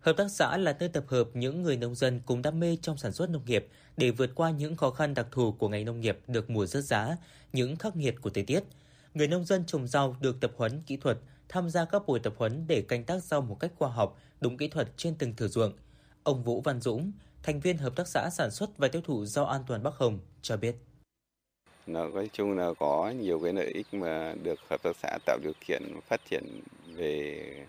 [0.00, 2.96] Hợp tác xã là nơi tập hợp những người nông dân cùng đam mê trong
[2.96, 6.00] sản xuất nông nghiệp để vượt qua những khó khăn đặc thù của ngành nông
[6.00, 7.16] nghiệp được mùa rớt giá,
[7.52, 8.60] những khắc nghiệt của thời tiết.
[9.14, 11.18] Người nông dân trồng rau được tập huấn kỹ thuật,
[11.48, 14.56] tham gia các buổi tập huấn để canh tác rau một cách khoa học, đúng
[14.56, 15.72] kỹ thuật trên từng thửa ruộng.
[16.24, 17.12] Ông Vũ Văn Dũng,
[17.42, 20.18] thành viên hợp tác xã sản xuất và tiêu thụ rau an toàn Bắc Hồng
[20.42, 20.74] cho biết.
[21.86, 25.38] Nó nói chung là có nhiều cái lợi ích mà được hợp tác xã tạo
[25.42, 26.44] điều kiện phát triển
[26.86, 27.66] về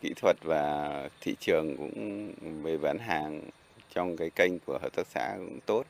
[0.00, 2.32] kỹ thuật và thị trường cũng
[2.62, 3.42] về bán hàng
[3.94, 5.86] trong cái kênh của hợp tác xã cũng tốt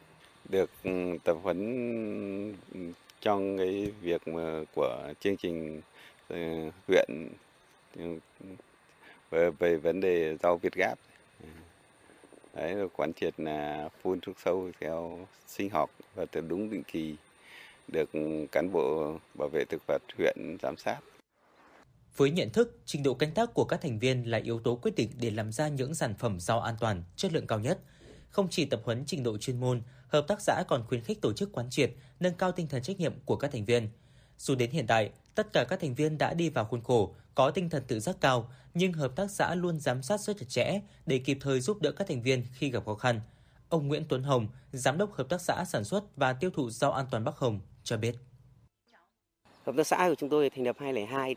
[0.48, 0.90] được ừ,
[1.24, 2.56] tập huấn
[3.20, 5.80] trong cái việc mà của chương trình
[6.28, 6.36] ừ,
[6.88, 7.08] huyện
[7.96, 8.18] ừ,
[9.30, 10.98] về, về vấn đề rau Việt Gáp
[12.56, 16.82] đấy rồi quán triệt là phun thuốc sâu theo sinh học và theo đúng định
[16.92, 17.16] kỳ
[17.88, 18.10] được
[18.52, 20.98] cán bộ bảo vệ thực vật huyện giám sát
[22.16, 24.94] với nhận thức, trình độ canh tác của các thành viên là yếu tố quyết
[24.96, 27.78] định để làm ra những sản phẩm rau an toàn, chất lượng cao nhất.
[28.30, 31.32] Không chỉ tập huấn trình độ chuyên môn, hợp tác xã còn khuyến khích tổ
[31.32, 33.88] chức quán triệt, nâng cao tinh thần trách nhiệm của các thành viên.
[34.38, 37.50] Dù đến hiện tại, tất cả các thành viên đã đi vào khuôn khổ, có
[37.50, 40.80] tinh thần tự giác cao, nhưng hợp tác xã luôn giám sát rất chặt chẽ
[41.06, 43.20] để kịp thời giúp đỡ các thành viên khi gặp khó khăn.
[43.68, 46.92] Ông Nguyễn Tuấn Hồng, giám đốc hợp tác xã sản xuất và tiêu thụ rau
[46.92, 48.14] an toàn Bắc Hồng cho biết.
[49.66, 51.36] Hợp tác xã của chúng tôi thành lập 2002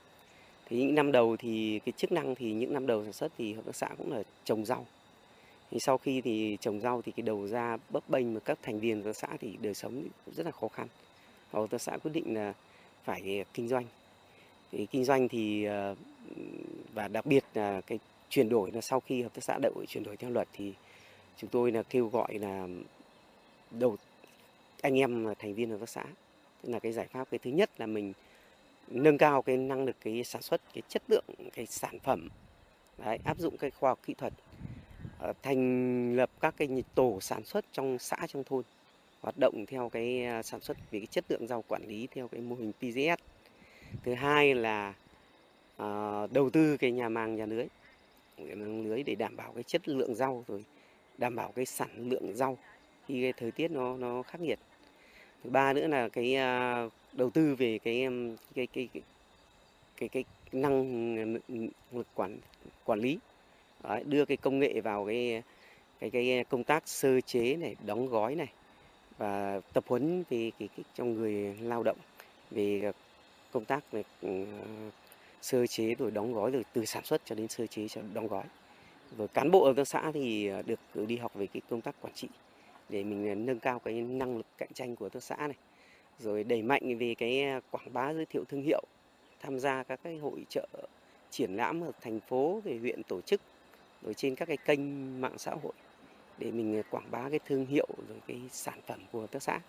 [0.69, 3.53] thì những năm đầu thì cái chức năng thì những năm đầu sản xuất thì
[3.53, 4.85] hợp tác xã cũng là trồng rau
[5.71, 8.79] thì sau khi thì trồng rau thì cái đầu ra bấp bênh mà các thành
[8.79, 10.87] viên hợp tác xã thì đời sống cũng rất là khó khăn
[11.53, 12.53] hợp tác xã quyết định là
[13.03, 13.85] phải kinh doanh
[14.71, 15.95] kinh doanh thì ờ,
[16.93, 20.03] và đặc biệt là cái chuyển đổi là sau khi hợp tác xã đậu chuyển
[20.03, 20.73] đổi theo luật thì
[21.37, 22.67] chúng tôi là kêu gọi là
[23.71, 23.97] đầu
[24.81, 26.03] anh em là thành viên hợp tác xã.
[26.61, 28.13] Tức là cái giải pháp cái thứ nhất là mình
[28.87, 32.29] nâng cao cái năng lực cái sản xuất cái chất lượng cái sản phẩm
[33.05, 34.33] Đấy, áp dụng cái khoa học kỹ thuật
[35.19, 38.63] ờ, thành lập các cái tổ sản xuất trong xã trong thôn
[39.21, 42.27] hoạt động theo cái ờ, sản xuất về cái chất lượng rau quản lý theo
[42.27, 43.21] cái mô hình PGS
[44.03, 44.93] thứ hai là
[45.83, 47.65] uh, đầu tư cái nhà màng nhà lưới.
[48.37, 50.63] Màng lưới để đảm bảo cái chất lượng rau rồi
[51.17, 52.57] đảm bảo cái sản lượng rau
[53.07, 54.59] khi cái thời tiết nó nó khắc nghiệt.
[55.43, 56.35] Thứ ba nữa là cái
[56.85, 58.07] uh, đầu tư về cái
[58.55, 59.01] cái cái cái
[59.97, 61.33] cái, cái năng
[61.91, 62.37] lực quản
[62.85, 63.19] quản lý.
[63.83, 65.43] Đấy, đưa cái công nghệ vào cái
[65.99, 68.47] cái cái công tác sơ chế này đóng gói này
[69.17, 71.97] và tập huấn về cái, cái trong người lao động
[72.51, 72.91] về
[73.51, 74.45] công tác về ừ,
[75.41, 78.27] sơ chế rồi đóng gói rồi từ sản xuất cho đến sơ chế cho đóng
[78.27, 78.43] gói
[79.17, 81.95] rồi cán bộ ở các xã thì ờ, được đi học về cái công tác
[82.01, 82.27] quản trị
[82.89, 85.57] để mình ờ, nâng cao cái năng lực cạnh tranh của các xã này
[86.19, 88.83] rồi đẩy mạnh về cái ờ, quảng bá giới thiệu thương hiệu,
[89.39, 90.67] tham gia các cái hội trợ
[91.31, 93.41] triển lãm ở thành phố về huyện tổ chức,
[94.01, 94.81] rồi trên các cái kênh
[95.21, 95.73] mạng xã hội
[96.37, 99.59] để mình quảng bá cái thương hiệu rồi cái sản phẩm của các tác xã.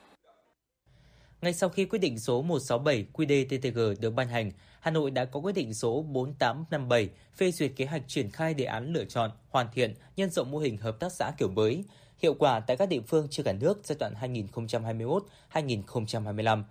[1.42, 4.50] Ngay sau khi quyết định số 167 QĐ-TTG được ban hành,
[4.80, 8.64] Hà Nội đã có quyết định số 4857 phê duyệt kế hoạch triển khai đề
[8.64, 11.84] án lựa chọn, hoàn thiện, nhân rộng mô hình hợp tác xã kiểu mới,
[12.18, 14.14] hiệu quả tại các địa phương trên cả nước giai đoạn
[15.52, 16.62] 2021-2025.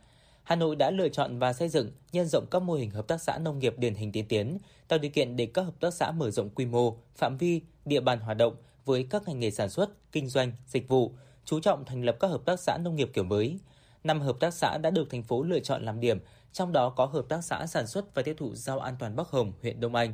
[0.43, 3.21] Hà Nội đã lựa chọn và xây dựng, nhân rộng các mô hình hợp tác
[3.21, 6.11] xã nông nghiệp điển hình tiên tiến, tạo điều kiện để các hợp tác xã
[6.11, 8.55] mở rộng quy mô, phạm vi, địa bàn hoạt động
[8.85, 11.11] với các ngành nghề sản xuất, kinh doanh, dịch vụ,
[11.45, 13.59] chú trọng thành lập các hợp tác xã nông nghiệp kiểu mới.
[14.03, 16.19] Năm hợp tác xã đã được thành phố lựa chọn làm điểm,
[16.51, 19.27] trong đó có hợp tác xã sản xuất và tiêu thụ rau an toàn Bắc
[19.27, 20.13] Hồng, huyện Đông Anh.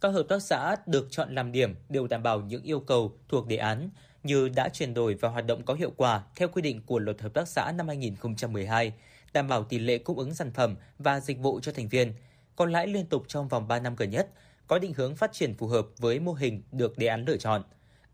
[0.00, 3.46] Các hợp tác xã được chọn làm điểm đều đảm bảo những yêu cầu thuộc
[3.46, 3.90] đề án,
[4.22, 7.20] như đã chuyển đổi và hoạt động có hiệu quả theo quy định của Luật
[7.20, 8.92] Hợp tác xã năm 2012,
[9.32, 12.12] đảm bảo tỷ lệ cung ứng sản phẩm và dịch vụ cho thành viên,
[12.56, 14.28] còn lãi liên tục trong vòng 3 năm gần nhất,
[14.66, 17.62] có định hướng phát triển phù hợp với mô hình được đề án lựa chọn.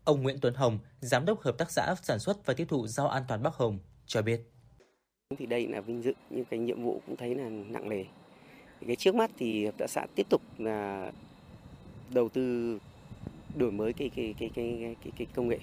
[0.03, 3.07] Ông Nguyễn Tuấn Hồng, Giám đốc Hợp tác xã Sản xuất và Tiêu thụ Rau
[3.07, 4.54] An toàn Bắc Hồng cho biết.
[5.37, 8.03] Thì đây là vinh dự, nhưng cái nhiệm vụ cũng thấy là nặng nề.
[8.87, 11.11] Cái trước mắt thì Hợp tác xã tiếp tục là
[12.13, 12.77] đầu tư
[13.55, 15.59] đổi mới cái cái cái cái cái, cái công nghệ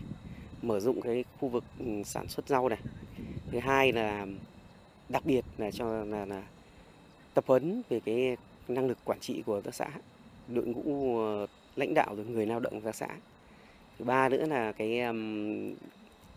[0.62, 2.78] mở rộng cái khu vực ừ, sản xuất rau này
[3.51, 4.26] thứ hai là
[5.09, 6.43] đặc biệt là cho là, là
[7.34, 8.36] tập huấn về cái
[8.68, 9.89] năng lực quản trị của các xã
[10.48, 13.09] đội ngũ ờ, lãnh đạo rồi người lao động các xã
[13.98, 15.01] thứ ba nữa là cái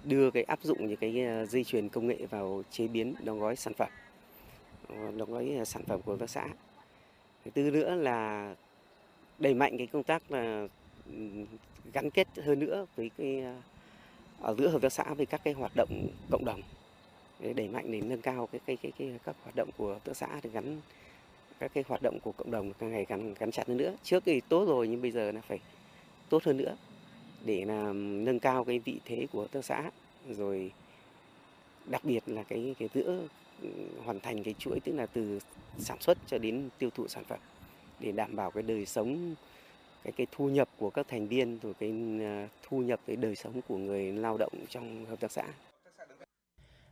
[0.05, 3.39] đưa cái áp dụng những cái à, dây chuyền công nghệ vào chế biến đóng
[3.39, 3.89] gói sản phẩm
[4.89, 6.47] ờ, đóng gói à, sản phẩm của hợp tác xã.
[7.45, 8.55] Thứ tư nữa là
[9.39, 10.67] đẩy mạnh cái công tác là
[11.93, 13.61] gắn kết hơn nữa với cái à,
[14.41, 16.61] ở giữa hợp tác xã với các cái hoạt động cộng đồng.
[17.39, 20.03] Để đẩy mạnh để nâng cao cái cái cái, cái các hoạt động của hợp
[20.03, 20.81] tác xã để gắn
[21.59, 23.93] các cái hoạt động của cộng đồng càng ngày càng gắn chặt hơn nữa.
[24.03, 25.59] Trước thì tốt rồi nhưng bây giờ là phải
[26.29, 26.75] tốt hơn nữa
[27.45, 29.91] để là nâng cao cái vị thế của hợp tác xã
[30.29, 30.71] rồi
[31.85, 33.19] đặc biệt là cái cái giữa
[33.61, 33.69] ừ,
[34.05, 35.39] hoàn thành cái chuỗi tức là từ
[35.77, 37.39] sản xuất cho đến tiêu thụ sản phẩm
[37.99, 39.35] để đảm bảo cái đời sống
[40.03, 43.35] cái cái thu nhập của các thành viên rồi cái à, thu nhập cái đời
[43.35, 45.43] sống của người lao động trong hợp tác xã.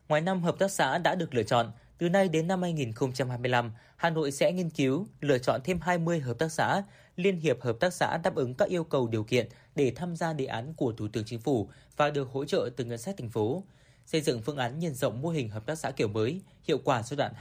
[0.07, 1.71] Ngoài năm hợp tác xã đã được lựa chọn,
[2.03, 6.39] từ nay đến năm 2025, Hà Nội sẽ nghiên cứu lựa chọn thêm 20 hợp
[6.39, 6.83] tác xã,
[7.15, 10.33] liên hiệp hợp tác xã đáp ứng các yêu cầu điều kiện để tham gia
[10.33, 13.29] đề án của Thủ tướng Chính phủ và được hỗ trợ từ ngân sách thành
[13.29, 13.63] phố.
[14.05, 17.03] Xây dựng phương án nhân rộng mô hình hợp tác xã kiểu mới, hiệu quả
[17.03, 17.33] giai đoạn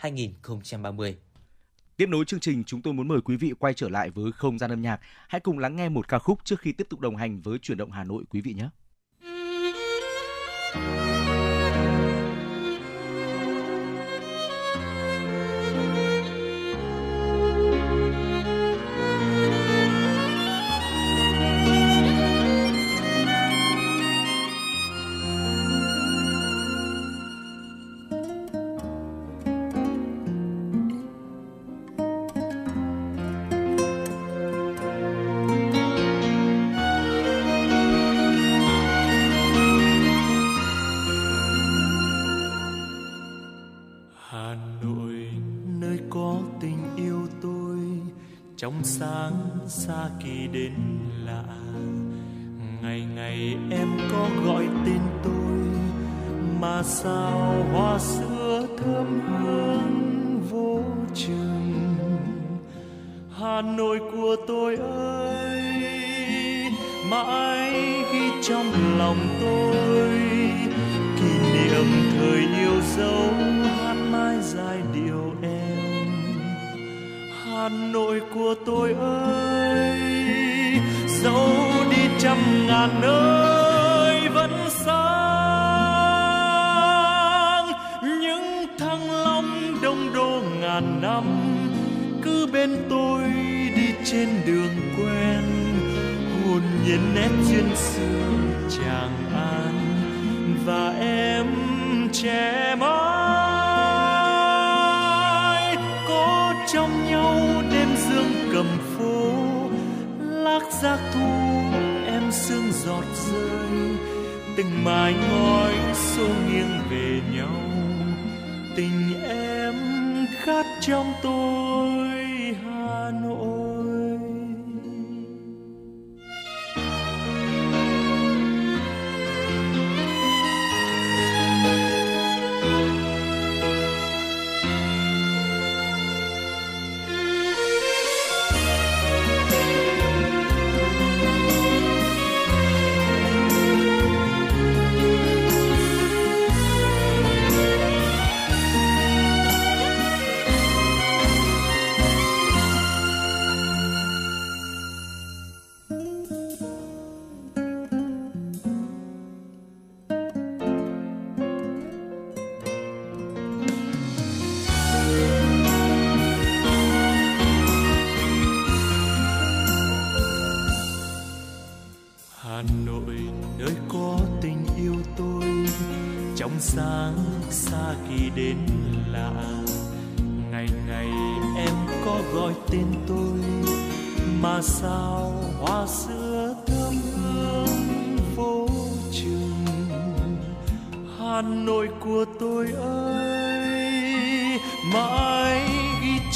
[0.00, 1.14] 2026-2030.
[1.96, 4.58] Tiếp nối chương trình, chúng tôi muốn mời quý vị quay trở lại với không
[4.58, 5.00] gian âm nhạc.
[5.28, 7.78] Hãy cùng lắng nghe một ca khúc trước khi tiếp tục đồng hành với chuyển
[7.78, 8.68] động Hà Nội quý vị nhé.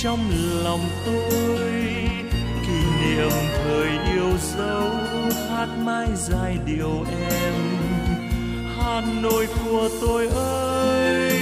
[0.03, 0.31] trong
[0.65, 1.71] lòng tôi.
[2.67, 4.91] Kỷ niệm thời yêu dấu,
[5.51, 7.55] hát mãi dài điều em.
[8.79, 11.33] Hà nội của tôi ơi,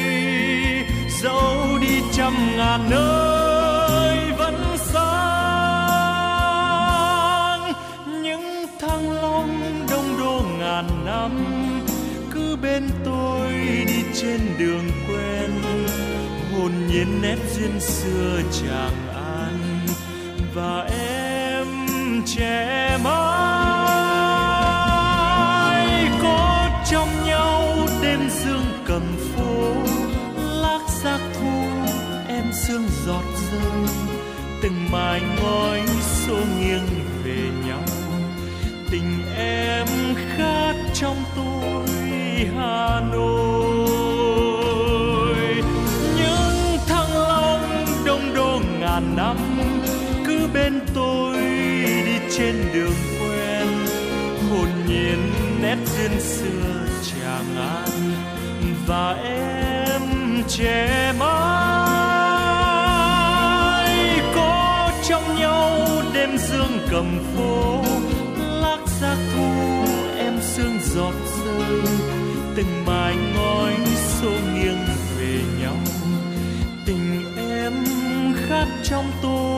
[1.23, 5.33] dẫu đi trăm ngàn nơi vẫn sáng
[8.23, 11.31] những thăng long đông đô ngàn năm,
[12.35, 13.53] cứ bên tôi
[13.87, 15.10] đi trên đường quê
[16.61, 19.87] hồn nhiên nét duyên xưa chàng an,
[20.55, 21.67] và em
[22.27, 23.11] trẻ mãi
[26.23, 29.03] có trong nhau đêm dương cầm
[29.35, 29.75] phố,
[30.37, 31.63] lác giác thu
[32.29, 33.95] em sương giọt rơi,
[34.63, 36.89] từng mài ngói xô nghiêng
[37.25, 37.85] về nhau.
[38.91, 39.87] Tình em
[40.37, 41.87] khát trong tôi,
[42.57, 43.70] hà nội.
[49.01, 49.37] Ngàn năm,
[50.27, 51.37] cứ bên tôi
[52.07, 53.69] đi trên đường quen,
[54.51, 55.33] hồn nhiên
[55.63, 58.13] nét duyên xưa chàng an,
[58.87, 60.03] và em
[60.49, 61.31] trẻ mãi
[64.35, 67.85] có trong nhau đêm dương cầm phố,
[68.63, 69.51] lác giác thu
[70.19, 71.15] em sương giọt
[71.45, 71.81] rơi
[72.57, 74.60] từng mái ngói xô nghiêng
[78.91, 79.50] 在东。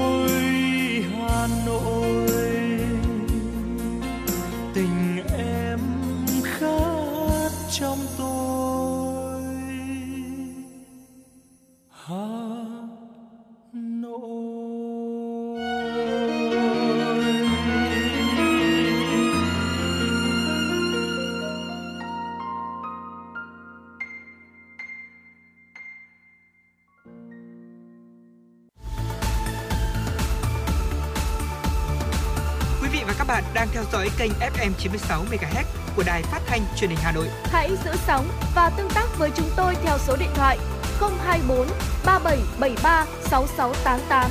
[34.62, 35.64] FM 96 MHz
[35.96, 37.28] của đài phát thanh truyền hình Hà Nội.
[37.44, 40.58] Hãy giữ sóng và tương tác với chúng tôi theo số điện thoại
[41.00, 41.66] 024
[42.06, 44.30] 3773 6688.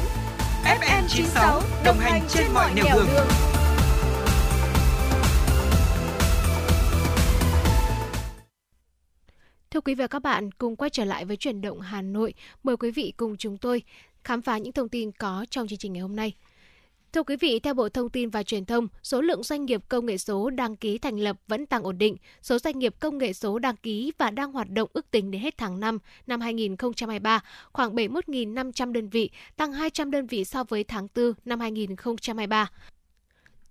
[0.63, 3.07] FM 96 đồng hành trên mọi nẻo đường.
[3.15, 3.27] đường.
[9.71, 12.33] Thưa quý vị và các bạn, cùng quay trở lại với chuyển động Hà Nội.
[12.63, 13.83] Mời quý vị cùng chúng tôi
[14.23, 16.33] khám phá những thông tin có trong chương trình ngày hôm nay.
[17.13, 20.05] Thưa quý vị, theo Bộ Thông tin và Truyền thông, số lượng doanh nghiệp công
[20.05, 22.15] nghệ số đăng ký thành lập vẫn tăng ổn định.
[22.41, 25.41] Số doanh nghiệp công nghệ số đăng ký và đang hoạt động ước tính đến
[25.41, 27.43] hết tháng 5 năm 2023
[27.73, 32.69] khoảng 71.500 đơn vị, tăng 200 đơn vị so với tháng 4 năm 2023.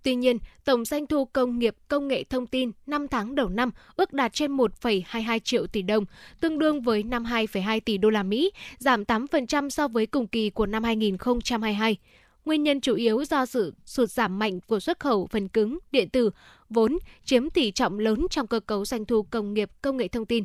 [0.03, 3.71] Tuy nhiên, tổng doanh thu công nghiệp công nghệ thông tin 5 tháng đầu năm
[3.97, 6.05] ước đạt trên 1,22 triệu tỷ đồng,
[6.41, 10.67] tương đương với 52,2 tỷ đô la Mỹ, giảm 8% so với cùng kỳ của
[10.67, 11.97] năm 2022.
[12.45, 16.09] Nguyên nhân chủ yếu do sự sụt giảm mạnh của xuất khẩu phần cứng, điện
[16.09, 16.31] tử,
[16.71, 20.27] vốn chiếm tỷ trọng lớn trong cơ cấu doanh thu công nghiệp công nghệ thông
[20.27, 20.45] tin.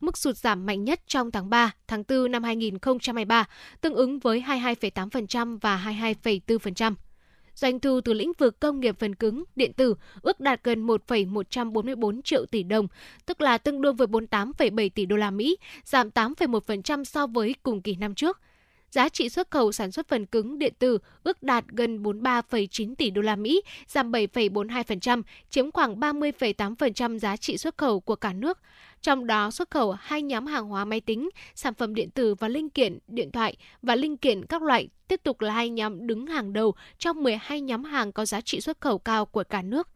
[0.00, 3.48] Mức sụt giảm mạnh nhất trong tháng 3, tháng 4 năm 2023,
[3.80, 6.94] tương ứng với 22,8% và 22,4%.
[7.54, 12.22] Doanh thu từ lĩnh vực công nghiệp phần cứng, điện tử ước đạt gần 1,144
[12.22, 12.88] triệu tỷ đồng,
[13.26, 17.82] tức là tương đương với 48,7 tỷ đô la Mỹ, giảm 8,1% so với cùng
[17.82, 18.40] kỳ năm trước.
[18.92, 23.10] Giá trị xuất khẩu sản xuất phần cứng điện tử ước đạt gần 43,9 tỷ
[23.10, 28.58] đô la Mỹ, giảm 7,42%, chiếm khoảng 30,8% giá trị xuất khẩu của cả nước.
[29.02, 32.48] Trong đó xuất khẩu hai nhóm hàng hóa máy tính, sản phẩm điện tử và
[32.48, 36.26] linh kiện điện thoại và linh kiện các loại tiếp tục là hai nhóm đứng
[36.26, 39.88] hàng đầu trong 12 nhóm hàng có giá trị xuất khẩu cao của cả nước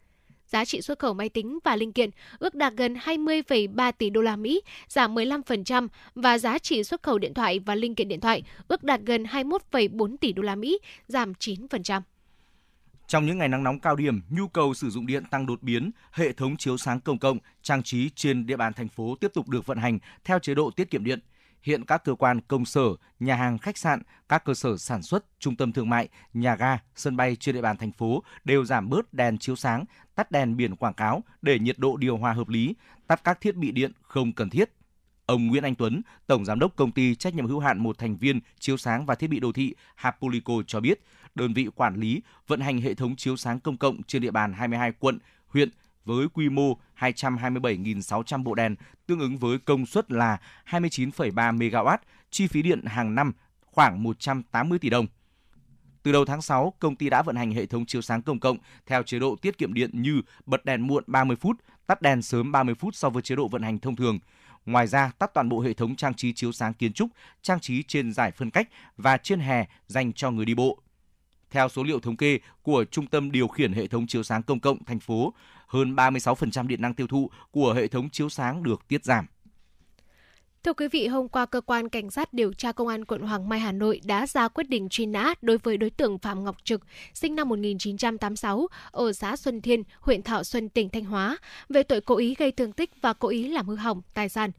[0.47, 4.21] giá trị xuất khẩu máy tính và linh kiện ước đạt gần 20,3 tỷ đô
[4.21, 8.21] la Mỹ, giảm 15% và giá trị xuất khẩu điện thoại và linh kiện điện
[8.21, 10.79] thoại ước đạt gần 21,4 tỷ đô la Mỹ,
[11.09, 12.01] giảm 9%.
[13.07, 15.91] Trong những ngày nắng nóng cao điểm, nhu cầu sử dụng điện tăng đột biến,
[16.13, 19.49] hệ thống chiếu sáng công cộng, trang trí trên địa bàn thành phố tiếp tục
[19.49, 21.21] được vận hành theo chế độ tiết kiệm điện.
[21.63, 22.83] Hiện các cơ quan công sở,
[23.21, 26.79] nhà hàng khách sạn, các cơ sở sản xuất, trung tâm thương mại, nhà ga,
[26.95, 29.85] sân bay trên địa bàn thành phố đều giảm bớt đèn chiếu sáng,
[30.15, 32.75] tắt đèn biển quảng cáo để nhiệt độ điều hòa hợp lý,
[33.07, 34.71] tắt các thiết bị điện không cần thiết.
[35.27, 38.17] Ông Nguyễn Anh Tuấn, Tổng Giám đốc Công ty trách nhiệm hữu hạn một thành
[38.17, 41.01] viên chiếu sáng và thiết bị đô thị Hapulico cho biết,
[41.35, 44.53] đơn vị quản lý vận hành hệ thống chiếu sáng công cộng trên địa bàn
[44.53, 45.71] 22 quận, huyện
[46.07, 48.77] với quy mô 227.600 bộ đèn,
[49.07, 51.99] tương ứng với công suất là 29,3 MW,
[52.31, 55.07] chi phí điện hàng năm khoảng 180 tỷ đồng.
[56.03, 58.57] Từ đầu tháng 6, công ty đã vận hành hệ thống chiếu sáng công cộng
[58.87, 61.57] theo chế độ tiết kiệm điện như bật đèn muộn 30 phút,
[61.87, 64.19] tắt đèn sớm 30 phút so với chế độ vận hành thông thường.
[64.67, 67.11] Ngoài ra, tắt toàn bộ hệ thống trang trí chiếu sáng kiến trúc,
[67.43, 70.79] trang trí trên giải phân cách và trên hè dành cho người đi bộ.
[71.51, 74.61] Theo số liệu thống kê của Trung tâm điều khiển hệ thống chiếu sáng công
[74.61, 75.35] cộng thành phố,
[75.67, 79.27] hơn 36% điện năng tiêu thụ của hệ thống chiếu sáng được tiết giảm.
[80.67, 83.49] Thưa quý vị, hôm qua cơ quan cảnh sát điều tra công an quận Hoàng
[83.49, 86.57] Mai Hà Nội đã ra quyết định truy nã đối với đối tượng Phạm Ngọc
[86.65, 86.81] Trực,
[87.15, 91.37] sinh năm 1986 ở xã Xuân Thiên, huyện Thọ Xuân, tỉnh Thanh Hóa,
[91.69, 94.51] về tội cố ý gây thương tích và cố ý làm hư hỏng tài sản.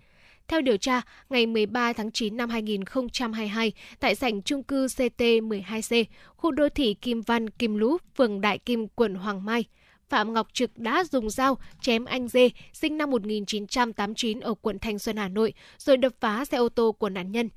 [0.47, 6.05] Theo điều tra, ngày 13 tháng 9 năm 2022, tại sảnh trung cư CT12C,
[6.35, 9.65] khu đô thị Kim Văn, Kim Lũ, phường Đại Kim, quận Hoàng Mai,
[10.09, 14.99] Phạm Ngọc Trực đã dùng dao chém anh Dê, sinh năm 1989 ở quận Thanh
[14.99, 17.49] Xuân, Hà Nội, rồi đập phá xe ô tô của nạn nhân.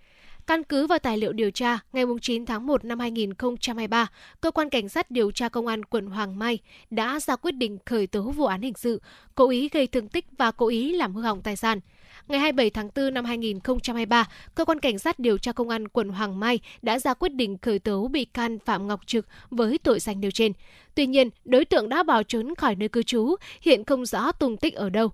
[0.46, 4.06] Căn cứ vào tài liệu điều tra, ngày 9 tháng 1 năm 2023,
[4.40, 6.58] Cơ quan Cảnh sát điều tra Công an quận Hoàng Mai
[6.90, 9.02] đã ra quyết định khởi tố vụ án hình sự,
[9.34, 11.80] cố ý gây thương tích và cố ý làm hư hỏng tài sản.
[12.30, 16.08] Ngày 27 tháng 4 năm 2023, Cơ quan Cảnh sát điều tra Công an quận
[16.08, 20.00] Hoàng Mai đã ra quyết định khởi tố bị can Phạm Ngọc Trực với tội
[20.00, 20.52] danh nêu trên.
[20.94, 24.56] Tuy nhiên, đối tượng đã bỏ trốn khỏi nơi cư trú, hiện không rõ tung
[24.56, 25.08] tích ở đâu.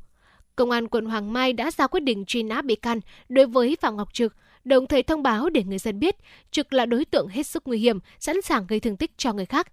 [0.56, 3.76] Công an quận Hoàng Mai đã ra quyết định truy nã bị can đối với
[3.80, 4.34] Phạm Ngọc Trực,
[4.64, 6.16] đồng thời thông báo để người dân biết
[6.50, 9.46] Trực là đối tượng hết sức nguy hiểm, sẵn sàng gây thương tích cho người
[9.46, 9.72] khác.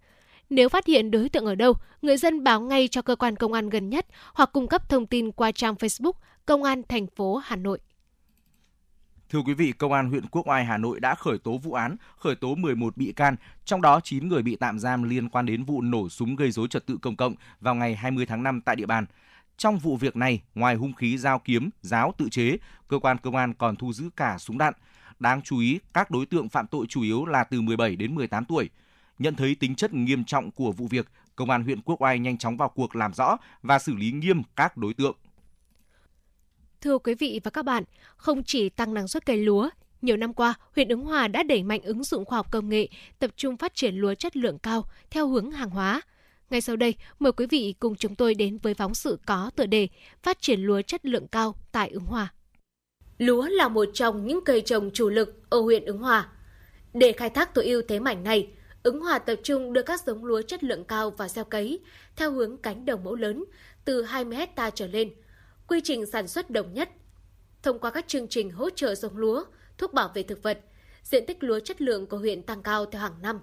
[0.50, 3.54] Nếu phát hiện đối tượng ở đâu, người dân báo ngay cho cơ quan công
[3.54, 6.14] an gần nhất hoặc cung cấp thông tin qua trang Facebook
[6.46, 7.80] Công an thành phố Hà Nội.
[9.30, 11.96] Thưa quý vị, Công an huyện Quốc Oai Hà Nội đã khởi tố vụ án,
[12.18, 15.64] khởi tố 11 bị can, trong đó 9 người bị tạm giam liên quan đến
[15.64, 18.76] vụ nổ súng gây dối trật tự công cộng vào ngày 20 tháng 5 tại
[18.76, 19.06] địa bàn.
[19.58, 22.58] Trong vụ việc này, ngoài hung khí dao kiếm, giáo tự chế,
[22.88, 24.74] cơ quan công an còn thu giữ cả súng đạn.
[25.20, 28.46] Đáng chú ý, các đối tượng phạm tội chủ yếu là từ 17 đến 18
[28.46, 28.70] tuổi.
[29.20, 32.38] Nhận thấy tính chất nghiêm trọng của vụ việc, Công an huyện Quốc Oai nhanh
[32.38, 35.16] chóng vào cuộc làm rõ và xử lý nghiêm các đối tượng.
[36.84, 37.84] Thưa quý vị và các bạn,
[38.16, 39.70] không chỉ tăng năng suất cây lúa,
[40.02, 42.88] nhiều năm qua, huyện Ứng Hòa đã đẩy mạnh ứng dụng khoa học công nghệ,
[43.20, 46.02] tập trung phát triển lúa chất lượng cao theo hướng hàng hóa.
[46.50, 49.66] Ngay sau đây, mời quý vị cùng chúng tôi đến với phóng sự có tựa
[49.66, 49.88] đề
[50.24, 52.34] Phát triển lúa chất lượng cao tại Ứng Hòa.
[53.18, 56.30] Lúa là một trong những cây trồng chủ lực ở huyện Ứng Hòa.
[56.94, 58.48] Để khai thác tối ưu thế mạnh này,
[58.84, 61.80] Ứng Hòa tập trung đưa các giống lúa chất lượng cao vào gieo cấy
[62.16, 63.46] theo hướng cánh đồng mẫu lớn
[63.86, 65.14] từ 20 hecta trở lên–
[65.68, 66.90] quy trình sản xuất đồng nhất.
[67.64, 69.44] Thông qua các chương trình hỗ trợ giống lúa,
[69.78, 70.60] thuốc bảo vệ thực vật,
[71.04, 73.40] diện tích lúa chất lượng của huyện tăng cao theo hàng năm.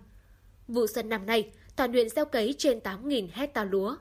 [0.68, 3.96] Vụ xuân năm nay, toàn huyện gieo cấy trên 8.000 hecta lúa.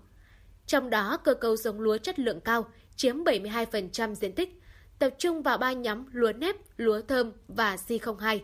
[0.65, 4.61] Trong đó, cơ cấu giống lúa chất lượng cao chiếm 72% diện tích,
[4.99, 8.39] tập trung vào ba nhóm lúa nếp, lúa thơm và Si02.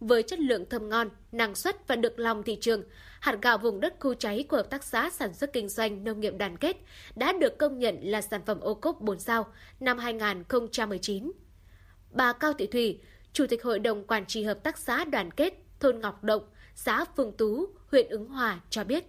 [0.00, 2.82] Với chất lượng thơm ngon, năng suất và được lòng thị trường,
[3.20, 6.20] hạt gạo vùng đất khu cháy của Hợp tác xã Sản xuất Kinh doanh Nông
[6.20, 6.76] nghiệp Đoàn kết
[7.14, 9.46] đã được công nhận là sản phẩm ô cốp 4 sao
[9.80, 11.32] năm 2019.
[12.10, 13.00] Bà Cao Thị Thủy,
[13.32, 16.42] Chủ tịch Hội đồng Quản trị Hợp tác xã Đoàn kết thôn Ngọc Động,
[16.74, 19.04] xã Phương Tú, huyện Ứng Hòa cho biết.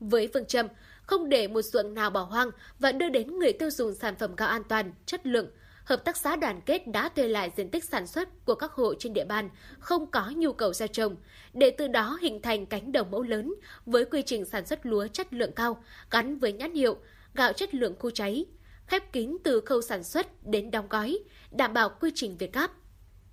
[0.00, 0.66] Với phương châm
[1.02, 4.36] không để một ruộng nào bỏ hoang và đưa đến người tiêu dùng sản phẩm
[4.36, 5.50] gạo an toàn, chất lượng,
[5.90, 8.94] Hợp tác xã đoàn kết đã thuê lại diện tích sản xuất của các hộ
[8.94, 11.16] trên địa bàn không có nhu cầu gieo trồng,
[11.52, 13.54] để từ đó hình thành cánh đồng mẫu lớn
[13.86, 16.96] với quy trình sản xuất lúa chất lượng cao gắn với nhãn hiệu
[17.34, 18.44] gạo chất lượng khu cháy,
[18.86, 21.18] khép kín từ khâu sản xuất đến đóng gói,
[21.50, 22.70] đảm bảo quy trình Việt Gáp.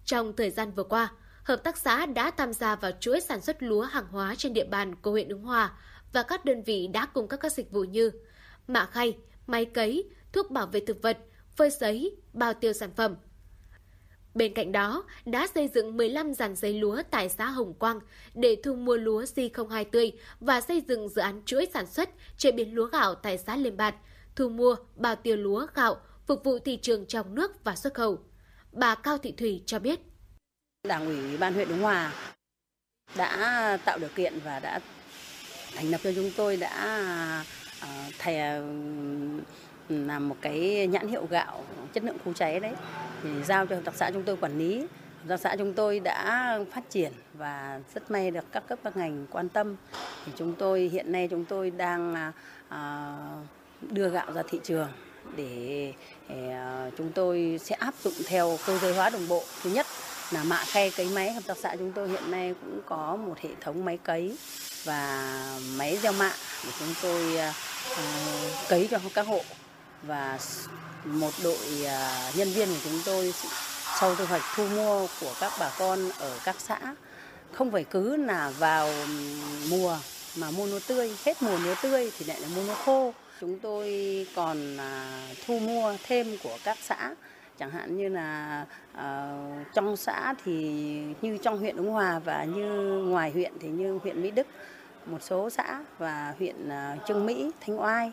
[0.05, 1.11] Trong thời gian vừa qua,
[1.43, 4.65] hợp tác xã đã tham gia vào chuỗi sản xuất lúa hàng hóa trên địa
[4.65, 5.71] bàn của huyện Ứng Hòa
[6.13, 8.11] và các đơn vị đã cung cấp các dịch vụ như
[8.67, 9.17] mạ khay,
[9.47, 11.17] máy cấy, thuốc bảo vệ thực vật,
[11.57, 13.15] phơi sấy, bao tiêu sản phẩm.
[14.33, 17.99] Bên cạnh đó, đã xây dựng 15 dàn giấy lúa tại xã Hồng Quang
[18.33, 22.51] để thu mua lúa Si02 tươi và xây dựng dự án chuỗi sản xuất chế
[22.51, 23.95] biến lúa gạo tại xã Liên Bạt,
[24.35, 25.97] thu mua, bao tiêu lúa gạo
[26.27, 28.19] phục vụ thị trường trong nước và xuất khẩu.
[28.71, 29.99] Bà Cao Thị Thủy cho biết.
[30.83, 32.13] Đảng ủy Ban huyện Ứng Hòa
[33.15, 34.79] đã tạo điều kiện và đã
[35.75, 37.43] thành lập cho chúng tôi đã
[37.83, 38.61] uh, thè
[39.89, 42.73] làm một cái nhãn hiệu gạo chất lượng khu cháy đấy.
[43.23, 44.79] Thì giao cho hợp tác xã chúng tôi quản lý.
[44.79, 48.97] Hợp tác xã chúng tôi đã phát triển và rất may được các cấp các
[48.97, 49.75] ngành quan tâm.
[50.25, 52.31] Thì chúng tôi hiện nay chúng tôi đang à,
[52.69, 53.13] à
[53.81, 54.87] đưa gạo ra thị trường
[55.35, 55.93] để,
[56.29, 56.55] để
[56.97, 59.43] chúng tôi sẽ áp dụng theo cơ giới hóa đồng bộ.
[59.63, 59.85] Thứ nhất
[60.31, 61.33] là mạ khe cấy máy.
[61.33, 64.37] Hợp tác xã chúng tôi hiện nay cũng có một hệ thống máy cấy
[64.83, 65.33] và
[65.77, 66.31] máy gieo mạ
[66.65, 69.41] để chúng tôi uh, cấy cho các hộ
[70.07, 70.39] và
[71.05, 73.33] một đội à, nhân viên của chúng tôi
[73.99, 76.79] sau thu hoạch thu mua của các bà con ở các xã
[77.51, 78.89] không phải cứ là vào
[79.69, 79.97] mùa
[80.37, 81.11] mà mua lúa tươi.
[81.25, 83.13] Hết mùa lúa tươi thì lại là mua lúa khô.
[83.41, 83.87] Chúng tôi
[84.35, 87.15] còn à, thu mua thêm của các xã.
[87.59, 90.53] Chẳng hạn như là uh, trong xã thì
[91.21, 92.71] như trong huyện Ứng Hòa và như
[93.07, 94.47] ngoài huyện thì như huyện Mỹ Đức
[95.05, 98.11] một số xã và huyện uh, Trương Mỹ Thanh Oai.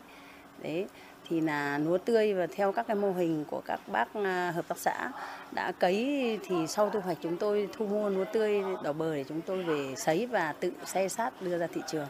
[0.62, 0.86] Đấy
[1.28, 4.68] thì là lúa tươi và theo các cái mô hình của các bác à, hợp
[4.68, 5.12] tác xã
[5.52, 9.24] đã cấy thì sau thu hoạch chúng tôi thu mua lúa tươi đỏ bờ để
[9.28, 12.06] chúng tôi về sấy và tự xe sát đưa ra thị trường.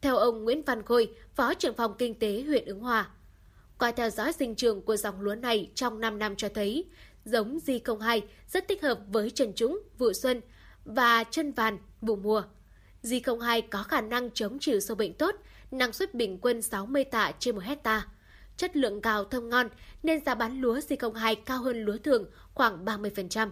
[0.00, 3.08] Theo ông Nguyễn Văn Khôi, Phó trưởng phòng kinh tế huyện Ứng Hòa,
[3.78, 6.84] qua theo dõi sinh trường của dòng lúa này trong 5 năm cho thấy,
[7.24, 10.40] giống Di02 rất thích hợp với trần trũng, vụ xuân
[10.84, 12.42] và chân vàn, vụ mùa.
[13.02, 15.34] Di02 có khả năng chống chịu sâu bệnh tốt,
[15.70, 18.06] năng suất bình quân 60 tạ trên 1 hectare
[18.60, 19.66] chất lượng cao thơm ngon
[20.02, 22.24] nên giá bán lúa C02 cao hơn lúa thường
[22.54, 23.50] khoảng 30%.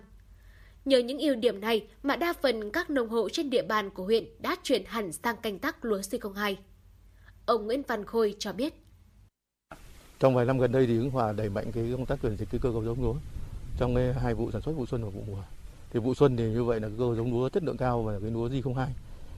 [0.85, 4.05] Nhờ những ưu điểm này mà đa phần các nông hộ trên địa bàn của
[4.05, 6.55] huyện đã chuyển hẳn sang canh tác lúa C02.
[7.47, 8.75] Ông Nguyễn Văn Khôi cho biết.
[10.21, 12.49] Trong vài năm gần đây thì Hưng Hòa đẩy mạnh cái công tác chuyển dịch
[12.51, 13.15] cơ cấu giống lúa
[13.79, 15.43] trong cái hai vụ sản xuất vụ xuân và vụ mùa.
[15.91, 18.19] Thì vụ xuân thì như vậy là cơ cấu giống lúa chất lượng cao và
[18.21, 18.87] cái lúa J02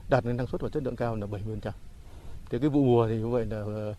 [0.09, 1.71] đạt đến năng suất và chất lượng cao là 70%.
[2.49, 3.93] Thì cái vụ mùa thì như vậy là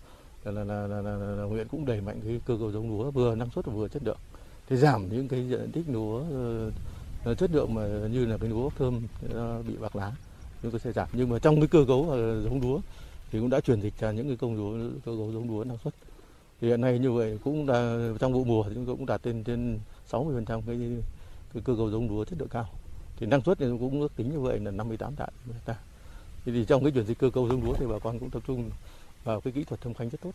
[0.45, 3.11] là, là, là, là, là, là huyện cũng đẩy mạnh cái cơ cấu giống lúa
[3.11, 4.17] vừa năng suất vừa chất lượng.
[4.69, 6.23] Thì giảm những cái diện tích lúa
[7.31, 7.83] uh, chất lượng mà
[8.13, 10.13] như là cái lúa thơm uh, bị bạc lá
[10.63, 11.09] chúng tôi sẽ giảm.
[11.13, 12.81] Nhưng mà trong cái cơ cấu uh, giống lúa
[13.31, 15.79] thì cũng đã chuyển dịch cho những cái công lúa cơ cấu giống lúa năng
[15.85, 15.95] suất.
[16.61, 19.23] Thì hiện nay như vậy cũng là trong vụ mùa thì chúng tôi cũng đạt
[19.23, 19.79] trên trên
[20.11, 20.79] 60% cái,
[21.55, 22.69] cái cơ cấu giống lúa chất lượng cao.
[23.17, 25.79] Thì năng suất thì cũng ước tính như vậy là 58 tạ hectare
[26.45, 28.43] thì, thì trong cái chuyển dịch cơ cấu giống lúa thì bà con cũng tập
[28.47, 28.71] trung
[29.25, 30.33] vào cái kỹ thuật thâm canh rất tốt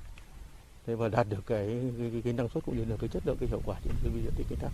[0.85, 3.23] thế và đạt được cái cái, cái, cái năng suất cũng như là cái chất
[3.25, 4.71] lượng cái hiệu quả trên cái diện tích canh tác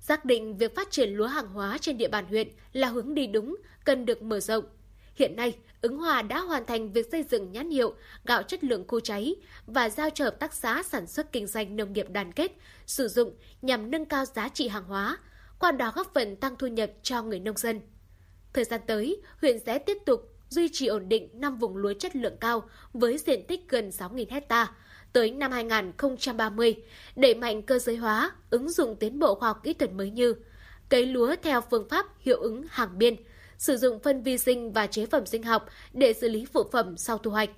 [0.00, 3.26] Xác định việc phát triển lúa hàng hóa trên địa bàn huyện là hướng đi
[3.26, 4.64] đúng, cần được mở rộng.
[5.14, 7.94] Hiện nay, Ứng Hòa đã hoàn thành việc xây dựng nhãn hiệu
[8.24, 9.36] gạo chất lượng khô cháy
[9.66, 12.52] và giao cho hợp tác xã sản xuất kinh doanh nông nghiệp đoàn kết
[12.86, 15.18] sử dụng nhằm nâng cao giá trị hàng hóa,
[15.58, 17.80] qua đó góp phần tăng thu nhập cho người nông dân.
[18.52, 22.16] Thời gian tới, huyện sẽ tiếp tục duy trì ổn định 5 vùng lúa chất
[22.16, 24.72] lượng cao với diện tích gần 6.000 hecta
[25.12, 26.74] tới năm 2030,
[27.16, 30.34] đẩy mạnh cơ giới hóa, ứng dụng tiến bộ khoa học kỹ thuật mới như
[30.88, 33.16] cấy lúa theo phương pháp hiệu ứng hàng biên,
[33.58, 36.96] sử dụng phân vi sinh và chế phẩm sinh học để xử lý phụ phẩm
[36.96, 37.50] sau thu hoạch.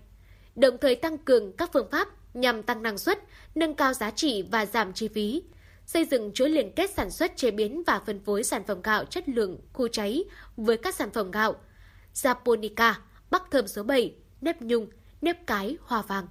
[0.56, 3.18] Đồng thời tăng cường các phương pháp nhằm tăng năng suất,
[3.54, 5.42] nâng cao giá trị và giảm chi phí,
[5.86, 9.04] xây dựng chuỗi liên kết sản xuất chế biến và phân phối sản phẩm gạo
[9.04, 10.24] chất lượng khu cháy
[10.56, 11.56] với các sản phẩm gạo
[12.22, 12.94] Japonica,
[13.30, 14.88] Bắc Thơm số 7, nếp nhung,
[15.22, 16.26] nếp cái, hoa vàng.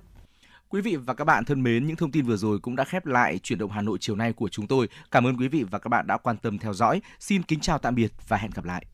[0.69, 3.05] Quý vị và các bạn thân mến, những thông tin vừa rồi cũng đã khép
[3.05, 4.89] lại chuyển động Hà Nội chiều nay của chúng tôi.
[5.11, 7.01] Cảm ơn quý vị và các bạn đã quan tâm theo dõi.
[7.19, 8.85] Xin kính chào tạm biệt và hẹn gặp lại.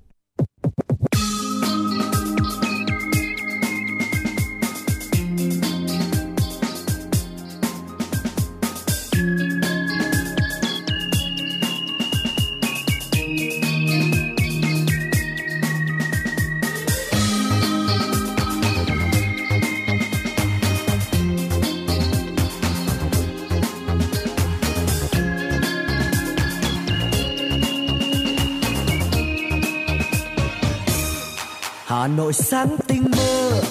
[32.03, 33.61] Hà Nội sáng tinh mơ.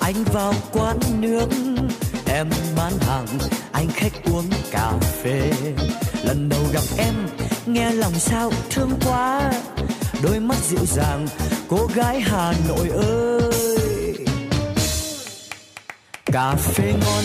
[0.00, 1.46] Anh vào quán nước
[2.26, 3.26] em bán hàng,
[3.72, 4.92] anh khách uống cà
[5.22, 5.52] phê.
[6.24, 7.14] Lần đầu gặp em,
[7.66, 9.52] nghe lòng sao thương quá.
[10.22, 11.26] Đôi mắt dịu dàng,
[11.68, 14.14] cô gái Hà Nội ơi.
[16.24, 17.24] Cà phê ngon,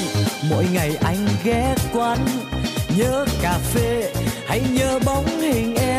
[0.49, 2.27] mỗi ngày anh ghé quán.
[2.97, 4.13] Nhớ cà phê
[4.47, 5.96] hay nhớ bóng hình em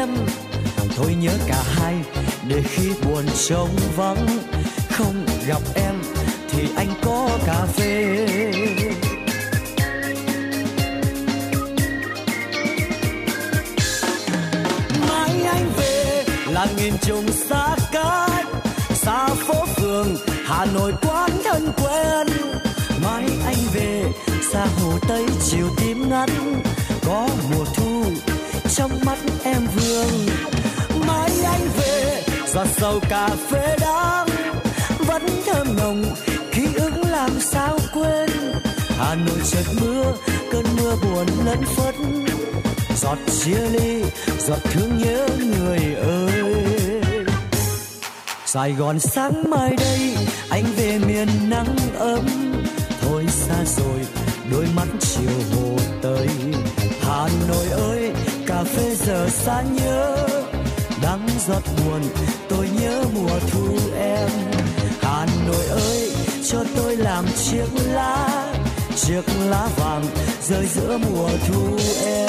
[0.98, 1.94] thôi nhớ cả hai,
[2.48, 4.26] để khi buồn trống vắng,
[4.90, 5.94] không gặp em
[6.50, 8.26] thì anh có cà phê.
[15.08, 18.46] Mãi anh về là nghìn trùng xa cách
[18.94, 22.26] xa phố phường, hà nội quán thân quen.
[23.04, 24.04] Mãi anh về
[24.52, 26.30] xa hồ tây chiều tím ngắt
[27.06, 28.04] có mùa thu
[28.76, 30.47] trong mắt em vương
[32.58, 34.26] về giọt sầu cà phê đắng
[35.06, 36.04] vẫn thơm nồng,
[36.52, 38.30] ký ức làm sao quên.
[38.98, 40.14] Hà nội chợt mưa,
[40.52, 41.94] cơn mưa buồn lẫn phất.
[42.96, 44.02] Giọt chia ly,
[44.46, 46.42] giọt thương nhớ người ơi.
[48.46, 50.16] Sài Gòn sáng mai đây,
[50.50, 52.26] anh về miền nắng ấm.
[53.00, 54.00] Thôi xa rồi,
[54.52, 56.28] đôi mắt chiều hồ tây.
[57.02, 58.12] Hà Nội ơi,
[58.46, 60.16] cà phê giờ xa nhớ.
[61.02, 62.02] Đắng giọt buồn
[62.58, 64.30] nỗi nhớ mùa thu em.
[65.02, 66.10] Hà nội ơi,
[66.50, 68.52] cho tôi làm chiếc lá
[68.96, 70.04] chiếc lá vàng
[70.42, 72.28] rơi giữa mùa thu em.